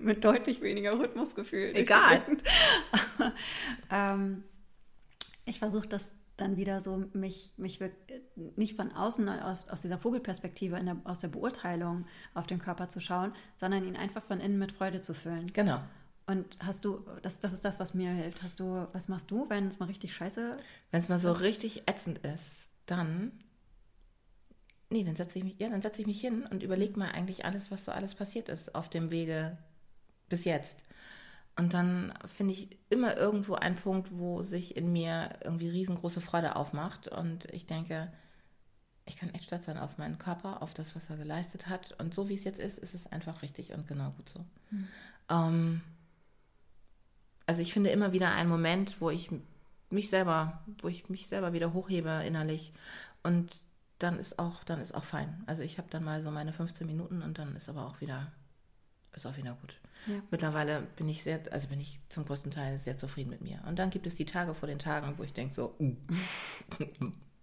mit 0.00 0.24
deutlich 0.24 0.60
weniger 0.60 0.98
Rhythmusgefühl. 0.98 1.72
Egal. 1.74 2.22
ähm, 3.90 4.44
ich 5.44 5.58
versuche 5.58 5.88
das 5.88 6.10
dann 6.36 6.56
wieder 6.56 6.80
so 6.80 7.04
mich, 7.14 7.52
mich 7.56 7.80
nicht 8.56 8.76
von 8.76 8.92
außen 8.92 9.28
aus, 9.28 9.68
aus 9.68 9.82
dieser 9.82 9.98
Vogelperspektive 9.98 10.78
der, 10.82 10.96
aus 11.04 11.18
der 11.18 11.28
Beurteilung 11.28 12.06
auf 12.34 12.46
den 12.46 12.60
Körper 12.60 12.88
zu 12.88 13.00
schauen, 13.00 13.32
sondern 13.56 13.84
ihn 13.84 13.96
einfach 13.96 14.22
von 14.22 14.40
innen 14.40 14.58
mit 14.58 14.72
Freude 14.72 15.00
zu 15.00 15.14
füllen. 15.14 15.52
Genau. 15.52 15.80
Und 16.28 16.58
hast 16.60 16.84
du, 16.84 17.02
das, 17.22 17.40
das 17.40 17.54
ist 17.54 17.64
das, 17.64 17.80
was 17.80 17.94
mir 17.94 18.10
hilft. 18.10 18.42
Hast 18.42 18.60
du, 18.60 18.86
was 18.92 19.08
machst 19.08 19.30
du, 19.30 19.48
wenn 19.48 19.68
es 19.68 19.78
mal 19.78 19.86
richtig 19.86 20.14
scheiße 20.14 20.58
Wenn 20.90 21.00
es 21.00 21.08
mal 21.08 21.18
so 21.18 21.32
richtig 21.32 21.88
ätzend 21.88 22.18
ist, 22.18 22.70
dann. 22.84 23.32
Nee, 24.90 25.04
dann 25.04 25.16
setze 25.16 25.38
ich 25.38 25.44
mich, 25.44 25.58
ja, 25.58 25.70
dann 25.70 25.80
setze 25.80 26.02
ich 26.02 26.06
mich 26.06 26.20
hin 26.20 26.44
und 26.44 26.62
überlege 26.62 26.98
mal 26.98 27.12
eigentlich 27.12 27.46
alles, 27.46 27.70
was 27.70 27.86
so 27.86 27.92
alles 27.92 28.14
passiert 28.14 28.50
ist 28.50 28.74
auf 28.74 28.90
dem 28.90 29.10
Wege 29.10 29.56
bis 30.28 30.44
jetzt. 30.44 30.84
Und 31.56 31.72
dann 31.72 32.12
finde 32.26 32.52
ich 32.52 32.78
immer 32.90 33.16
irgendwo 33.16 33.54
einen 33.54 33.76
Punkt, 33.76 34.10
wo 34.12 34.42
sich 34.42 34.76
in 34.76 34.92
mir 34.92 35.30
irgendwie 35.42 35.70
riesengroße 35.70 36.20
Freude 36.20 36.56
aufmacht. 36.56 37.08
Und 37.08 37.46
ich 37.52 37.66
denke, 37.66 38.12
ich 39.06 39.16
kann 39.16 39.32
echt 39.32 39.44
stolz 39.44 39.64
sein 39.64 39.78
auf 39.78 39.96
meinen 39.96 40.18
Körper, 40.18 40.62
auf 40.62 40.74
das, 40.74 40.94
was 40.94 41.08
er 41.08 41.16
geleistet 41.16 41.68
hat. 41.68 41.98
Und 41.98 42.12
so 42.12 42.28
wie 42.28 42.34
es 42.34 42.44
jetzt 42.44 42.60
ist, 42.60 42.76
ist 42.76 42.94
es 42.94 43.06
einfach 43.06 43.40
richtig 43.40 43.72
und 43.72 43.88
genau 43.88 44.10
gut 44.10 44.28
so. 44.28 44.44
Mhm. 44.70 44.88
Ähm, 45.30 45.80
also 47.48 47.62
ich 47.62 47.72
finde 47.72 47.88
immer 47.88 48.12
wieder 48.12 48.30
einen 48.30 48.50
Moment, 48.50 49.00
wo 49.00 49.08
ich 49.08 49.30
mich 49.88 50.10
selber, 50.10 50.62
wo 50.82 50.88
ich 50.88 51.08
mich 51.08 51.28
selber 51.28 51.54
wieder 51.54 51.72
hochhebe 51.72 52.22
innerlich. 52.26 52.74
Und 53.22 53.50
dann 53.98 54.18
ist 54.18 54.38
auch, 54.38 54.62
dann 54.64 54.82
ist 54.82 54.94
auch 54.94 55.04
fein. 55.04 55.44
Also 55.46 55.62
ich 55.62 55.78
habe 55.78 55.88
dann 55.90 56.04
mal 56.04 56.22
so 56.22 56.30
meine 56.30 56.52
15 56.52 56.86
Minuten 56.86 57.22
und 57.22 57.38
dann 57.38 57.56
ist 57.56 57.70
aber 57.70 57.86
auch 57.86 58.02
wieder, 58.02 58.30
ist 59.14 59.26
auch 59.26 59.38
wieder 59.38 59.56
gut. 59.62 59.80
Ja. 60.06 60.20
Mittlerweile 60.30 60.82
bin 60.96 61.08
ich 61.08 61.22
sehr, 61.22 61.40
also 61.50 61.68
bin 61.68 61.80
ich 61.80 61.98
zum 62.10 62.26
größten 62.26 62.50
Teil 62.50 62.78
sehr 62.78 62.98
zufrieden 62.98 63.30
mit 63.30 63.40
mir. 63.40 63.62
Und 63.66 63.78
dann 63.78 63.88
gibt 63.88 64.06
es 64.06 64.16
die 64.16 64.26
Tage 64.26 64.54
vor 64.54 64.68
den 64.68 64.78
Tagen, 64.78 65.14
wo 65.16 65.22
ich 65.22 65.32
denke 65.32 65.54
so, 65.54 65.74
mm, 65.78 65.96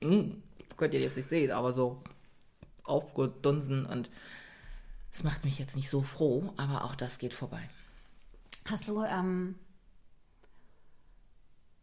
mm, 0.08 0.44
könnt 0.78 0.94
ihr 0.94 1.00
jetzt 1.00 1.18
nicht 1.18 1.30
sehen, 1.30 1.50
aber 1.50 1.74
so 1.74 2.04
aufgedunsen 2.84 3.88
und 3.88 4.12
es 5.12 5.24
macht 5.24 5.46
mich 5.46 5.58
jetzt 5.58 5.76
nicht 5.76 5.90
so 5.90 6.04
froh, 6.04 6.54
aber 6.58 6.84
auch 6.84 6.94
das 6.94 7.18
geht 7.18 7.34
vorbei. 7.34 7.68
Hast 8.66 8.88
du, 8.88 9.04
ähm, 9.04 9.56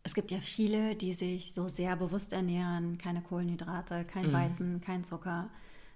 es 0.04 0.14
gibt 0.14 0.30
ja 0.30 0.38
viele, 0.40 0.96
die 0.96 1.12
sich 1.14 1.54
so 1.54 1.68
sehr 1.68 1.96
bewusst 1.96 2.32
ernähren, 2.32 2.98
keine 2.98 3.22
Kohlenhydrate, 3.22 4.04
kein 4.04 4.28
mhm. 4.28 4.32
Weizen, 4.32 4.80
kein 4.80 5.04
Zucker. 5.04 5.48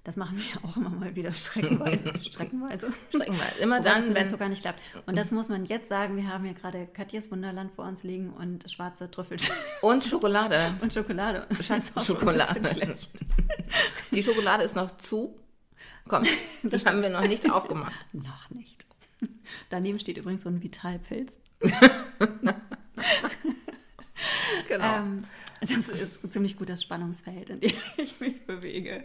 Das 0.04 0.16
machen 0.16 0.38
wir 0.38 0.64
auch 0.70 0.76
immer 0.76 0.90
mal 0.90 1.16
wieder 1.16 1.32
streckenweise. 1.32 2.12
streckenweise. 2.22 2.92
Streckenweise. 3.08 3.58
Immer 3.60 3.78
Wobei 3.78 3.90
dann, 3.90 4.14
wenn 4.14 4.26
es 4.26 4.38
gar 4.38 4.48
nicht 4.48 4.62
klappt. 4.62 4.80
Und 5.06 5.16
das 5.16 5.32
muss 5.32 5.48
man 5.48 5.64
jetzt 5.64 5.88
sagen, 5.88 6.16
wir 6.16 6.28
haben 6.28 6.44
hier 6.44 6.54
gerade 6.54 6.86
Katjas 6.86 7.30
Wunderland 7.32 7.72
vor 7.72 7.86
uns 7.86 8.04
liegen 8.04 8.32
und 8.32 8.70
schwarze 8.70 9.10
Trüffel. 9.10 9.38
Und 9.82 10.04
Schokolade. 10.04 10.74
Und 10.80 10.92
Schokolade. 10.92 11.46
Schokolade. 11.60 12.96
Die 14.12 14.22
Schokolade 14.22 14.62
ist 14.62 14.76
noch 14.76 14.96
zu. 14.96 15.36
Komm, 16.06 16.24
die 16.62 16.84
haben 16.84 17.02
wir 17.02 17.10
noch 17.10 17.26
nicht 17.26 17.50
aufgemacht. 17.50 17.92
noch 18.12 18.48
nicht. 18.50 18.86
Daneben 19.70 19.98
steht 19.98 20.18
übrigens 20.18 20.42
so 20.42 20.48
ein 20.48 20.62
Vitalpilz. 20.62 21.40
Genau. 24.68 24.96
Ähm, 24.96 25.24
das 25.60 25.88
ist 25.88 26.32
ziemlich 26.32 26.56
gutes 26.56 26.82
Spannungsfeld, 26.82 27.50
in 27.50 27.60
dem 27.60 27.72
ich 27.96 28.20
mich 28.20 28.46
bewege. 28.46 29.04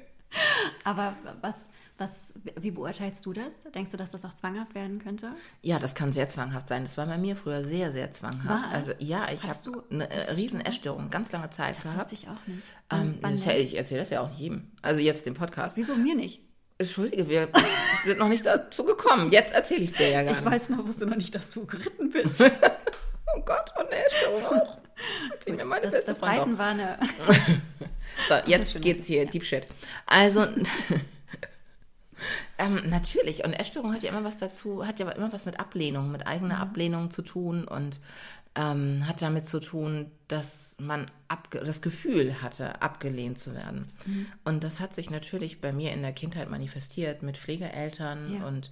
Aber 0.83 1.15
was, 1.41 1.55
was, 1.97 2.33
wie 2.59 2.71
beurteilst 2.71 3.25
du 3.25 3.33
das? 3.33 3.53
Denkst 3.75 3.91
du, 3.91 3.97
dass 3.97 4.11
das 4.11 4.25
auch 4.25 4.33
zwanghaft 4.33 4.73
werden 4.73 4.99
könnte? 4.99 5.33
Ja, 5.61 5.77
das 5.77 5.93
kann 5.93 6.13
sehr 6.13 6.29
zwanghaft 6.29 6.67
sein. 6.67 6.83
Das 6.83 6.97
war 6.97 7.05
bei 7.05 7.17
mir 7.17 7.35
früher 7.35 7.63
sehr, 7.63 7.91
sehr 7.91 8.11
zwanghaft. 8.11 8.47
War 8.47 8.71
also 8.71 8.91
ja, 8.99 9.27
ich 9.31 9.43
habe 9.43 9.83
eine 9.91 10.09
äh, 10.09 10.31
riesen 10.31 10.61
Essstörung, 10.61 11.09
ganz 11.09 11.31
lange 11.31 11.49
Zeit 11.49 11.75
das 11.75 11.83
gehabt. 11.83 11.99
Das 11.99 12.11
wusste 12.11 12.15
ich 12.15 12.29
auch 12.29 12.47
nicht. 12.47 12.63
Ähm, 12.91 13.19
das, 13.21 13.55
ich 13.55 13.77
erzähle 13.77 13.99
das 13.99 14.09
ja 14.09 14.21
auch 14.21 14.29
nicht 14.29 14.39
jedem. 14.39 14.71
Also 14.81 14.99
jetzt 14.99 15.25
dem 15.25 15.35
Podcast. 15.35 15.77
Wieso 15.77 15.95
mir 15.95 16.15
nicht? 16.15 16.41
Entschuldige, 16.77 17.29
wir 17.29 17.49
sind 18.05 18.17
noch 18.17 18.29
nicht 18.29 18.45
dazu 18.45 18.83
gekommen. 18.83 19.31
Jetzt 19.31 19.53
erzähle 19.53 19.81
ich 19.81 19.91
es 19.91 19.97
dir 19.97 20.09
ja 20.09 20.23
gar 20.23 20.31
nicht. 20.31 20.41
Ich 20.41 20.51
weiß 20.51 20.69
noch, 20.69 20.85
wusste 20.85 21.05
noch 21.05 21.17
nicht, 21.17 21.35
dass 21.35 21.51
du 21.51 21.65
geritten 21.67 22.09
bist. 22.11 22.41
oh 22.41 23.41
Gott, 23.45 23.71
und 23.77 23.87
eine 23.87 24.05
Essstörung 24.05 24.45
auch. 24.59 24.80
Das 25.29 25.39
ist 25.39 25.55
mir 25.55 25.65
meine 25.65 25.83
das, 25.83 25.91
beste 25.91 26.13
das 26.13 26.23
Reiten 26.23 26.57
war 26.57 26.69
eine 26.69 26.97
So, 28.27 28.35
jetzt 28.45 28.79
geht's 28.81 29.07
hier. 29.07 29.25
Deep 29.25 29.43
Shit. 29.43 29.67
Also, 30.05 30.41
ähm, 32.57 32.89
natürlich, 32.89 33.43
und 33.43 33.53
Essstörung 33.53 33.93
hat 33.93 34.03
ja 34.03 34.09
immer 34.09 34.23
was 34.23 34.37
dazu, 34.37 34.85
hat 34.85 34.99
ja 34.99 35.09
immer 35.09 35.33
was 35.33 35.45
mit 35.45 35.59
Ablehnung, 35.59 36.11
mit 36.11 36.27
eigener 36.27 36.55
mhm. 36.55 36.61
Ablehnung 36.61 37.11
zu 37.11 37.21
tun 37.21 37.67
und 37.67 37.99
ähm, 38.55 39.07
hat 39.07 39.21
damit 39.21 39.45
zu 39.45 39.61
tun, 39.61 40.11
dass 40.27 40.75
man 40.77 41.05
das 41.51 41.81
Gefühl 41.81 42.41
hatte, 42.41 42.81
abgelehnt 42.81 43.39
zu 43.39 43.53
werden. 43.53 43.89
Mhm. 44.05 44.25
Und 44.43 44.63
das 44.63 44.81
hat 44.81 44.93
sich 44.93 45.09
natürlich 45.09 45.61
bei 45.61 45.71
mir 45.71 45.93
in 45.93 46.01
der 46.01 46.11
Kindheit 46.11 46.49
manifestiert 46.49 47.23
mit 47.23 47.37
Pflegeeltern 47.37 48.39
ja. 48.39 48.47
und 48.47 48.69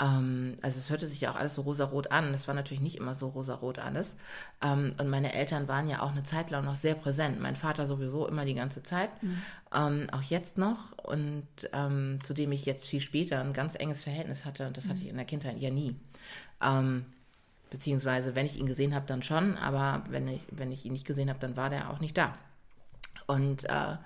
ähm, 0.00 0.54
also 0.62 0.78
es 0.78 0.90
hörte 0.90 1.08
sich 1.08 1.20
ja 1.20 1.32
auch 1.32 1.36
alles 1.36 1.54
so 1.54 1.62
rosarot 1.62 2.10
an. 2.10 2.32
Das 2.32 2.46
war 2.46 2.54
natürlich 2.54 2.80
nicht 2.80 2.96
immer 2.96 3.14
so 3.14 3.28
rosarot 3.28 3.78
alles. 3.78 4.16
Ähm, 4.62 4.94
und 4.98 5.08
meine 5.08 5.32
Eltern 5.32 5.68
waren 5.68 5.88
ja 5.88 6.02
auch 6.02 6.12
eine 6.12 6.22
Zeit 6.22 6.50
lang 6.50 6.64
noch 6.64 6.76
sehr 6.76 6.94
präsent. 6.94 7.40
Mein 7.40 7.56
Vater 7.56 7.86
sowieso 7.86 8.26
immer 8.26 8.44
die 8.44 8.54
ganze 8.54 8.82
Zeit, 8.82 9.10
mhm. 9.22 9.42
ähm, 9.74 10.06
auch 10.12 10.22
jetzt 10.22 10.56
noch. 10.58 10.92
Und 11.02 11.46
ähm, 11.72 12.18
zu 12.22 12.34
dem 12.34 12.52
ich 12.52 12.64
jetzt 12.66 12.86
viel 12.86 13.00
später 13.00 13.40
ein 13.40 13.52
ganz 13.52 13.74
enges 13.74 14.02
Verhältnis 14.02 14.44
hatte. 14.44 14.66
Und 14.66 14.76
das 14.76 14.84
mhm. 14.84 14.90
hatte 14.90 15.00
ich 15.00 15.08
in 15.08 15.16
der 15.16 15.26
Kindheit 15.26 15.58
ja 15.58 15.70
nie. 15.70 15.96
Ähm, 16.62 17.04
beziehungsweise, 17.70 18.34
wenn 18.34 18.46
ich 18.46 18.58
ihn 18.58 18.66
gesehen 18.66 18.94
habe, 18.94 19.06
dann 19.06 19.22
schon. 19.22 19.56
Aber 19.58 20.04
wenn 20.08 20.28
ich, 20.28 20.42
wenn 20.52 20.70
ich 20.70 20.84
ihn 20.84 20.92
nicht 20.92 21.06
gesehen 21.06 21.28
habe, 21.28 21.40
dann 21.40 21.56
war 21.56 21.70
der 21.70 21.90
auch 21.90 22.00
nicht 22.00 22.16
da. 22.16 22.36
Und 23.26 23.64
äh, 23.64 23.96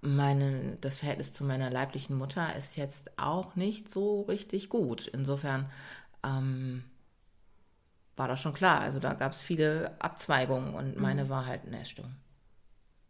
meine, 0.00 0.76
das 0.80 0.98
Verhältnis 0.98 1.32
zu 1.32 1.44
meiner 1.44 1.70
leiblichen 1.70 2.16
Mutter 2.16 2.54
ist 2.56 2.76
jetzt 2.76 3.18
auch 3.18 3.56
nicht 3.56 3.92
so 3.92 4.22
richtig 4.22 4.68
gut. 4.68 5.06
Insofern 5.08 5.70
ähm, 6.24 6.84
war 8.16 8.28
das 8.28 8.40
schon 8.40 8.54
klar. 8.54 8.80
Also 8.80 8.98
da 8.98 9.14
gab 9.14 9.32
es 9.32 9.40
viele 9.40 9.96
Abzweigungen 10.00 10.74
und 10.74 10.96
mhm. 10.96 11.02
meine 11.02 11.28
war 11.28 11.46
halt 11.46 11.64
eine 11.66 11.80
Essstörung. 11.80 12.14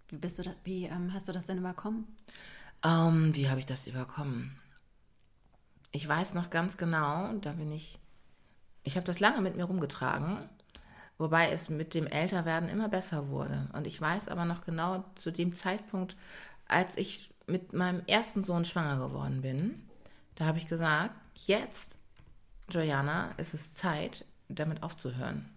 Wie, 0.09 0.17
bist 0.17 0.39
du 0.39 0.43
da, 0.43 0.53
wie 0.65 0.85
ähm, 0.87 1.13
hast 1.13 1.29
du 1.29 1.33
das 1.33 1.45
denn 1.45 1.59
überkommen? 1.59 2.07
Ähm, 2.83 3.35
wie 3.35 3.49
habe 3.49 3.61
ich 3.61 3.67
das 3.67 3.87
überkommen? 3.87 4.57
Ich 5.93 6.07
weiß 6.07 6.35
noch 6.35 6.51
ganz 6.51 6.77
genau, 6.77 7.33
da 7.41 7.53
bin 7.53 7.73
ich, 7.73 7.99
ich 8.85 8.97
habe 8.97 9.07
das 9.07 9.21
lange 9.21 9.41
mit 9.41 9.57
mir 9.57 9.65
rumgetragen, 9.65 10.39
wobei 11.17 11.51
es 11.51 11.69
mit 11.69 11.95
dem 11.95 12.07
Älterwerden 12.07 12.69
immer 12.69 12.89
besser 12.89 13.29
wurde. 13.29 13.69
Und 13.73 13.87
ich 13.87 14.01
weiß 14.01 14.29
aber 14.29 14.45
noch 14.45 14.63
genau 14.63 15.05
zu 15.15 15.31
dem 15.31 15.55
Zeitpunkt, 15.55 16.17
als 16.69 16.97
ich 16.97 17.35
mit 17.47 17.73
meinem 17.73 18.03
ersten 18.07 18.45
Sohn 18.45 18.65
schwanger 18.65 19.05
geworden 19.09 19.43
bin, 19.43 19.83
da 20.37 20.45
habe 20.45 20.59
ich 20.59 20.69
gesagt, 20.69 21.15
jetzt, 21.47 21.99
Joanna, 22.71 23.33
ist 23.39 23.55
es 23.55 23.75
Zeit, 23.75 24.25
damit 24.49 24.83
aufzuhören. 24.83 25.49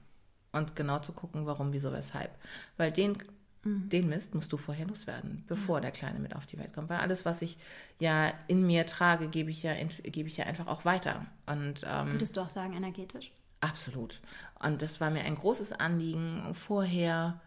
Und 0.53 0.75
genau 0.75 0.99
zu 0.99 1.13
gucken, 1.13 1.45
warum, 1.45 1.71
wieso, 1.71 1.91
weshalb. 1.93 2.31
Weil 2.77 2.91
den, 2.91 3.17
mhm. 3.63 3.89
den 3.89 4.09
Mist 4.09 4.35
musst 4.35 4.51
du 4.51 4.57
vorher 4.57 4.85
loswerden, 4.85 5.43
bevor 5.47 5.77
mhm. 5.77 5.81
der 5.83 5.91
Kleine 5.91 6.19
mit 6.19 6.35
auf 6.35 6.45
die 6.45 6.57
Welt 6.57 6.73
kommt. 6.73 6.89
Weil 6.89 6.99
alles, 6.99 7.25
was 7.25 7.41
ich 7.41 7.57
ja 7.99 8.33
in 8.47 8.65
mir 8.65 8.85
trage, 8.85 9.27
gebe 9.27 9.51
ich 9.51 9.63
ja, 9.63 9.73
gebe 10.03 10.27
ich 10.27 10.37
ja 10.37 10.45
einfach 10.45 10.67
auch 10.67 10.83
weiter. 10.83 11.25
Und, 11.45 11.85
ähm, 11.87 12.13
Würdest 12.13 12.35
du 12.35 12.41
auch 12.41 12.49
sagen, 12.49 12.73
energetisch? 12.73 13.31
Absolut. 13.61 14.19
Und 14.59 14.81
das 14.81 14.99
war 14.99 15.11
mir 15.11 15.21
ein 15.21 15.35
großes 15.35 15.73
Anliegen, 15.73 16.53
vorher 16.53 17.39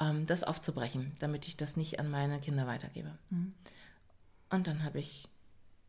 ähm, 0.00 0.26
das 0.26 0.44
aufzubrechen, 0.44 1.12
damit 1.18 1.46
ich 1.48 1.56
das 1.56 1.76
nicht 1.76 2.00
an 2.00 2.10
meine 2.10 2.40
Kinder 2.40 2.66
weitergebe. 2.66 3.10
Mhm. 3.30 3.54
Und 4.50 4.66
dann 4.66 4.84
habe 4.84 4.98
ich 4.98 5.28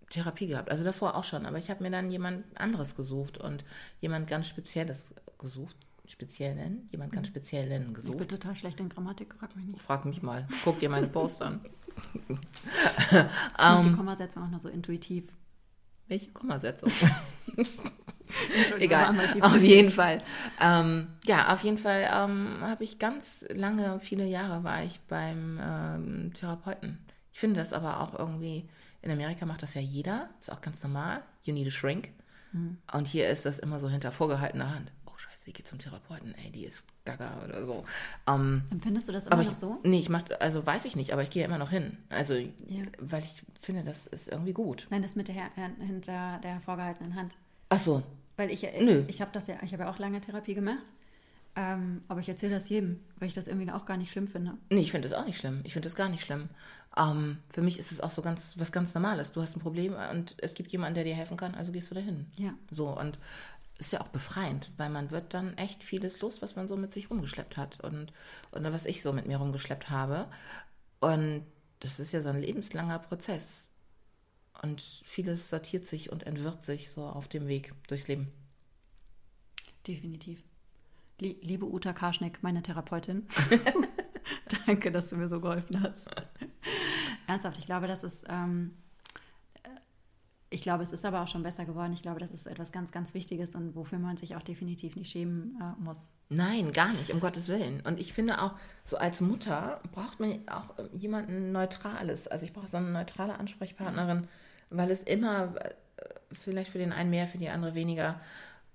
Therapie 0.10 0.48
gehabt. 0.48 0.72
Also 0.72 0.84
davor 0.84 1.16
auch 1.16 1.24
schon, 1.24 1.46
aber 1.46 1.58
ich 1.58 1.70
habe 1.70 1.84
mir 1.84 1.92
dann 1.92 2.10
jemand 2.10 2.46
anderes 2.60 2.96
gesucht 2.96 3.38
und 3.38 3.66
jemand 4.00 4.28
ganz 4.28 4.48
Spezielles 4.48 5.14
gesucht. 5.38 5.76
Speziellen, 6.06 6.88
jemand 6.92 7.12
ganz 7.12 7.28
mhm. 7.28 7.32
Speziellen 7.32 7.94
gesucht. 7.94 8.22
Ich 8.22 8.28
bin 8.28 8.40
total 8.40 8.56
schlecht 8.56 8.80
in 8.80 8.88
Grammatik, 8.88 9.36
frag 9.36 9.54
mich 9.58 9.66
nicht. 9.66 9.82
Frag 9.82 10.06
mich 10.06 10.24
mal. 10.24 10.48
Guck 10.64 10.80
dir 10.80 10.90
meine 10.90 11.08
Post 11.08 11.42
an. 11.42 11.60
um, 12.30 13.84
die 13.84 13.90
ähm, 13.90 13.98
Kommasetzung 13.98 14.44
auch 14.44 14.50
noch 14.50 14.60
so 14.60 14.70
intuitiv. 14.70 15.26
Welche 16.08 16.32
Kommasetzung? 16.32 16.90
Egal, 18.80 19.16
auf 19.42 19.62
jeden 19.62 19.90
Fall. 19.90 20.20
Ähm, 20.60 21.08
ja, 21.26 21.54
auf 21.54 21.64
jeden 21.64 21.78
Fall 21.78 22.10
ähm, 22.14 22.58
habe 22.62 22.84
ich 22.84 23.00
ganz 23.00 23.46
lange, 23.50 24.00
viele 24.00 24.26
Jahre 24.26 24.64
war 24.64 24.84
ich 24.84 25.00
beim 25.02 25.60
ähm, 25.62 26.34
Therapeuten. 26.34 27.00
Ich 27.34 27.40
finde 27.40 27.60
das 27.60 27.74
aber 27.74 28.02
auch 28.02 28.18
irgendwie 28.18 28.68
in 29.02 29.12
Amerika 29.12 29.46
macht 29.46 29.64
das 29.64 29.74
ja 29.74 29.82
jeder, 29.82 30.30
ist 30.40 30.52
auch 30.52 30.62
ganz 30.62 30.84
normal. 30.84 31.22
You 31.44 31.54
need 31.54 31.68
a 31.68 31.72
shrink. 31.72 32.10
Mhm. 32.52 32.78
Und 32.92 33.08
hier 33.08 33.30
ist 33.30 33.46
das 33.46 33.60
immer 33.60 33.80
so 33.80 33.90
hinter 33.90 34.12
vorgehaltener 34.12 34.74
Hand. 34.74 34.92
Oh 35.06 35.18
Scheiße, 35.18 35.46
die 35.46 35.54
geht 35.54 35.68
zum 35.68 35.80
Therapeuten, 35.80 36.36
ey, 36.36 36.52
die 36.52 36.66
ist 36.66 36.86
gaga 37.06 37.32
oder 37.46 37.66
so. 37.66 37.86
Um, 38.26 38.64
Empfindest 38.70 39.08
du 39.08 39.14
das 39.14 39.28
immer 39.28 39.38
noch 39.38 39.52
ich, 39.52 39.58
so? 39.58 39.80
Nee, 39.84 40.00
ich 40.00 40.10
mach, 40.10 40.24
also 40.40 40.66
weiß 40.66 40.86
ich 40.86 40.96
nicht, 40.96 41.14
aber 41.14 41.24
ich 41.24 41.30
gehe 41.30 41.46
immer 41.46 41.58
noch 41.58 41.70
hin. 41.70 41.98
Also, 42.10 42.34
ja. 42.34 42.84
weil 43.00 43.24
ich 43.24 43.42
finde, 43.62 43.84
das 43.84 44.08
ist 44.08 44.28
irgendwie 44.28 44.54
gut. 44.54 44.88
Nein, 44.90 45.02
das 45.02 45.16
mit 45.16 45.28
der 45.28 45.52
hinter 45.80 46.40
der 46.44 46.60
vorgehaltenen 46.62 47.16
Hand. 47.16 47.38
Ach 47.70 47.80
so. 47.80 48.04
Weil 48.38 48.52
ich, 48.52 48.64
ich, 48.64 48.82
Nö. 48.82 49.04
ich 49.08 49.22
habe 49.22 49.32
das 49.34 49.48
ja, 49.48 49.56
ich 49.64 49.74
habe 49.74 49.84
ja 49.84 49.90
auch 49.90 50.00
lange 50.00 50.22
Therapie 50.22 50.54
gemacht. 50.54 50.92
Ähm, 51.56 52.04
aber 52.08 52.20
ich 52.20 52.30
erzähle 52.30 52.54
das 52.54 52.70
jedem, 52.70 53.00
weil 53.18 53.28
ich 53.28 53.34
das 53.34 53.48
irgendwie 53.48 53.72
auch 53.72 53.86
gar 53.86 53.98
nicht 53.98 54.12
schlimm 54.12 54.28
finde. 54.28 54.54
Nee, 54.70 54.82
ich 54.82 54.92
finde 54.92 55.10
das 55.10 55.18
auch 55.18 55.26
nicht 55.26 55.40
schlimm. 55.40 55.62
Ich 55.64 55.74
finde 55.74 55.88
das 55.88 55.96
gar 55.96 56.08
nicht 56.08 56.24
schlimm. 56.24 56.50
Ähm, 56.96 57.40
für 57.50 57.64
mich 57.64 57.80
ist 57.80 57.92
es 57.92 58.00
auch 58.00 58.12
so 58.12 58.22
ganz 58.22 58.54
was 58.58 58.72
ganz 58.72 58.94
Normales. 58.94 59.32
Du 59.32 59.42
hast 59.42 59.56
ein 59.56 59.60
Problem 59.60 59.96
und 60.12 60.36
es 60.38 60.54
gibt 60.54 60.72
jemanden, 60.72 60.94
der 60.94 61.04
dir 61.04 61.16
helfen 61.16 61.36
kann, 61.36 61.56
also 61.56 61.72
gehst 61.72 61.90
du 61.90 61.96
dahin. 61.96 62.28
Ja. 62.38 62.54
So 62.70 62.90
und 62.90 63.18
ist 63.80 63.92
ja 63.92 64.02
auch 64.02 64.08
befreiend, 64.08 64.72
weil 64.78 64.90
man 64.90 65.10
wird 65.10 65.34
dann 65.34 65.58
echt 65.58 65.84
vieles 65.84 66.22
los, 66.22 66.42
was 66.42 66.56
man 66.56 66.68
so 66.68 66.78
mit 66.78 66.92
sich 66.92 67.10
rumgeschleppt 67.10 67.58
hat 67.58 67.84
und 67.84 68.14
oder 68.52 68.72
was 68.72 68.86
ich 68.86 69.02
so 69.02 69.12
mit 69.14 69.28
mir 69.28 69.38
rumgeschleppt 69.38 69.90
habe. 69.90 70.28
Und 71.00 71.44
das 71.80 72.00
ist 72.00 72.12
ja 72.12 72.22
so 72.22 72.30
ein 72.30 72.42
lebenslanger 72.42 73.00
Prozess. 73.00 73.64
Und 74.62 74.82
vieles 74.82 75.50
sortiert 75.50 75.86
sich 75.86 76.12
und 76.12 76.24
entwirrt 76.24 76.64
sich 76.64 76.90
so 76.90 77.04
auf 77.04 77.28
dem 77.28 77.48
Weg 77.48 77.74
durchs 77.88 78.08
Leben. 78.08 78.32
Definitiv. 79.86 80.44
Liebe 81.20 81.66
Uta 81.66 81.94
Karschneck, 81.94 82.44
meine 82.44 82.62
Therapeutin. 82.62 83.28
Danke, 84.66 84.92
dass 84.92 85.10
du 85.10 85.18
mir 85.18 85.28
so 85.28 85.40
geholfen 85.40 85.82
hast. 85.82 86.08
Ernsthaft, 87.28 87.58
ich 87.58 87.66
glaube, 87.66 87.88
das 87.88 88.04
ist, 88.04 88.26
ähm, 88.30 88.76
äh, 89.64 89.70
ich 90.50 90.62
glaube, 90.62 90.84
es 90.84 90.94
ist 90.94 91.06
aber 91.06 91.22
auch 91.22 91.28
schon 91.28 91.42
besser 91.42 91.66
geworden. 91.66 91.92
Ich 91.94 92.02
glaube, 92.02 92.20
das 92.20 92.32
ist 92.32 92.46
etwas 92.46 92.72
ganz, 92.72 92.92
ganz 92.92 93.14
Wichtiges 93.14 93.56
und 93.56 93.76
wofür 93.76 93.98
man 93.98 94.18
sich 94.18 94.36
auch 94.36 94.44
definitiv 94.44 94.96
nicht 94.96 95.12
schämen 95.12 95.60
äh, 95.60 95.82
muss. 95.82 96.10
Nein, 96.30 96.72
gar 96.72 96.94
nicht, 96.94 97.12
um 97.12 97.20
Gottes 97.20 97.48
Willen. 97.48 97.82
Und 97.82 98.00
ich 98.00 98.14
finde 98.14 98.42
auch, 98.42 98.54
so 98.84 98.98
als 98.98 99.22
Mutter 99.22 99.82
braucht 99.92 100.20
man 100.20 100.48
auch 100.48 100.76
jemanden 100.94 101.52
Neutrales. 101.52 102.28
Also 102.28 102.46
ich 102.46 102.54
brauche 102.54 102.68
so 102.68 102.78
eine 102.78 102.90
neutrale 102.90 103.40
Ansprechpartnerin, 103.40 104.28
weil 104.70 104.92
es 104.92 105.04
immer, 105.04 105.56
äh, 105.58 105.74
vielleicht 106.32 106.72
für 106.72 106.78
den 106.78 106.94
einen 106.94 107.10
mehr, 107.10 107.28
für 107.28 107.38
die 107.38 107.50
andere 107.50 107.76
weniger, 107.76 108.20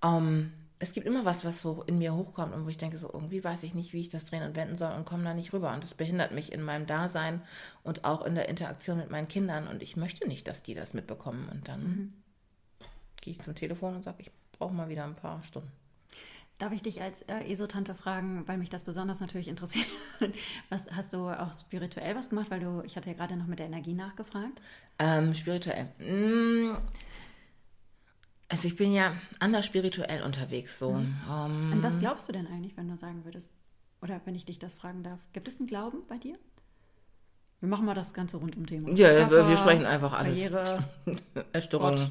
ähm, 0.03 0.53
es 0.83 0.93
gibt 0.93 1.07
immer 1.07 1.25
was, 1.25 1.45
was 1.45 1.63
so 1.63 1.85
in 1.87 1.99
mir 1.99 2.13
hochkommt 2.13 2.53
und 2.53 2.65
wo 2.65 2.69
ich 2.69 2.77
denke, 2.77 2.99
so 2.99 3.09
irgendwie 3.13 3.45
weiß 3.45 3.63
ich 3.63 3.73
nicht, 3.73 3.93
wie 3.93 4.01
ich 4.01 4.09
das 4.09 4.25
drehen 4.25 4.43
und 4.43 4.57
wenden 4.57 4.75
soll 4.75 4.93
und 4.93 5.05
komme 5.05 5.23
da 5.23 5.33
nicht 5.33 5.53
rüber. 5.53 5.73
Und 5.73 5.85
das 5.85 5.95
behindert 5.95 6.33
mich 6.33 6.53
in 6.53 6.61
meinem 6.61 6.87
Dasein 6.87 7.41
und 7.85 8.05
auch 8.05 8.25
in 8.25 8.35
der 8.35 8.49
Interaktion 8.49 8.99
mit 8.99 9.09
meinen 9.09 9.29
Kindern. 9.29 9.69
Und 9.69 9.81
ich 9.81 9.97
möchte 9.97 10.27
nicht, 10.27 10.49
dass 10.49 10.65
die 10.65 10.75
das 10.75 10.93
mitbekommen. 10.93 11.49
Und 11.53 11.69
dann 11.69 11.83
mhm. 11.83 12.13
gehe 13.21 13.31
ich 13.31 13.41
zum 13.41 13.55
Telefon 13.55 13.95
und 13.95 14.03
sage, 14.03 14.23
ich 14.23 14.33
brauche 14.51 14.75
mal 14.75 14.89
wieder 14.89 15.05
ein 15.05 15.15
paar 15.15 15.45
Stunden. 15.45 15.71
Darf 16.59 16.73
ich 16.73 16.83
dich 16.83 17.03
als 17.03 17.23
äh, 17.23 17.51
ESO-Tante 17.51 17.95
fragen, 17.95 18.47
weil 18.47 18.57
mich 18.57 18.71
das 18.71 18.85
besonders 18.85 19.21
natürlich 19.21 19.49
interessiert. 19.49 19.87
Was 20.69 20.87
hast 20.93 21.13
du 21.13 21.29
auch 21.29 21.53
spirituell 21.59 22.15
was 22.15 22.29
gemacht? 22.29 22.51
Weil 22.51 22.61
du, 22.61 22.83
ich 22.85 22.97
hatte 22.97 23.11
ja 23.11 23.17
gerade 23.17 23.37
noch 23.37 23.47
mit 23.47 23.59
der 23.59 23.67
Energie 23.67 23.95
nachgefragt. 23.95 24.61
Ähm, 25.01 25.35
spirituell. 25.35 25.89
Mmh 25.99 26.77
also 28.53 28.69
ich 28.69 28.77
bin 28.77 28.93
ja 28.93 29.15
anders 29.41 29.65
spirituell 29.65 30.23
unterwegs 30.23 30.79
so. 30.79 30.93
Mhm. 30.93 31.17
Um, 31.27 31.73
An 31.73 31.83
was 31.83 31.99
glaubst 31.99 32.29
du 32.29 32.33
denn 32.33 32.47
eigentlich, 32.47 32.77
wenn 32.77 32.87
du 32.87 32.99
sagen 32.99 33.25
würdest? 33.25 33.51
Oder 34.03 34.21
wenn 34.27 34.35
ich 34.35 34.45
dich 34.45 34.59
das 34.59 34.75
fragen 34.75 35.03
darf. 35.03 35.19
Gibt 35.33 35.49
es 35.49 35.59
einen 35.59 35.67
Glauben 35.67 36.03
bei 36.07 36.19
dir? 36.19 36.39
Wir 37.61 37.69
machen 37.69 37.87
mal 37.87 37.95
das 37.95 38.13
ganze 38.13 38.37
rund 38.37 38.55
um 38.57 38.67
Thema. 38.67 38.91
Ja, 38.91 39.09
Körper, 39.27 39.49
wir 39.49 39.57
sprechen 39.57 39.87
einfach 39.87 40.13
alles. 40.13 40.35
Karriere, 40.35 40.85
Erstörung. 41.53 41.97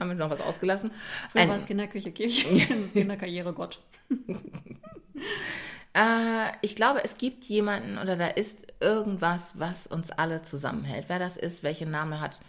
Haben 0.00 0.08
wir 0.08 0.16
noch 0.16 0.30
was 0.30 0.40
ausgelassen? 0.40 0.90
Früher 1.30 1.46
war 1.46 1.56
es 1.56 1.66
Kinderküche, 1.66 2.10
Kirche, 2.10 2.48
Kinderkarriere, 2.92 3.52
Gott. 3.52 3.80
äh, 5.92 6.50
ich 6.62 6.74
glaube, 6.74 7.04
es 7.04 7.18
gibt 7.18 7.44
jemanden 7.44 7.98
oder 7.98 8.16
da 8.16 8.28
ist 8.28 8.72
irgendwas, 8.80 9.58
was 9.58 9.86
uns 9.86 10.10
alle 10.10 10.42
zusammenhält. 10.42 11.04
Wer 11.08 11.18
das 11.18 11.36
ist, 11.36 11.62
welchen 11.62 11.90
Namen 11.90 12.18
hat, 12.18 12.40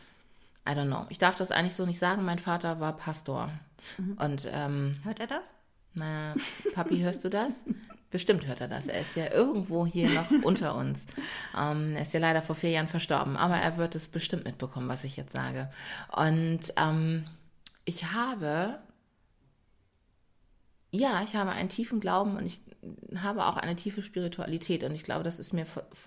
I 0.67 0.71
don't 0.71 0.87
know. 0.87 1.05
Ich 1.09 1.17
darf 1.17 1.35
das 1.35 1.51
eigentlich 1.51 1.73
so 1.73 1.85
nicht 1.85 1.99
sagen. 1.99 2.23
Mein 2.23 2.39
Vater 2.39 2.79
war 2.79 2.95
Pastor. 2.95 3.49
Mhm. 3.97 4.17
Und 4.17 4.49
ähm, 4.51 4.95
hört 5.03 5.19
er 5.19 5.27
das? 5.27 5.53
Na, 5.93 6.33
Papi, 6.73 6.99
hörst 6.99 7.23
du 7.25 7.29
das? 7.29 7.65
Bestimmt 8.11 8.47
hört 8.47 8.61
er 8.61 8.67
das. 8.67 8.87
Er 8.87 9.01
ist 9.01 9.15
ja 9.15 9.31
irgendwo 9.31 9.85
hier 9.85 10.09
noch 10.09 10.29
unter 10.43 10.75
uns. 10.75 11.05
Ähm, 11.57 11.95
er 11.95 12.03
ist 12.03 12.13
ja 12.13 12.19
leider 12.19 12.41
vor 12.41 12.55
vier 12.55 12.69
Jahren 12.69 12.87
verstorben, 12.87 13.35
aber 13.35 13.55
er 13.55 13.77
wird 13.77 13.95
es 13.95 14.07
bestimmt 14.07 14.45
mitbekommen, 14.45 14.87
was 14.87 15.03
ich 15.03 15.17
jetzt 15.17 15.33
sage. 15.33 15.69
Und 16.15 16.73
ähm, 16.77 17.25
ich 17.85 18.11
habe, 18.11 18.79
ja, 20.91 21.21
ich 21.23 21.35
habe 21.35 21.51
einen 21.51 21.69
tiefen 21.69 21.99
Glauben 21.99 22.37
und 22.37 22.45
ich 22.45 22.61
habe 23.15 23.45
auch 23.45 23.57
eine 23.57 23.75
tiefe 23.75 24.01
Spiritualität 24.01 24.83
und 24.83 24.93
ich 24.93 25.03
glaube, 25.03 25.23
das 25.23 25.39
ist 25.39 25.53
mir 25.53 25.65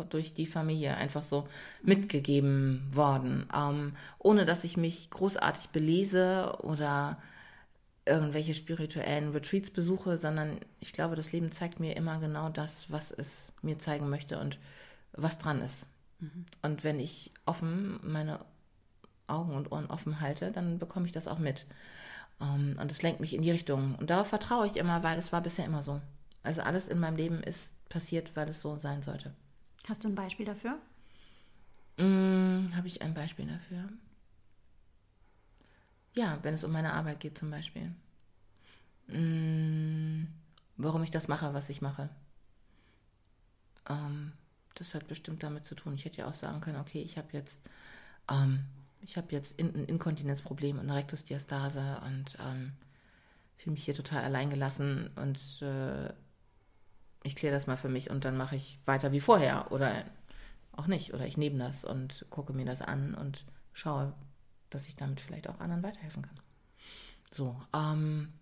durch 0.09 0.35
die 0.35 0.47
Familie 0.47 0.97
einfach 0.97 1.23
so 1.23 1.49
mitgegeben 1.83 2.87
worden, 2.91 3.47
ähm, 3.55 3.95
ohne 4.19 4.45
dass 4.45 4.65
ich 4.65 4.77
mich 4.77 5.11
großartig 5.11 5.71
belese 5.71 6.57
oder 6.63 7.19
irgendwelche 8.07 8.55
spirituellen 8.55 9.31
Retreats 9.31 9.71
besuche, 9.71 10.19
sondern 10.19 10.59
ich 10.81 10.93
glaube, 10.93 11.17
das 11.17 11.33
Leben 11.33 11.51
zeigt 11.51 11.81
mir 11.81 11.97
immer 11.97 12.19
genau 12.19 12.49
das, 12.51 12.91
was 12.91 13.11
es 13.11 13.53
mir 13.63 13.79
zeigen 13.79 14.11
möchte 14.11 14.39
und 14.39 14.59
was 15.13 15.39
dran 15.39 15.63
ist. 15.63 15.87
Mhm. 16.21 16.45
Und 16.63 16.85
wenn 16.85 17.01
ich 17.01 17.33
offen 17.47 18.01
meine 18.03 18.41
Augen 19.27 19.55
und 19.55 19.73
Ohren 19.73 19.87
offen 19.87 20.21
halte, 20.21 20.53
dann 20.53 20.79
bekomme 20.79 21.07
ich 21.07 21.13
das 21.13 21.29
auch 21.29 21.39
mit. 21.39 21.67
Um, 22.41 22.73
ähm, 22.73 22.79
und 22.81 22.91
es 22.91 23.03
lenkt 23.03 23.21
mich 23.21 23.35
in 23.35 23.43
die 23.43 23.51
Richtung. 23.51 23.95
Und 23.97 24.11
darauf 24.11 24.27
vertraue 24.27 24.67
ich 24.67 24.77
immer, 24.77 25.03
weil 25.03 25.19
es 25.19 25.33
war 25.33 25.41
bisher 25.41 25.65
immer 25.65 25.83
so. 25.83 26.01
Also 26.43 26.63
alles 26.63 26.89
in 26.89 26.99
meinem 26.99 27.17
Leben 27.17 27.43
ist 27.43 27.73
passiert, 27.89 28.35
weil 28.37 28.49
es 28.49 28.61
so 28.61 28.77
sein 28.77 29.03
sollte. 29.03 29.33
Hast 29.89 30.05
du 30.05 30.09
ein 30.09 30.15
Beispiel 30.15 30.47
dafür? 30.47 30.79
Mm, 31.97 32.75
Habe 32.75 32.87
ich 32.89 33.03
ein 33.03 33.15
Beispiel 33.15 33.47
dafür? 33.47 33.89
Ja, 36.15 36.39
wenn 36.43 36.55
es 36.55 36.65
um 36.65 36.73
meine 36.73 36.93
Arbeit 36.93 37.21
geht 37.21 37.39
zum 37.39 37.51
Beispiel. 37.51 37.95
Mm, 39.07 40.27
warum 40.77 41.03
ich 41.03 41.11
das 41.11 41.29
mache, 41.29 41.55
was 41.55 41.69
ich 41.69 41.83
mache. 41.83 42.09
Ähm, 43.89 44.33
das 44.75 44.95
hat 44.95 45.07
bestimmt 45.07 45.43
damit 45.43 45.65
zu 45.65 45.75
tun. 45.75 45.95
Ich 45.95 46.05
hätte 46.05 46.19
ja 46.19 46.27
auch 46.27 46.35
sagen 46.35 46.61
können, 46.61 46.81
okay, 46.81 47.03
ich 47.03 47.19
habe 47.19 47.29
jetzt, 47.33 47.61
ähm, 48.31 48.65
ich 49.05 49.17
habe 49.17 49.29
jetzt 49.31 49.61
ein 49.61 49.85
Inkontinenzproblem 49.85 50.79
und 50.79 50.89
eine 50.89 50.99
Rektusdiastase 50.99 52.01
und 52.07 52.37
ähm, 52.41 52.73
fühle 53.57 53.75
mich 53.75 53.85
hier 53.85 53.95
total 53.95 54.25
allein 54.25 54.51
gelassen 54.51 55.11
und 55.17 55.63
äh, 55.63 56.13
ich 57.23 57.37
kläre 57.37 57.55
das 57.55 57.67
mal 57.67 57.77
für 57.77 57.89
mich 57.89 58.11
und 58.11 58.25
dann 58.25 58.37
mache 58.37 58.57
ich 58.57 58.79
weiter 58.85 59.13
wie 59.13 59.21
vorher 59.21 59.73
oder 59.73 60.05
auch 60.73 60.87
nicht. 60.87 61.15
Oder 61.15 61.27
ich 61.27 61.37
nehme 61.37 61.59
das 61.59 61.85
und 61.85 62.27
gucke 62.31 62.53
mir 62.53 62.67
das 62.67 62.83
an 62.83 63.15
und 63.15 63.45
schaue, 63.73 64.13
dass 64.71 64.89
ich 64.89 64.97
damit 64.97 65.21
vielleicht 65.21 65.49
auch 65.49 65.61
anderen 65.61 65.83
weiterhelfen 65.83 66.23
kann. 66.23 66.41
So, 67.31 67.61
ähm, 67.75 68.33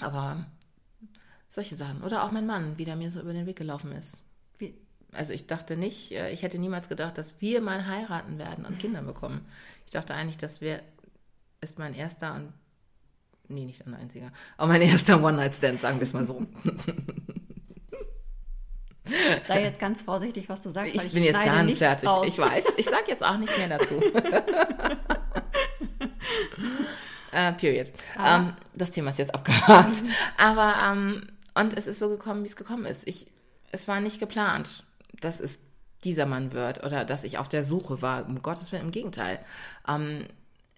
aber 0.00 0.46
solche 1.48 1.76
Sachen. 1.76 2.02
Oder 2.02 2.24
auch 2.24 2.30
mein 2.30 2.46
Mann, 2.46 2.78
wie 2.78 2.84
der 2.84 2.96
mir 2.96 3.10
so 3.10 3.20
über 3.20 3.32
den 3.32 3.46
Weg 3.46 3.56
gelaufen 3.56 3.92
ist. 3.92 4.22
Also 5.12 5.32
ich 5.32 5.46
dachte 5.46 5.76
nicht, 5.76 6.12
äh, 6.12 6.30
ich 6.30 6.42
hätte 6.42 6.58
niemals 6.58 6.88
gedacht, 6.88 7.18
dass 7.18 7.40
wir 7.40 7.60
mal 7.60 7.86
heiraten 7.86 8.38
werden 8.38 8.64
und 8.64 8.78
Kinder 8.78 9.02
bekommen. 9.02 9.46
Ich 9.86 9.92
dachte 9.92 10.14
eigentlich, 10.14 10.38
das 10.38 10.60
wäre, 10.60 10.82
ist 11.60 11.78
mein 11.78 11.94
erster 11.94 12.34
und, 12.34 12.52
nee, 13.48 13.64
nicht 13.64 13.86
ein 13.86 13.94
einziger, 13.94 14.32
aber 14.56 14.68
mein 14.68 14.82
erster 14.82 15.22
One-Night-Stand, 15.22 15.80
sagen 15.80 15.98
wir 15.98 16.04
es 16.04 16.12
mal 16.12 16.24
so. 16.24 16.46
Sei 19.48 19.62
jetzt 19.64 19.80
ganz 19.80 20.02
vorsichtig, 20.02 20.48
was 20.48 20.62
du 20.62 20.70
sagst. 20.70 20.94
Ich, 20.94 21.02
ich 21.02 21.12
bin 21.12 21.24
jetzt 21.24 21.42
ganz 21.42 21.78
fertig. 21.78 22.08
Raus. 22.08 22.28
Ich 22.28 22.38
weiß. 22.38 22.74
Ich 22.76 22.86
sage 22.86 23.04
jetzt 23.08 23.24
auch 23.24 23.38
nicht 23.38 23.56
mehr 23.58 23.66
dazu. 23.68 23.94
uh, 27.32 27.52
period. 27.58 27.90
Um, 28.16 28.54
das 28.74 28.92
Thema 28.92 29.10
ist 29.10 29.18
jetzt 29.18 29.34
abgehakt. 29.34 30.04
Aber 30.36 30.92
um, 30.92 31.22
und 31.54 31.76
es 31.76 31.88
ist 31.88 31.98
so 31.98 32.08
gekommen, 32.08 32.44
wie 32.44 32.48
es 32.48 32.54
gekommen 32.54 32.84
ist. 32.84 33.08
Ich, 33.08 33.26
es 33.72 33.88
war 33.88 34.00
nicht 34.00 34.20
geplant, 34.20 34.84
dass 35.20 35.40
es 35.40 35.60
dieser 36.04 36.26
Mann 36.26 36.52
wird 36.52 36.84
oder 36.84 37.04
dass 37.04 37.24
ich 37.24 37.38
auf 37.38 37.48
der 37.48 37.64
Suche 37.64 38.02
war. 38.02 38.26
Um 38.26 38.40
Gottes 38.42 38.72
Willen, 38.72 38.84
im 38.84 38.90
Gegenteil. 38.90 39.38
Um, 39.86 40.24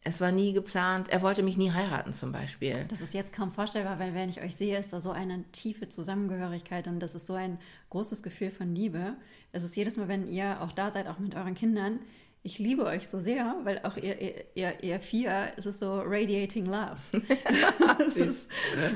es 0.04 0.20
war 0.20 0.32
nie 0.32 0.52
geplant. 0.52 1.08
Er 1.10 1.22
wollte 1.22 1.44
mich 1.44 1.56
nie 1.56 1.70
heiraten 1.70 2.12
zum 2.12 2.32
Beispiel. 2.32 2.86
Das 2.88 3.00
ist 3.00 3.14
jetzt 3.14 3.32
kaum 3.32 3.52
vorstellbar, 3.52 4.00
weil 4.00 4.14
wenn 4.14 4.28
ich 4.28 4.40
euch 4.40 4.56
sehe, 4.56 4.76
ist 4.78 4.92
da 4.92 5.00
so 5.00 5.12
eine 5.12 5.44
tiefe 5.52 5.88
Zusammengehörigkeit 5.88 6.88
und 6.88 6.98
das 6.98 7.14
ist 7.14 7.26
so 7.26 7.34
ein 7.34 7.58
großes 7.90 8.24
Gefühl 8.24 8.50
von 8.50 8.74
Liebe. 8.74 9.14
Es 9.52 9.62
ist 9.62 9.76
jedes 9.76 9.96
Mal, 9.96 10.08
wenn 10.08 10.28
ihr 10.28 10.60
auch 10.60 10.72
da 10.72 10.90
seid, 10.90 11.06
auch 11.06 11.20
mit 11.20 11.36
euren 11.36 11.54
Kindern, 11.54 12.00
ich 12.44 12.58
liebe 12.58 12.84
euch 12.84 13.08
so 13.08 13.20
sehr, 13.20 13.54
weil 13.62 13.80
auch 13.84 13.96
ihr, 13.96 14.16
ihr, 14.56 14.82
ihr 14.82 14.98
vier, 14.98 15.52
es 15.56 15.66
ist 15.66 15.78
so 15.78 16.00
radiating 16.00 16.66
love. 16.66 16.98
das 17.98 18.16
ist 18.16 18.48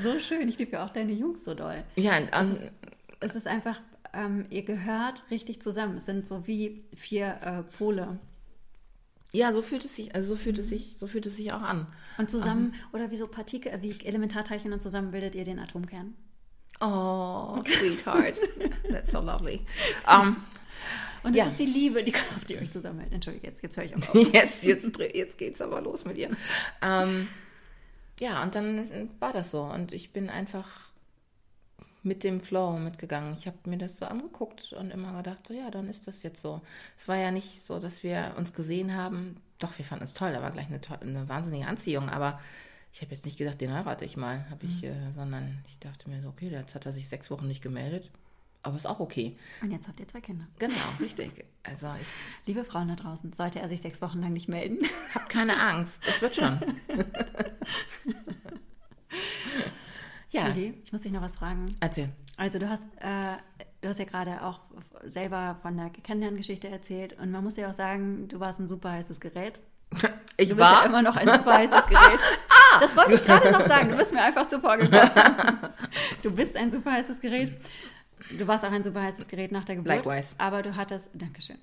so 0.03 0.19
schön. 0.19 0.49
Ich 0.49 0.59
liebe 0.59 0.73
ja 0.73 0.85
auch 0.85 0.91
deine 0.91 1.13
Jungs 1.13 1.45
so 1.45 1.55
doll. 1.55 1.85
Ja, 1.95 2.17
und, 2.19 2.29
es, 2.33 2.51
ist, 2.51 2.73
es 3.21 3.37
ist 3.37 3.47
einfach, 3.47 3.81
ähm, 4.17 4.47
ihr 4.51 4.62
gehört 4.62 5.31
richtig 5.31 5.61
zusammen. 5.62 5.97
Es 5.97 6.07
sind 6.07 6.27
so 6.27 6.47
wie 6.47 6.85
vier 6.97 7.39
äh, 7.43 7.62
Pole. 7.77 8.19
Ja, 9.33 9.53
so 9.53 9.61
fühlt 9.61 9.85
es 9.85 9.97
sich, 9.97 10.14
also 10.14 10.29
so 10.29 10.37
fühlt 10.37 10.59
es 10.59 10.69
sich, 10.69 10.97
so 10.99 11.07
fühlt 11.07 11.27
es 11.27 11.37
sich 11.37 11.53
auch 11.53 11.62
an. 11.62 11.87
Und 12.17 12.31
zusammen, 12.31 12.69
um, 12.69 12.75
ähm. 12.75 12.81
oder 12.93 13.11
wie 13.11 13.17
so 13.17 13.27
Partikel, 13.27 13.73
wie 13.83 13.99
Elementarteilchen 14.05 14.73
und 14.73 14.81
zusammen 14.81 15.11
bildet 15.11 15.35
ihr 15.35 15.45
den 15.45 15.59
Atomkern. 15.59 16.14
Oh, 16.81 17.62
sweetheart. 17.67 18.41
That's 18.91 19.11
so 19.11 19.21
lovely. 19.21 19.61
Um, 20.07 20.37
und 21.23 21.35
das 21.35 21.37
ja. 21.37 21.47
ist 21.49 21.59
die 21.59 21.67
Liebe, 21.67 22.05
die 22.05 22.12
Kraft, 22.12 22.49
die 22.49 22.57
euch 22.57 22.71
zusammenhält. 22.71 23.12
Entschuldigung, 23.12 23.51
jetzt, 23.51 23.62
jetzt 23.62 23.77
höre 23.77 23.85
ich 23.85 23.97
auch 23.97 24.09
auf. 24.09 24.14
jetzt, 24.33 24.64
jetzt, 24.64 24.99
jetzt 25.14 25.39
geht's 25.39 25.61
aber 25.61 25.81
los 25.81 26.05
mit 26.05 26.19
ihr. 26.19 26.31
Um, 26.83 27.29
ja, 28.21 28.43
und 28.43 28.55
dann 28.55 29.11
war 29.19 29.33
das 29.33 29.51
so. 29.51 29.62
Und 29.62 29.93
ich 29.93 30.12
bin 30.12 30.31
einfach 30.31 30.69
mit 32.07 32.23
dem 32.23 32.41
Flow 32.41 32.79
mitgegangen. 32.79 33.35
Ich 33.37 33.47
habe 33.47 33.59
mir 33.65 33.79
das 33.79 33.97
so 33.97 34.07
angeguckt 34.07 34.73
und 34.73 34.93
immer 34.93 35.17
gedacht, 35.17 35.47
so 35.47 35.53
ja, 35.53 35.71
dann 35.71 35.89
ist 35.89 36.07
das 36.07 36.23
jetzt 36.23 36.41
so. 36.41 36.63
Es 36.97 37.09
war 37.09 37.17
ja 37.17 37.33
nicht 37.33 37.67
so, 37.67 37.81
dass 37.81 38.03
wir 38.03 38.35
uns 38.39 38.53
gesehen 38.53 38.95
haben. 38.95 39.37
Doch, 39.59 39.77
wir 39.77 39.85
fanden 39.85 40.05
es 40.05 40.15
toll, 40.15 40.33
da 40.33 40.41
war 40.41 40.53
gleich 40.53 40.69
eine, 40.69 40.81
eine 41.01 41.29
wahnsinnige 41.29 41.67
Anziehung, 41.67 42.09
aber 42.09 42.41
ich 42.93 43.03
habe 43.03 43.15
jetzt 43.15 43.25
nicht 43.25 43.37
gedacht, 43.37 43.61
den 43.61 43.75
heirate 43.75 44.05
ich 44.05 44.17
mal, 44.17 44.49
habe 44.51 44.67
ich, 44.67 44.83
mhm. 44.83 44.89
äh, 44.89 45.13
sondern 45.15 45.65
ich 45.69 45.79
dachte 45.79 46.09
mir 46.09 46.23
so, 46.23 46.29
okay, 46.29 46.49
jetzt 46.49 46.75
hat 46.75 46.87
er 46.87 46.93
sich 46.93 47.09
sechs 47.09 47.31
Wochen 47.31 47.49
nicht 47.49 47.63
gemeldet, 47.63 48.11
aber 48.63 48.77
ist 48.77 48.87
auch 48.87 49.01
okay. 49.01 49.37
Und 49.61 49.73
jetzt 49.73 49.89
habt 49.89 49.99
ihr 49.99 50.07
zwei 50.07 50.21
Kinder. 50.21 50.47
Genau, 50.59 50.75
richtig. 51.01 51.45
Also 51.65 51.89
ich, 52.01 52.07
Liebe 52.47 52.65
Frauen 52.65 52.89
da 52.89 52.95
draußen, 52.95 53.33
sollte 53.33 53.61
er 53.61 53.69
sich 53.69 53.81
sechs 53.81 54.01
Wochen 54.01 54.21
lang 54.21 54.33
nicht 54.33 54.49
melden? 54.49 54.79
Habt 55.15 55.29
keine 55.29 55.61
Angst, 55.61 56.03
es 56.07 56.23
wird 56.23 56.37
schon. 56.37 56.61
Ja. 60.37 60.49
Julie, 60.49 60.74
ich 60.84 60.93
muss 60.93 61.01
dich 61.01 61.12
noch 61.12 61.22
was 61.22 61.37
fragen. 61.37 61.74
Erzähl. 61.80 62.11
Also 62.37 62.59
du 62.59 62.68
hast, 62.68 62.84
äh, 63.01 63.37
du 63.80 63.89
hast 63.89 63.99
ja 63.99 64.05
gerade 64.05 64.43
auch 64.43 64.61
selber 65.05 65.57
von 65.62 65.76
der 65.76 65.89
Kennenlerngeschichte 65.91 66.68
erzählt 66.68 67.14
und 67.18 67.30
man 67.30 67.43
muss 67.43 67.57
ja 67.57 67.70
auch 67.70 67.74
sagen, 67.74 68.28
du 68.28 68.39
warst 68.39 68.61
ein 68.61 68.68
super 68.68 68.93
heißes 68.93 69.20
Gerät. 69.20 69.61
Ich 70.39 70.51
du 70.51 70.57
bist 70.57 70.68
war 70.68 70.82
ja 70.82 70.87
immer 70.87 71.01
noch 71.01 71.16
ein 71.16 71.26
super 71.26 71.57
heißes 71.57 71.87
Gerät. 71.87 72.20
ah! 72.51 72.78
Das 72.80 72.95
wollte 72.95 73.14
ich 73.14 73.24
gerade 73.24 73.51
noch 73.51 73.66
sagen. 73.66 73.89
Du 73.89 73.97
bist 73.97 74.12
mir 74.12 74.20
einfach 74.22 74.47
zuvor 74.47 74.76
gekommen. 74.76 75.11
du 76.22 76.30
bist 76.30 76.55
ein 76.59 76.70
super 76.70 76.93
heißes 76.93 77.20
Gerät. 77.22 77.59
Du 78.37 78.47
warst 78.47 78.62
auch 78.62 78.70
ein 78.70 78.82
super 78.82 79.01
heißes 79.01 79.28
Gerät 79.28 79.51
nach 79.51 79.64
der 79.64 79.76
Geburt. 79.76 80.05
Likewise. 80.05 80.34
Aber 80.37 80.61
du 80.61 80.76
hattest, 80.76 81.09
Dankeschön. 81.14 81.57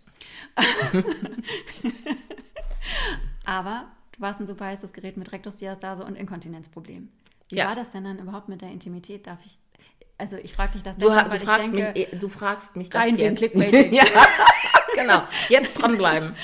aber 3.45 3.91
du 4.13 4.21
warst 4.21 4.39
ein 4.39 4.47
super 4.47 4.65
heißes 4.65 4.91
Gerät 4.91 5.17
mit 5.17 5.32
Rektusdiastase 5.32 6.03
und 6.03 6.15
Inkontinenzproblem. 6.15 7.09
Wie 7.54 7.60
ja. 7.60 7.68
war 7.68 7.76
das 7.76 7.91
denn 7.91 8.04
dann 8.04 8.18
überhaupt 8.20 8.49
mit 8.49 8.62
der 8.62 8.70
Intimität? 8.70 9.28
Darf 9.28 9.39
ich, 9.45 9.58
also 10.18 10.38
ich 10.38 10.54
frage 10.54 10.74
dich 10.74 10.84
das 10.84 10.97
du, 10.97 11.08
deshalb, 11.08 11.32
du, 11.32 11.38
fragst 11.39 11.74
denke, 11.74 11.93
mich, 11.99 12.20
du 12.20 12.30
fragst 12.30 12.76
mich 12.76 12.89
das 12.89 13.06
jetzt. 13.16 13.38
Clickbaiting. 13.38 13.93
ja, 13.93 14.04
genau. 14.95 15.24
Jetzt 15.49 15.74
dranbleiben. 15.74 16.36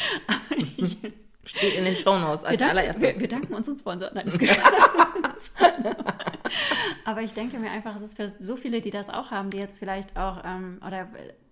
Steht 1.43 1.73
in 1.73 1.85
den 1.85 1.95
Shownotes 1.95 2.45
als 2.45 2.59
wir 2.59 2.69
allererstes. 2.69 3.01
Wir, 3.01 3.19
wir, 3.21 3.27
danken 3.27 3.53
uns 3.55 3.67
und 3.67 3.79
Sponsor. 3.79 4.11
Nein, 4.13 4.31
das 4.31 4.37
Aber 7.05 7.21
ich 7.21 7.33
denke 7.33 7.57
mir 7.57 7.71
einfach, 7.71 7.95
es 7.95 8.03
ist 8.03 8.15
für 8.17 8.33
so 8.39 8.55
viele, 8.55 8.81
die 8.81 8.91
das 8.91 9.09
auch 9.09 9.31
haben, 9.31 9.49
die 9.49 9.57
jetzt 9.57 9.79
vielleicht 9.79 10.15
auch, 10.15 10.43
ähm, 10.45 10.79
oder 10.85 11.07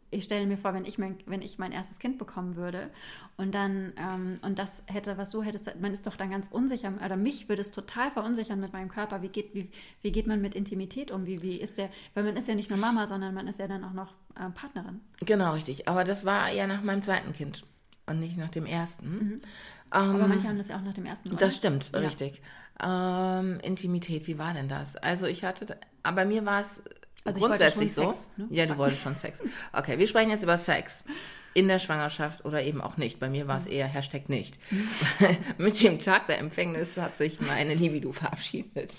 ich 0.10 0.24
stelle 0.24 0.46
mir 0.46 0.58
vor, 0.58 0.74
wenn 0.74 0.86
ich 0.86 0.98
mein, 0.98 1.18
wenn 1.26 1.42
ich 1.42 1.58
mein 1.60 1.72
erstes 1.72 2.00
Kind 2.00 2.18
bekommen 2.18 2.56
würde 2.56 2.90
und 3.36 3.54
dann 3.54 3.94
ähm, 3.98 4.40
und 4.42 4.58
das 4.58 4.84
hätte, 4.86 5.18
was 5.18 5.32
so 5.32 5.44
hättest, 5.44 5.80
man 5.80 5.92
ist 5.92 6.08
doch 6.08 6.16
dann 6.16 6.30
ganz 6.30 6.50
unsicher, 6.50 6.94
oder 7.04 7.18
mich 7.18 7.50
würde 7.50 7.62
es 7.62 7.72
total 7.72 8.12
verunsichern 8.12 8.60
mit 8.60 8.74
meinem 8.74 8.90
Körper. 8.90 9.22
Wie 9.22 9.30
geht, 9.30 9.54
wie, 9.54 9.70
wie 10.02 10.12
geht 10.12 10.28
man 10.28 10.42
mit 10.42 10.56
Intimität 10.56 11.12
um? 11.12 11.26
Wie, 11.26 11.42
wie 11.42 11.58
ist 11.58 11.78
der, 11.78 11.90
weil 12.14 12.24
man 12.24 12.38
ist 12.38 12.48
ja 12.48 12.56
nicht 12.56 12.70
nur 12.70 12.80
Mama, 12.80 13.06
sondern 13.06 13.34
man 13.34 13.48
ist 13.48 13.60
ja 13.60 13.68
dann 13.68 13.84
auch 13.84 13.94
noch 13.94 14.14
äh, 14.36 14.50
Partnerin. 14.50 15.02
Genau, 15.26 15.54
richtig. 15.54 15.88
Aber 15.88 16.04
das 16.04 16.24
war 16.26 16.52
ja 16.52 16.68
nach 16.68 16.84
meinem 16.84 17.02
zweiten 17.02 17.34
Kind 17.34 17.64
und 18.06 18.20
nicht 18.20 18.38
nach 18.38 18.50
dem 18.50 18.66
ersten. 18.66 19.10
Mhm. 19.10 19.36
Ähm, 19.94 20.16
Aber 20.16 20.28
manche 20.28 20.48
haben 20.48 20.58
das 20.58 20.70
ja 20.70 20.78
auch 20.78 20.84
nach 20.84 20.94
dem 20.94 21.06
ersten. 21.06 21.30
Oder? 21.30 21.38
Das 21.38 21.56
stimmt, 21.56 21.92
ja. 21.94 22.00
richtig. 22.00 22.42
Ähm, 22.84 23.60
Intimität, 23.62 24.28
wie 24.28 24.38
war 24.38 24.54
denn 24.54 24.70
das? 24.70 24.96
Also 24.98 25.26
ich 25.26 25.44
hatte, 25.44 25.78
aber 26.04 26.18
bei 26.18 26.26
mir 26.26 26.46
war 26.46 26.62
es 26.62 26.82
also 27.28 27.40
grundsätzlich 27.40 27.94
so. 27.94 28.12
Sex, 28.12 28.30
ne? 28.38 28.48
Ja, 28.50 28.66
du 28.66 28.78
wolltest 28.78 29.02
schon 29.02 29.16
Sex. 29.16 29.40
Okay, 29.74 30.00
wir 30.00 30.08
sprechen 30.08 30.30
jetzt 30.30 30.44
über 30.44 30.58
Sex. 30.58 31.04
In 31.54 31.68
der 31.68 31.80
Schwangerschaft 31.80 32.46
oder 32.46 32.62
eben 32.62 32.82
auch 32.82 32.98
nicht. 32.98 33.20
Bei 33.20 33.30
mir 33.30 33.48
war 33.48 33.58
es 33.58 33.66
mhm. 33.66 33.72
eher 33.72 33.88
Hashtag 33.88 34.30
nicht. 34.30 34.60
Mit 35.58 35.82
dem 35.82 36.00
Tag 36.00 36.28
der 36.28 36.38
Empfängnis 36.38 36.98
hat 36.98 37.18
sich 37.18 37.42
meine 37.42 37.74
Libido 37.74 38.12
verabschiedet. 38.12 38.94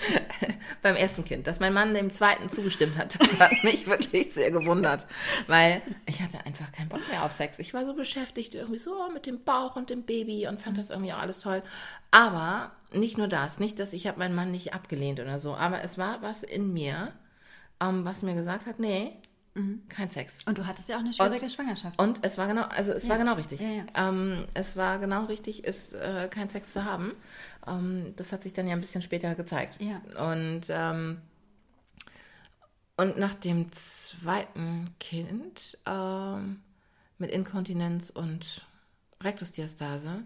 Beim 0.82 0.96
ersten 0.96 1.24
Kind. 1.24 1.46
Dass 1.46 1.60
mein 1.60 1.72
Mann 1.72 1.94
dem 1.94 2.10
zweiten 2.10 2.48
zugestimmt 2.48 2.96
hat, 2.96 3.18
das 3.20 3.38
hat 3.38 3.52
mich 3.64 3.86
wirklich 3.86 4.32
sehr 4.32 4.50
gewundert. 4.50 5.06
Weil 5.46 5.82
ich 6.06 6.22
hatte 6.22 6.44
einfach 6.44 6.70
keinen 6.72 6.88
Bock 6.88 7.06
mehr 7.08 7.24
auf 7.24 7.32
Sex. 7.32 7.58
Ich 7.58 7.74
war 7.74 7.86
so 7.86 7.94
beschäftigt 7.94 8.54
irgendwie 8.54 8.78
so 8.78 8.94
mit 9.12 9.26
dem 9.26 9.42
Bauch 9.42 9.76
und 9.76 9.90
dem 9.90 10.04
Baby 10.04 10.46
und 10.48 10.60
fand 10.60 10.78
das 10.78 10.90
irgendwie 10.90 11.12
auch 11.12 11.18
alles 11.18 11.40
toll. 11.40 11.62
Aber 12.10 12.72
nicht 12.92 13.18
nur 13.18 13.28
das. 13.28 13.58
Nicht, 13.58 13.78
dass 13.78 13.92
ich 13.92 14.06
habe 14.06 14.18
meinen 14.18 14.34
Mann 14.34 14.50
nicht 14.50 14.74
abgelehnt 14.74 15.20
oder 15.20 15.38
so. 15.38 15.54
Aber 15.54 15.82
es 15.82 15.98
war 15.98 16.22
was 16.22 16.42
in 16.42 16.72
mir, 16.72 17.12
ähm, 17.82 18.04
was 18.04 18.22
mir 18.22 18.34
gesagt 18.34 18.66
hat, 18.66 18.78
nee, 18.78 19.12
mhm. 19.54 19.82
kein 19.88 20.10
Sex. 20.10 20.34
Und 20.46 20.58
du 20.58 20.66
hattest 20.66 20.88
ja 20.88 20.96
auch 20.96 21.00
eine 21.00 21.12
schwierige 21.12 21.44
und, 21.44 21.52
Schwangerschaft. 21.52 22.00
Und 22.00 22.20
es 22.22 22.38
war 22.38 22.46
genau, 22.46 22.62
also 22.62 22.92
es 22.92 23.04
ja. 23.04 23.10
war 23.10 23.18
genau 23.18 23.34
richtig. 23.34 23.60
Ja, 23.60 23.68
ja. 23.68 23.84
Ähm, 23.94 24.46
es 24.54 24.76
war 24.76 24.98
genau 24.98 25.24
richtig, 25.24 25.64
ist 25.64 25.94
äh, 25.94 26.28
kein 26.30 26.48
Sex 26.48 26.72
zu 26.72 26.84
haben. 26.84 27.12
Ähm, 27.66 28.14
das 28.16 28.32
hat 28.32 28.42
sich 28.42 28.52
dann 28.52 28.66
ja 28.68 28.74
ein 28.74 28.80
bisschen 28.80 29.02
später 29.02 29.34
gezeigt. 29.34 29.78
Und 30.18 30.62
ähm, 30.68 31.18
und 32.96 33.18
nach 33.18 33.34
dem 33.34 33.72
zweiten 33.72 34.94
Kind 35.00 35.78
ähm, 35.86 36.60
mit 37.18 37.30
Inkontinenz 37.30 38.10
und 38.10 38.66
Rektusdiastase, 39.22 40.22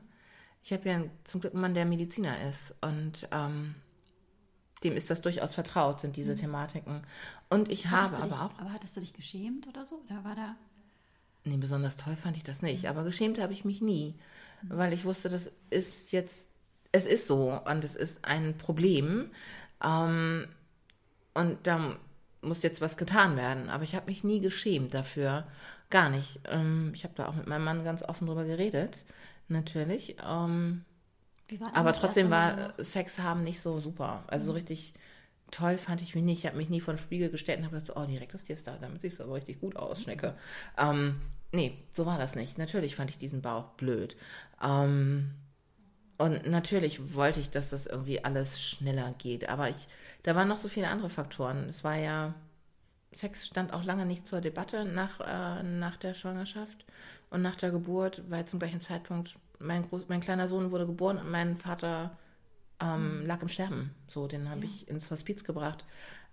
ich 0.63 0.73
habe 0.73 0.89
ja 0.89 1.03
zum 1.25 1.41
Glück 1.41 1.55
einen 1.55 1.63
Mann, 1.63 1.75
der 1.75 1.87
Mediziner 1.87 2.43
ist 2.43 2.75
und 2.81 3.29
ähm, 3.31 3.77
dem 4.85 4.97
ist 4.97 5.11
das 5.11 5.21
durchaus 5.21 5.55
vertraut, 5.55 6.01
sind 6.01 6.17
diese 6.17 6.33
mhm. 6.33 6.37
Thematiken. 6.37 7.03
Und 7.49 7.71
ich 7.71 7.89
hattest 7.89 8.21
habe 8.21 8.35
aber 8.35 8.49
dich, 8.49 8.57
auch. 8.57 8.61
Aber 8.61 8.73
hattest 8.73 8.97
du 8.97 9.01
dich 9.01 9.13
geschämt 9.13 9.67
oder 9.67 9.87
so? 9.87 10.03
Oder 10.07 10.25
war 10.25 10.35
da. 10.35 10.57
Nee, 11.45 11.57
besonders 11.57 11.97
toll 11.97 12.17
fand 12.17 12.37
ich 12.37 12.43
das 12.43 12.63
nicht. 12.63 12.83
Mhm. 12.83 12.91
Aber 12.91 13.05
geschämt 13.05 13.41
habe 13.41 13.53
ich 13.53 13.65
mich 13.65 13.81
nie. 13.81 14.15
Mhm. 14.63 14.77
Weil 14.77 14.93
ich 14.93 15.05
wusste, 15.05 15.29
das 15.29 15.51
ist 15.71 16.13
jetzt. 16.13 16.49
Es 16.93 17.05
ist 17.05 17.27
so 17.27 17.53
und 17.53 17.85
es 17.85 17.95
ist 17.95 18.25
ein 18.25 18.57
Problem. 18.57 19.31
Ähm, 19.83 20.47
und 21.35 21.67
da 21.67 21.97
muss 22.41 22.63
jetzt 22.63 22.81
was 22.81 22.97
getan 22.97 23.37
werden. 23.37 23.69
Aber 23.69 23.83
ich 23.83 23.95
habe 23.95 24.07
mich 24.07 24.25
nie 24.25 24.41
geschämt 24.41 24.95
dafür. 24.95 25.47
Gar 25.91 26.11
nicht. 26.11 26.41
Ähm, 26.49 26.93
ich 26.95 27.05
habe 27.05 27.15
da 27.17 27.27
auch 27.29 27.35
mit 27.35 27.47
meinem 27.47 27.65
Mann 27.65 27.85
ganz 27.85 28.03
offen 28.03 28.27
drüber 28.27 28.45
geredet. 28.45 29.05
Natürlich. 29.49 30.17
Ähm, 30.27 30.85
aber 31.73 31.93
trotzdem 31.93 32.31
war 32.31 32.75
Sex 32.79 33.19
haben 33.19 33.45
nicht 33.45 33.61
so 33.61 33.81
super. 33.81 34.25
Also 34.27 34.47
so 34.47 34.53
richtig 34.53 34.95
toll 35.51 35.79
fand 35.79 36.03
ich 36.03 36.15
mich 36.15 36.25
nicht. 36.25 36.41
Ich 36.41 36.47
habe 36.47 36.57
mich 36.57 36.71
nie 36.71 36.81
vor 36.81 36.95
den 36.95 36.99
Spiegel 36.99 37.31
gestellt 37.31 37.59
und 37.59 37.67
habe 37.67 37.79
gesagt, 37.79 37.99
oh, 37.99 38.07
direkt 38.07 38.35
ist 38.35 38.49
dir 38.49 38.57
da, 38.65 38.77
damit 38.81 39.01
siehst 39.01 39.21
du 39.21 39.25
aber 39.25 39.35
richtig 39.35 39.61
gut 39.61 39.77
aus, 39.77 40.03
Schnecke. 40.03 40.35
Ähm, 40.77 41.21
nee, 41.53 41.77
so 41.93 42.07
war 42.07 42.19
das 42.19 42.35
nicht. 42.35 42.59
Natürlich 42.59 42.97
fand 42.97 43.11
ich 43.11 43.19
diesen 43.19 43.43
Bauch 43.43 43.71
blöd. 43.77 44.17
Ähm, 44.63 45.33
und 46.19 46.47
natürlich 46.47 47.15
wollte 47.15 47.41
ich, 47.41 47.51
dass 47.51 47.71
das 47.71 47.87
irgendwie 47.87 48.25
alles 48.25 48.63
schneller 48.63 49.15
geht. 49.19 49.49
Aber 49.49 49.69
ich, 49.69 49.87
da 50.23 50.35
waren 50.35 50.49
noch 50.49 50.57
so 50.57 50.69
viele 50.69 50.89
andere 50.89 51.11
Faktoren. 51.11 51.69
Es 51.69 51.85
war 51.85 51.97
ja, 51.97 52.35
Sex 53.13 53.47
stand 53.47 53.73
auch 53.73 53.85
lange 53.85 54.07
nicht 54.07 54.27
zur 54.27 54.41
Debatte 54.41 54.85
nach, 54.85 55.21
äh, 55.21 55.63
nach 55.63 55.97
der 55.97 56.15
Schwangerschaft 56.15 56.87
und 57.31 57.43
nach 57.43 57.57
der 57.57 57.71
Geburt, 57.71 58.23
weil 58.29 58.47
zum 58.47 58.59
gleichen 58.59 58.81
Zeitpunkt 58.81 59.37
mein, 59.59 59.89
Groß, 59.89 60.03
mein 60.09 60.21
kleiner 60.21 60.49
Sohn 60.49 60.71
wurde 60.71 60.87
geboren 60.87 61.19
und 61.19 61.31
mein 61.31 61.57
Vater 61.57 62.17
ähm, 62.81 63.21
mhm. 63.21 63.27
lag 63.27 63.43
im 63.43 63.49
Sterben. 63.49 63.95
So, 64.09 64.27
den 64.27 64.51
habe 64.51 64.61
ja. 64.61 64.67
ich 64.67 64.89
ins 64.89 65.11
Hospiz 65.11 65.45
gebracht, 65.45 65.85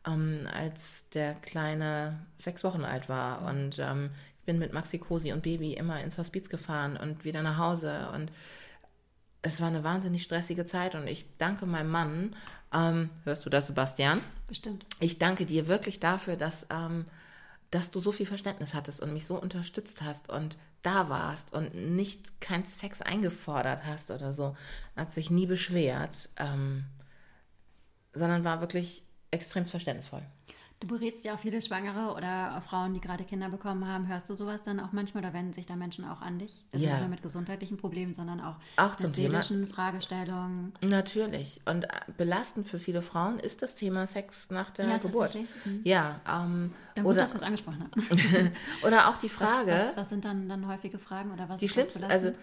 ähm, 0.06 0.48
als 0.52 1.08
der 1.14 1.34
Kleine 1.36 2.20
sechs 2.38 2.64
Wochen 2.64 2.84
alt 2.84 3.10
war. 3.10 3.48
Und 3.50 3.80
ähm, 3.80 4.12
ich 4.40 4.46
bin 4.46 4.60
mit 4.60 4.74
Maxi 4.74 4.98
Cosi 4.98 5.32
und 5.32 5.44
Baby 5.44 5.74
immer 5.74 6.02
ins 6.02 6.18
Hospiz 6.18 6.50
gefahren 6.50 6.98
und 6.98 7.24
wieder 7.24 7.42
nach 7.42 7.58
Hause. 7.58 8.10
Und 8.14 8.32
es 9.42 9.62
war 9.62 9.68
eine 9.68 9.84
wahnsinnig 9.84 10.24
stressige 10.24 10.66
Zeit 10.66 10.96
und 10.96 11.08
ich 11.08 11.26
danke 11.38 11.66
meinem 11.66 11.92
Mann. 11.92 12.36
Ähm, 12.74 13.10
hörst 13.24 13.46
du 13.46 13.50
das, 13.50 13.68
Sebastian? 13.68 14.20
Bestimmt. 14.48 14.86
Ich 15.00 15.20
danke 15.20 15.46
dir 15.46 15.68
wirklich 15.68 16.00
dafür, 16.00 16.38
dass, 16.38 16.68
ähm, 16.72 17.06
dass 17.70 17.92
du 17.92 18.00
so 18.00 18.12
viel 18.12 18.26
Verständnis 18.26 18.74
hattest 18.74 19.02
und 19.02 19.14
mich 19.14 19.26
so 19.26 19.40
unterstützt 19.40 20.02
hast 20.02 20.30
und 20.30 20.58
da 20.84 21.10
warst 21.10 21.54
und 21.54 21.74
nicht 21.74 22.40
kein 22.40 22.66
Sex 22.66 23.02
eingefordert 23.02 23.86
hast 23.86 24.12
oder 24.12 24.34
so. 24.34 24.56
Hat 24.96 25.12
sich 25.12 25.32
nie 25.32 25.48
beschwert, 25.48 26.30
ähm, 26.38 26.86
sondern 28.14 28.44
war 28.44 28.62
wirklich 28.62 29.04
extrem 29.32 29.66
verständnisvoll. 29.66 30.22
Du 30.84 30.90
berätst 30.90 31.24
ja 31.24 31.34
auch 31.34 31.40
viele 31.40 31.62
Schwangere 31.62 32.14
oder 32.14 32.62
Frauen, 32.68 32.94
die 32.94 33.00
gerade 33.00 33.24
Kinder 33.24 33.48
bekommen 33.48 33.88
haben. 33.88 34.10
Hörst 34.10 34.30
du 34.30 34.36
sowas 34.36 34.64
dann 34.64 34.82
auch 34.82 34.92
manchmal 34.92 35.24
oder 35.24 35.34
wenden 35.34 35.54
sich 35.54 35.66
da 35.66 35.78
Menschen 35.78 36.04
auch 36.04 36.22
an 36.22 36.40
dich? 36.40 36.66
Also 36.74 36.84
ja. 36.84 36.92
nicht 36.92 37.00
nur 37.00 37.10
mit 37.10 37.22
gesundheitlichen 37.22 37.78
Problemen, 37.78 38.14
sondern 38.14 38.42
auch, 38.42 38.58
auch 38.76 39.00
mit 39.00 39.16
seelischen 39.16 39.64
Thema. 39.64 39.74
Fragestellungen. 39.74 40.74
Natürlich. 40.82 41.62
Und 41.64 41.88
belastend 42.18 42.68
für 42.68 42.80
viele 42.80 43.02
Frauen 43.02 43.40
ist 43.40 43.62
das 43.62 43.76
Thema 43.76 44.08
Sex 44.08 44.50
nach 44.50 44.72
der 44.72 44.90
ja, 44.90 44.98
Geburt. 44.98 45.36
Mhm. 45.36 45.80
Ja. 45.86 46.20
Ähm, 46.28 46.74
dann 46.96 47.06
gut, 47.06 47.14
oder, 47.14 47.22
dass 47.22 47.32
wir 47.32 47.38
es 47.38 47.44
angesprochen 47.44 47.86
haben. 47.86 48.52
oder 48.86 49.08
auch 49.08 49.16
die 49.16 49.30
Frage. 49.30 49.72
Was, 49.72 49.88
was, 49.88 49.98
was, 49.98 50.10
sind 50.10 50.26
dann, 50.26 50.50
dann 50.50 50.68
häufige 50.68 51.00
Fragen 51.00 51.32
oder 51.32 51.48
was 51.48 51.62
die 51.62 51.70
schlimmste, 51.70 52.06
also 52.08 52.34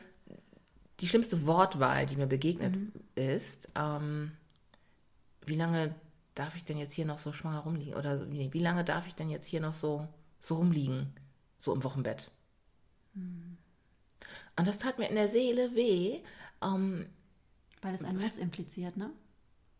die 1.01 1.09
schlimmste 1.09 1.47
Wortwahl, 1.47 2.07
die 2.07 2.17
mir 2.17 2.27
begegnet 2.27 2.75
mhm. 2.75 2.93
ist, 3.17 3.69
ähm, 3.75 4.33
wie 5.45 5.57
lange 5.57 5.95
darf 6.35 6.57
ich 6.57 6.65
denn 6.65 6.79
jetzt 6.79 6.93
hier 6.93 7.07
noch 7.07 7.19
so 7.19 7.33
schwanger 7.33 7.61
rumliegen? 7.61 7.95
Oder 7.95 8.25
nee, 8.27 8.49
wie 8.53 8.61
lange 8.61 8.85
darf 8.85 9.07
ich 9.07 9.15
denn 9.15 9.31
jetzt 9.31 9.47
hier 9.47 9.61
noch 9.61 9.75
so, 9.75 10.07
so 10.41 10.57
rumliegen? 10.57 11.13
So 11.61 11.75
im 11.75 11.85
Wochenbett. 11.85 12.31
Hm. 13.15 13.57
Und 14.57 14.69
das 14.69 14.79
tat 14.79 14.99
mir 14.99 15.09
in 15.09 15.17
der 15.17 15.29
Seele 15.29 15.75
weh. 15.75 16.21
Ähm, 16.63 17.07
weil 17.83 17.95
es 17.95 18.05
ein 18.05 18.19
Muss 18.19 18.37
impliziert, 18.37 18.97
ne? 18.97 19.11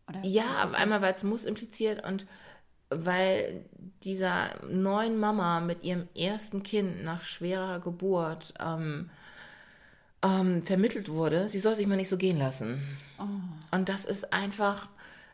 Oder 0.07 0.23
ja, 0.25 0.69
einmal 0.73 1.01
weil 1.01 1.13
es 1.13 1.23
Muss 1.23 1.45
impliziert 1.45 2.03
und 2.05 2.25
weil 2.89 3.65
dieser 4.03 4.61
neuen 4.65 5.17
Mama 5.17 5.61
mit 5.61 5.83
ihrem 5.83 6.09
ersten 6.15 6.61
Kind 6.63 7.03
nach 7.03 7.21
schwerer 7.21 7.79
Geburt 7.79 8.53
ähm, 8.59 9.09
ähm, 10.23 10.61
vermittelt 10.61 11.09
wurde, 11.09 11.47
sie 11.47 11.59
soll 11.59 11.75
sich 11.75 11.87
mal 11.87 11.95
nicht 11.95 12.09
so 12.09 12.17
gehen 12.17 12.37
lassen. 12.37 12.81
Oh. 13.17 13.75
Und 13.75 13.87
das 13.87 14.03
ist 14.03 14.33
einfach, 14.33 14.89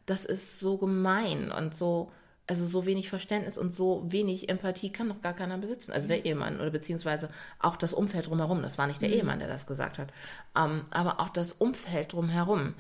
das 0.08 0.26
ist 0.26 0.60
so 0.60 0.78
gemein 0.78 1.52
und 1.52 1.76
so, 1.76 2.12
also 2.48 2.66
so 2.66 2.86
wenig 2.86 3.10
Verständnis 3.10 3.58
und 3.58 3.74
so 3.74 4.04
wenig 4.08 4.50
Empathie 4.50 4.90
kann 4.90 5.10
doch 5.10 5.22
gar 5.22 5.34
keiner 5.34 5.58
besitzen. 5.58 5.92
Also 5.92 6.08
der 6.08 6.20
mhm. 6.20 6.26
Ehemann 6.26 6.60
oder 6.60 6.72
beziehungsweise 6.72 7.30
auch 7.60 7.76
das 7.76 7.94
Umfeld 7.94 8.28
drumherum. 8.28 8.62
Das 8.62 8.78
war 8.78 8.88
nicht 8.88 9.02
der 9.02 9.10
mhm. 9.10 9.16
Ehemann, 9.16 9.40
der 9.40 9.50
das 9.50 9.68
gesagt 9.68 10.00
hat. 10.00 10.10
Ähm, 10.58 10.86
aber 10.90 11.20
auch 11.20 11.30
das 11.30 11.54
Umfeld 11.54 12.14
drumherum. 12.14 12.74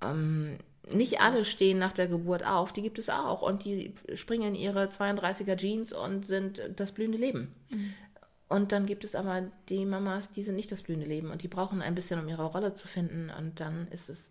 Ähm, 0.00 0.58
nicht 0.90 1.20
alle 1.20 1.44
stehen 1.44 1.78
nach 1.78 1.92
der 1.92 2.08
Geburt 2.08 2.46
auf, 2.46 2.72
die 2.72 2.80
gibt 2.80 2.98
es 2.98 3.10
auch. 3.10 3.42
Und 3.42 3.66
die 3.66 3.94
springen 4.14 4.54
in 4.54 4.60
ihre 4.60 4.86
32er 4.86 5.56
Jeans 5.58 5.92
und 5.92 6.24
sind 6.24 6.62
das 6.76 6.92
blühende 6.92 7.18
Leben. 7.18 7.54
Mhm. 7.70 7.92
Und 8.48 8.72
dann 8.72 8.86
gibt 8.86 9.04
es 9.04 9.14
aber 9.14 9.42
die 9.68 9.84
Mamas, 9.84 10.30
die 10.30 10.42
sind 10.42 10.56
nicht 10.56 10.72
das 10.72 10.80
blühende 10.80 11.06
Leben 11.06 11.30
und 11.30 11.42
die 11.42 11.48
brauchen 11.48 11.82
ein 11.82 11.94
bisschen, 11.94 12.18
um 12.18 12.26
ihre 12.26 12.46
Rolle 12.46 12.72
zu 12.72 12.88
finden. 12.88 13.30
Und 13.36 13.60
dann 13.60 13.86
ist 13.88 14.08
es 14.08 14.30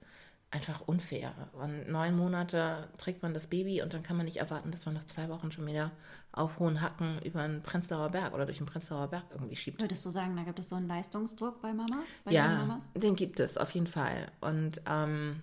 einfach 0.49 0.81
unfair. 0.87 1.33
Und 1.53 1.89
neun 1.89 2.15
Monate 2.15 2.87
trägt 2.97 3.21
man 3.21 3.33
das 3.33 3.47
Baby 3.47 3.81
und 3.81 3.93
dann 3.93 4.03
kann 4.03 4.15
man 4.15 4.25
nicht 4.25 4.37
erwarten, 4.37 4.71
dass 4.71 4.85
man 4.85 4.95
nach 4.95 5.05
zwei 5.05 5.27
Wochen 5.29 5.51
schon 5.51 5.65
wieder 5.65 5.91
auf 6.31 6.59
hohen 6.59 6.81
Hacken 6.81 7.21
über 7.23 7.41
einen 7.41 7.63
Prenzlauer 7.63 8.09
Berg 8.09 8.33
oder 8.33 8.45
durch 8.45 8.57
den 8.57 8.65
Prenzlauer 8.65 9.09
Berg 9.09 9.25
irgendwie 9.31 9.55
schiebt. 9.55 9.81
Würdest 9.81 10.05
du 10.05 10.09
sagen, 10.09 10.35
da 10.37 10.43
gibt 10.43 10.59
es 10.59 10.69
so 10.69 10.75
einen 10.75 10.87
Leistungsdruck 10.87 11.61
bei 11.61 11.73
Mamas? 11.73 12.05
Bei 12.23 12.31
ja, 12.31 12.47
Mamas? 12.47 12.89
den 12.95 13.15
gibt 13.15 13.39
es 13.39 13.57
auf 13.57 13.71
jeden 13.71 13.87
Fall. 13.87 14.31
Und 14.39 14.81
ähm, 14.87 15.41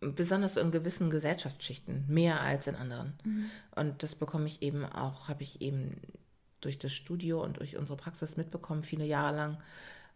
besonders 0.00 0.56
in 0.56 0.70
gewissen 0.70 1.08
Gesellschaftsschichten, 1.08 2.04
mehr 2.08 2.40
als 2.42 2.66
in 2.66 2.76
anderen. 2.76 3.14
Mhm. 3.24 3.50
Und 3.74 4.02
das 4.02 4.14
bekomme 4.14 4.46
ich 4.46 4.60
eben 4.60 4.84
auch, 4.84 5.28
habe 5.28 5.42
ich 5.42 5.62
eben 5.62 5.90
durch 6.60 6.78
das 6.78 6.92
Studio 6.92 7.42
und 7.42 7.58
durch 7.58 7.78
unsere 7.78 7.96
Praxis 7.96 8.36
mitbekommen, 8.36 8.82
viele 8.82 9.06
Jahre 9.06 9.36
lang. 9.36 9.58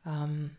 Ähm, 0.04 0.50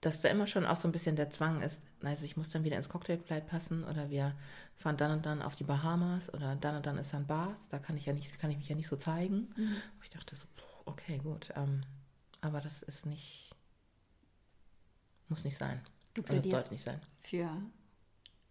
dass 0.00 0.20
da 0.20 0.28
immer 0.28 0.46
schon 0.46 0.66
auch 0.66 0.76
so 0.76 0.86
ein 0.86 0.92
bisschen 0.92 1.16
der 1.16 1.30
Zwang 1.30 1.62
ist, 1.62 1.82
also 2.02 2.24
ich 2.24 2.36
muss 2.36 2.50
dann 2.50 2.64
wieder 2.64 2.76
ins 2.76 2.88
Cocktailkleid 2.88 3.46
passen 3.46 3.84
oder 3.84 4.10
wir 4.10 4.34
fahren 4.74 4.96
dann 4.96 5.12
und 5.12 5.26
dann 5.26 5.42
auf 5.42 5.54
die 5.54 5.64
Bahamas 5.64 6.32
oder 6.32 6.56
dann 6.56 6.76
und 6.76 6.86
dann 6.86 6.98
ist 6.98 7.12
dann 7.12 7.26
Bars, 7.26 7.68
da 7.68 7.78
kann 7.78 7.96
ich 7.96 8.06
ja 8.06 8.12
nicht, 8.12 8.38
kann 8.38 8.50
ich 8.50 8.58
mich 8.58 8.68
ja 8.68 8.76
nicht 8.76 8.88
so 8.88 8.96
zeigen. 8.96 9.48
Mhm. 9.56 9.76
Ich 10.02 10.10
dachte 10.10 10.36
so, 10.36 10.46
okay, 10.84 11.18
gut, 11.18 11.52
ähm, 11.56 11.82
aber 12.40 12.60
das 12.60 12.82
ist 12.82 13.06
nicht, 13.06 13.54
muss 15.28 15.44
nicht 15.44 15.58
sein. 15.58 15.80
Du 16.14 16.22
plädierst 16.22 16.70
nicht 16.70 16.84
sein. 16.84 17.00
für 17.22 17.76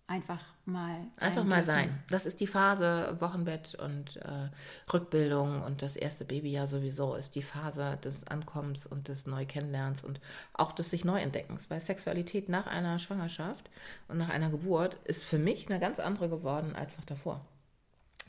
einfach 0.07 0.43
mal 0.65 1.07
einfach 1.19 1.43
mal 1.43 1.63
sein. 1.63 2.03
Das 2.09 2.25
ist 2.25 2.39
die 2.39 2.47
Phase 2.47 3.17
Wochenbett 3.19 3.75
und 3.75 4.17
äh, 4.17 4.49
Rückbildung 4.93 5.63
und 5.63 5.81
das 5.81 5.95
erste 5.95 6.25
Babyjahr 6.25 6.67
sowieso 6.67 7.15
ist 7.15 7.35
die 7.35 7.41
Phase 7.41 7.97
des 8.03 8.27
Ankommens 8.27 8.85
und 8.85 9.07
des 9.07 9.25
Neukennenlernens 9.25 10.03
und 10.03 10.19
auch 10.53 10.73
des 10.73 10.91
sich 10.91 11.05
Neuentdeckens. 11.05 11.69
Weil 11.69 11.81
Sexualität 11.81 12.49
nach 12.49 12.67
einer 12.67 12.99
Schwangerschaft 12.99 13.69
und 14.07 14.17
nach 14.17 14.29
einer 14.29 14.49
Geburt 14.51 14.95
ist 15.05 15.23
für 15.23 15.39
mich 15.39 15.69
eine 15.69 15.79
ganz 15.79 15.99
andere 15.99 16.29
geworden 16.29 16.75
als 16.75 16.97
noch 16.97 17.05
davor. 17.05 17.45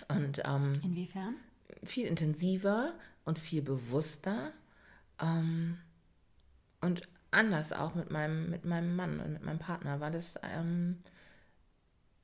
Und 0.08 0.42
ähm, 0.44 0.80
inwiefern? 0.82 1.36
Viel 1.84 2.06
intensiver 2.06 2.92
und 3.24 3.38
viel 3.38 3.60
bewusster 3.60 4.52
ähm, 5.20 5.78
und 6.80 7.02
anders 7.30 7.72
auch 7.72 7.94
mit 7.94 8.10
meinem 8.10 8.50
mit 8.50 8.64
meinem 8.64 8.96
Mann 8.96 9.20
und 9.20 9.32
mit 9.34 9.42
meinem 9.42 9.58
Partner, 9.58 10.00
weil 10.00 10.14
es 10.14 10.36
ähm, 10.42 10.98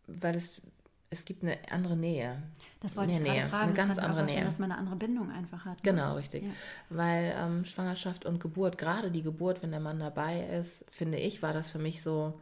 weil 0.07 0.36
es, 0.36 0.62
es 1.11 1.24
gibt 1.24 1.42
eine 1.42 1.57
andere 1.70 1.96
Nähe. 1.96 2.42
Das 2.80 2.96
wollte 2.96 3.14
eine 3.14 3.24
ich 3.24 3.32
Nähe, 3.32 3.48
fragen. 3.48 3.64
Eine 3.64 3.74
ganz 3.74 3.98
andere 3.98 4.24
Nähe. 4.24 4.44
Dass 4.44 4.59
man 4.59 4.72
eine 4.72 4.80
andere 4.80 4.96
Bindung 4.96 5.30
einfach 5.30 5.64
hat. 5.64 5.84
Ne? 5.84 5.90
Genau, 5.90 6.14
richtig. 6.16 6.44
Ja. 6.44 6.50
Weil 6.90 7.34
ähm, 7.36 7.64
Schwangerschaft 7.64 8.24
und 8.24 8.40
Geburt, 8.40 8.78
gerade 8.78 9.11
die 9.11 9.22
Geburt, 9.22 9.62
wenn 9.62 9.70
der 9.70 9.80
Mann 9.80 10.00
dabei 10.00 10.44
ist, 10.46 10.84
finde 10.90 11.18
ich, 11.18 11.42
war 11.42 11.53
das 11.53 11.70
für 11.70 11.78
mich 11.78 12.03
so, 12.03 12.38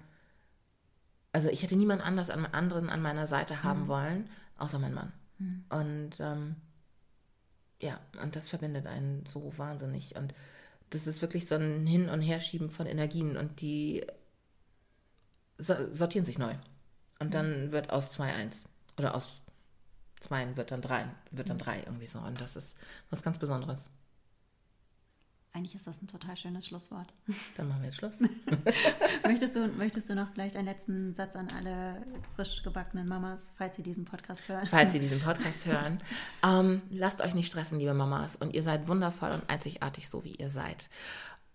also 1.32 1.48
ich 1.48 1.62
hätte 1.62 1.76
niemand 1.76 2.02
anders 2.02 2.30
an, 2.30 2.46
anderen 2.46 2.88
an 2.88 3.02
meiner 3.02 3.26
Seite 3.26 3.62
haben 3.62 3.82
mhm. 3.82 3.88
wollen, 3.88 4.30
außer 4.56 4.78
mein 4.78 4.94
Mann. 4.94 5.12
Mhm. 5.38 5.64
Und 5.68 6.20
ähm, 6.20 6.56
ja, 7.80 7.98
und 8.22 8.36
das 8.36 8.48
verbindet 8.48 8.86
einen 8.86 9.24
so 9.26 9.52
wahnsinnig. 9.56 10.16
Und 10.16 10.34
das 10.90 11.06
ist 11.06 11.22
wirklich 11.22 11.46
so 11.46 11.54
ein 11.54 11.86
Hin- 11.86 12.08
und 12.08 12.20
Herschieben 12.20 12.70
von 12.70 12.86
Energien 12.86 13.36
und 13.36 13.60
die 13.60 14.04
sortieren 15.58 16.24
sich 16.24 16.38
neu. 16.38 16.54
Und 17.20 17.34
dann 17.34 17.70
wird 17.70 17.90
aus 17.90 18.12
2 18.12 18.32
1. 18.32 18.64
Oder 18.98 19.14
aus 19.14 19.42
2 20.20 20.56
wird 20.56 20.70
dann 20.70 20.82
3, 20.82 21.06
wird 21.30 21.50
dann 21.50 21.58
3 21.58 21.80
irgendwie 21.80 22.06
so. 22.06 22.18
Und 22.18 22.40
das 22.40 22.56
ist 22.56 22.76
was 23.10 23.22
ganz 23.22 23.38
Besonderes. 23.38 23.88
Eigentlich 25.52 25.74
ist 25.74 25.86
das 25.86 26.00
ein 26.00 26.06
total 26.06 26.36
schönes 26.36 26.66
Schlusswort. 26.66 27.12
Dann 27.56 27.68
machen 27.68 27.80
wir 27.80 27.86
jetzt 27.86 27.96
Schluss. 27.96 28.20
möchtest, 29.24 29.56
du, 29.56 29.66
möchtest 29.66 30.08
du 30.08 30.14
noch 30.14 30.30
vielleicht 30.32 30.56
einen 30.56 30.66
letzten 30.66 31.12
Satz 31.14 31.34
an 31.34 31.48
alle 31.56 32.06
frisch 32.36 32.62
gebackenen 32.62 33.08
Mamas, 33.08 33.50
falls 33.58 33.74
sie 33.74 33.82
diesen 33.82 34.04
Podcast 34.04 34.48
hören? 34.48 34.68
Falls 34.68 34.92
sie 34.92 35.00
diesen 35.00 35.20
Podcast 35.20 35.66
hören. 35.66 36.00
Ähm, 36.44 36.82
lasst 36.90 37.20
euch 37.20 37.34
nicht 37.34 37.48
stressen, 37.48 37.80
liebe 37.80 37.94
Mamas. 37.94 38.36
Und 38.36 38.54
ihr 38.54 38.62
seid 38.62 38.86
wundervoll 38.86 39.32
und 39.32 39.50
einzigartig, 39.50 40.08
so 40.08 40.22
wie 40.22 40.36
ihr 40.36 40.50
seid. 40.50 40.88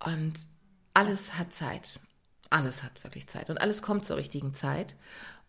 Und 0.05 0.45
alles 0.93 1.39
hat 1.39 1.53
Zeit. 1.53 2.01
Alles 2.49 2.83
hat 2.83 3.01
wirklich 3.05 3.27
Zeit. 3.27 3.49
Und 3.49 3.61
alles 3.61 3.81
kommt 3.81 4.03
zur 4.03 4.17
richtigen 4.17 4.53
Zeit 4.53 4.95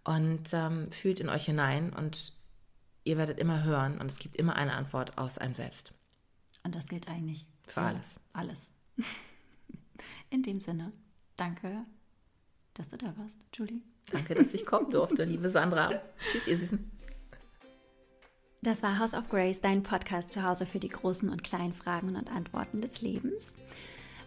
und 0.07 0.53
ähm, 0.53 0.91
fühlt 0.91 1.21
in 1.21 1.29
euch 1.29 1.45
hinein 1.47 1.93
und 1.93 2.33
ihr 3.05 3.19
werdet 3.19 3.39
immer 3.41 3.65
hören 3.65 3.99
und 3.99 4.11
es 4.11 4.19
gibt 4.19 4.37
immer 4.37 4.57
eine 4.57 4.75
Antwort 4.75 5.19
aus 5.19 5.37
einem 5.37 5.55
selbst. 5.55 5.93
Und 6.63 6.75
das 6.75 6.87
gilt 6.87 7.09
eigentlich 7.09 7.47
für, 7.65 7.73
für 7.73 7.81
alles. 7.81 8.17
Alles. 8.33 8.69
In 10.31 10.43
dem 10.43 10.61
Sinne, 10.61 10.93
danke, 11.37 11.85
dass 12.75 12.89
du 12.89 12.97
da 12.97 13.17
warst, 13.17 13.39
Julie. 13.55 13.83
Danke, 14.11 14.35
dass 14.35 14.55
ich 14.55 14.65
kommen 14.65 14.91
durfte, 14.91 15.25
liebe 15.25 15.51
Sandra. 15.51 16.01
Tschüss, 16.31 16.47
ihr 16.47 16.59
Süßen. 16.59 16.91
Das 18.63 18.83
war 18.83 18.99
House 18.99 19.15
of 19.15 19.29
Grace, 19.29 19.61
dein 19.61 19.83
Podcast 19.83 20.33
zu 20.33 20.43
Hause 20.43 20.67
für 20.67 20.79
die 20.79 20.89
großen 20.89 21.29
und 21.29 21.43
kleinen 21.43 21.73
Fragen 21.73 22.15
und 22.15 22.31
Antworten 22.31 22.81
des 22.81 23.01
Lebens. 23.01 23.57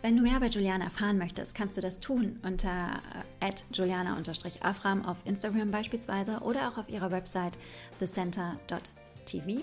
Wenn 0.02 0.16
du 0.16 0.24
mehr 0.24 0.38
über 0.38 0.48
Juliana 0.48 0.86
erfahren 0.86 1.18
möchtest, 1.18 1.54
kannst 1.56 1.76
du 1.76 1.82
das 1.82 2.00
tun 2.00 2.40
unter 2.44 3.02
äh, 3.42 3.52
juliana-afram 3.74 5.06
auf 5.06 5.18
Instagram 5.26 5.72
beispielsweise 5.72 6.40
oder 6.40 6.70
auch 6.70 6.78
auf 6.78 6.90
ihrer 6.90 7.12
Website 7.12 7.58
thecenter.tv 8.00 9.62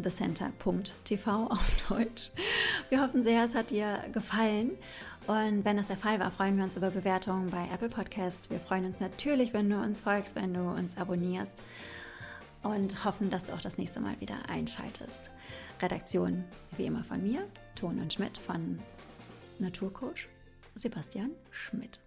thecenter.tv 0.00 1.46
auf 1.50 1.88
Deutsch. 1.88 2.30
Wir 2.88 3.02
hoffen 3.02 3.22
sehr, 3.22 3.44
es 3.44 3.54
hat 3.54 3.70
dir 3.70 4.04
gefallen. 4.12 4.72
Und 5.26 5.64
wenn 5.64 5.76
das 5.76 5.86
der 5.86 5.96
Fall 5.96 6.20
war, 6.20 6.30
freuen 6.30 6.56
wir 6.56 6.62
uns 6.62 6.76
über 6.76 6.90
Bewertungen 6.90 7.50
bei 7.50 7.68
Apple 7.74 7.88
Podcast. 7.88 8.50
Wir 8.50 8.60
freuen 8.60 8.84
uns 8.84 9.00
natürlich, 9.00 9.52
wenn 9.52 9.68
du 9.68 9.76
uns 9.76 10.00
folgst, 10.02 10.36
wenn 10.36 10.54
du 10.54 10.60
uns 10.60 10.96
abonnierst 10.96 11.60
und 12.62 13.04
hoffen, 13.04 13.30
dass 13.30 13.44
du 13.44 13.54
auch 13.54 13.60
das 13.60 13.78
nächste 13.78 13.98
Mal 13.98 14.20
wieder 14.20 14.36
einschaltest. 14.48 15.30
Redaktion 15.82 16.44
wie 16.76 16.86
immer 16.86 17.02
von 17.02 17.22
mir, 17.22 17.46
Ton 17.76 18.00
und 18.00 18.12
Schmidt 18.12 18.38
von 18.38 18.78
Naturcoach 19.58 20.28
Sebastian 20.74 21.30
Schmidt. 21.50 22.00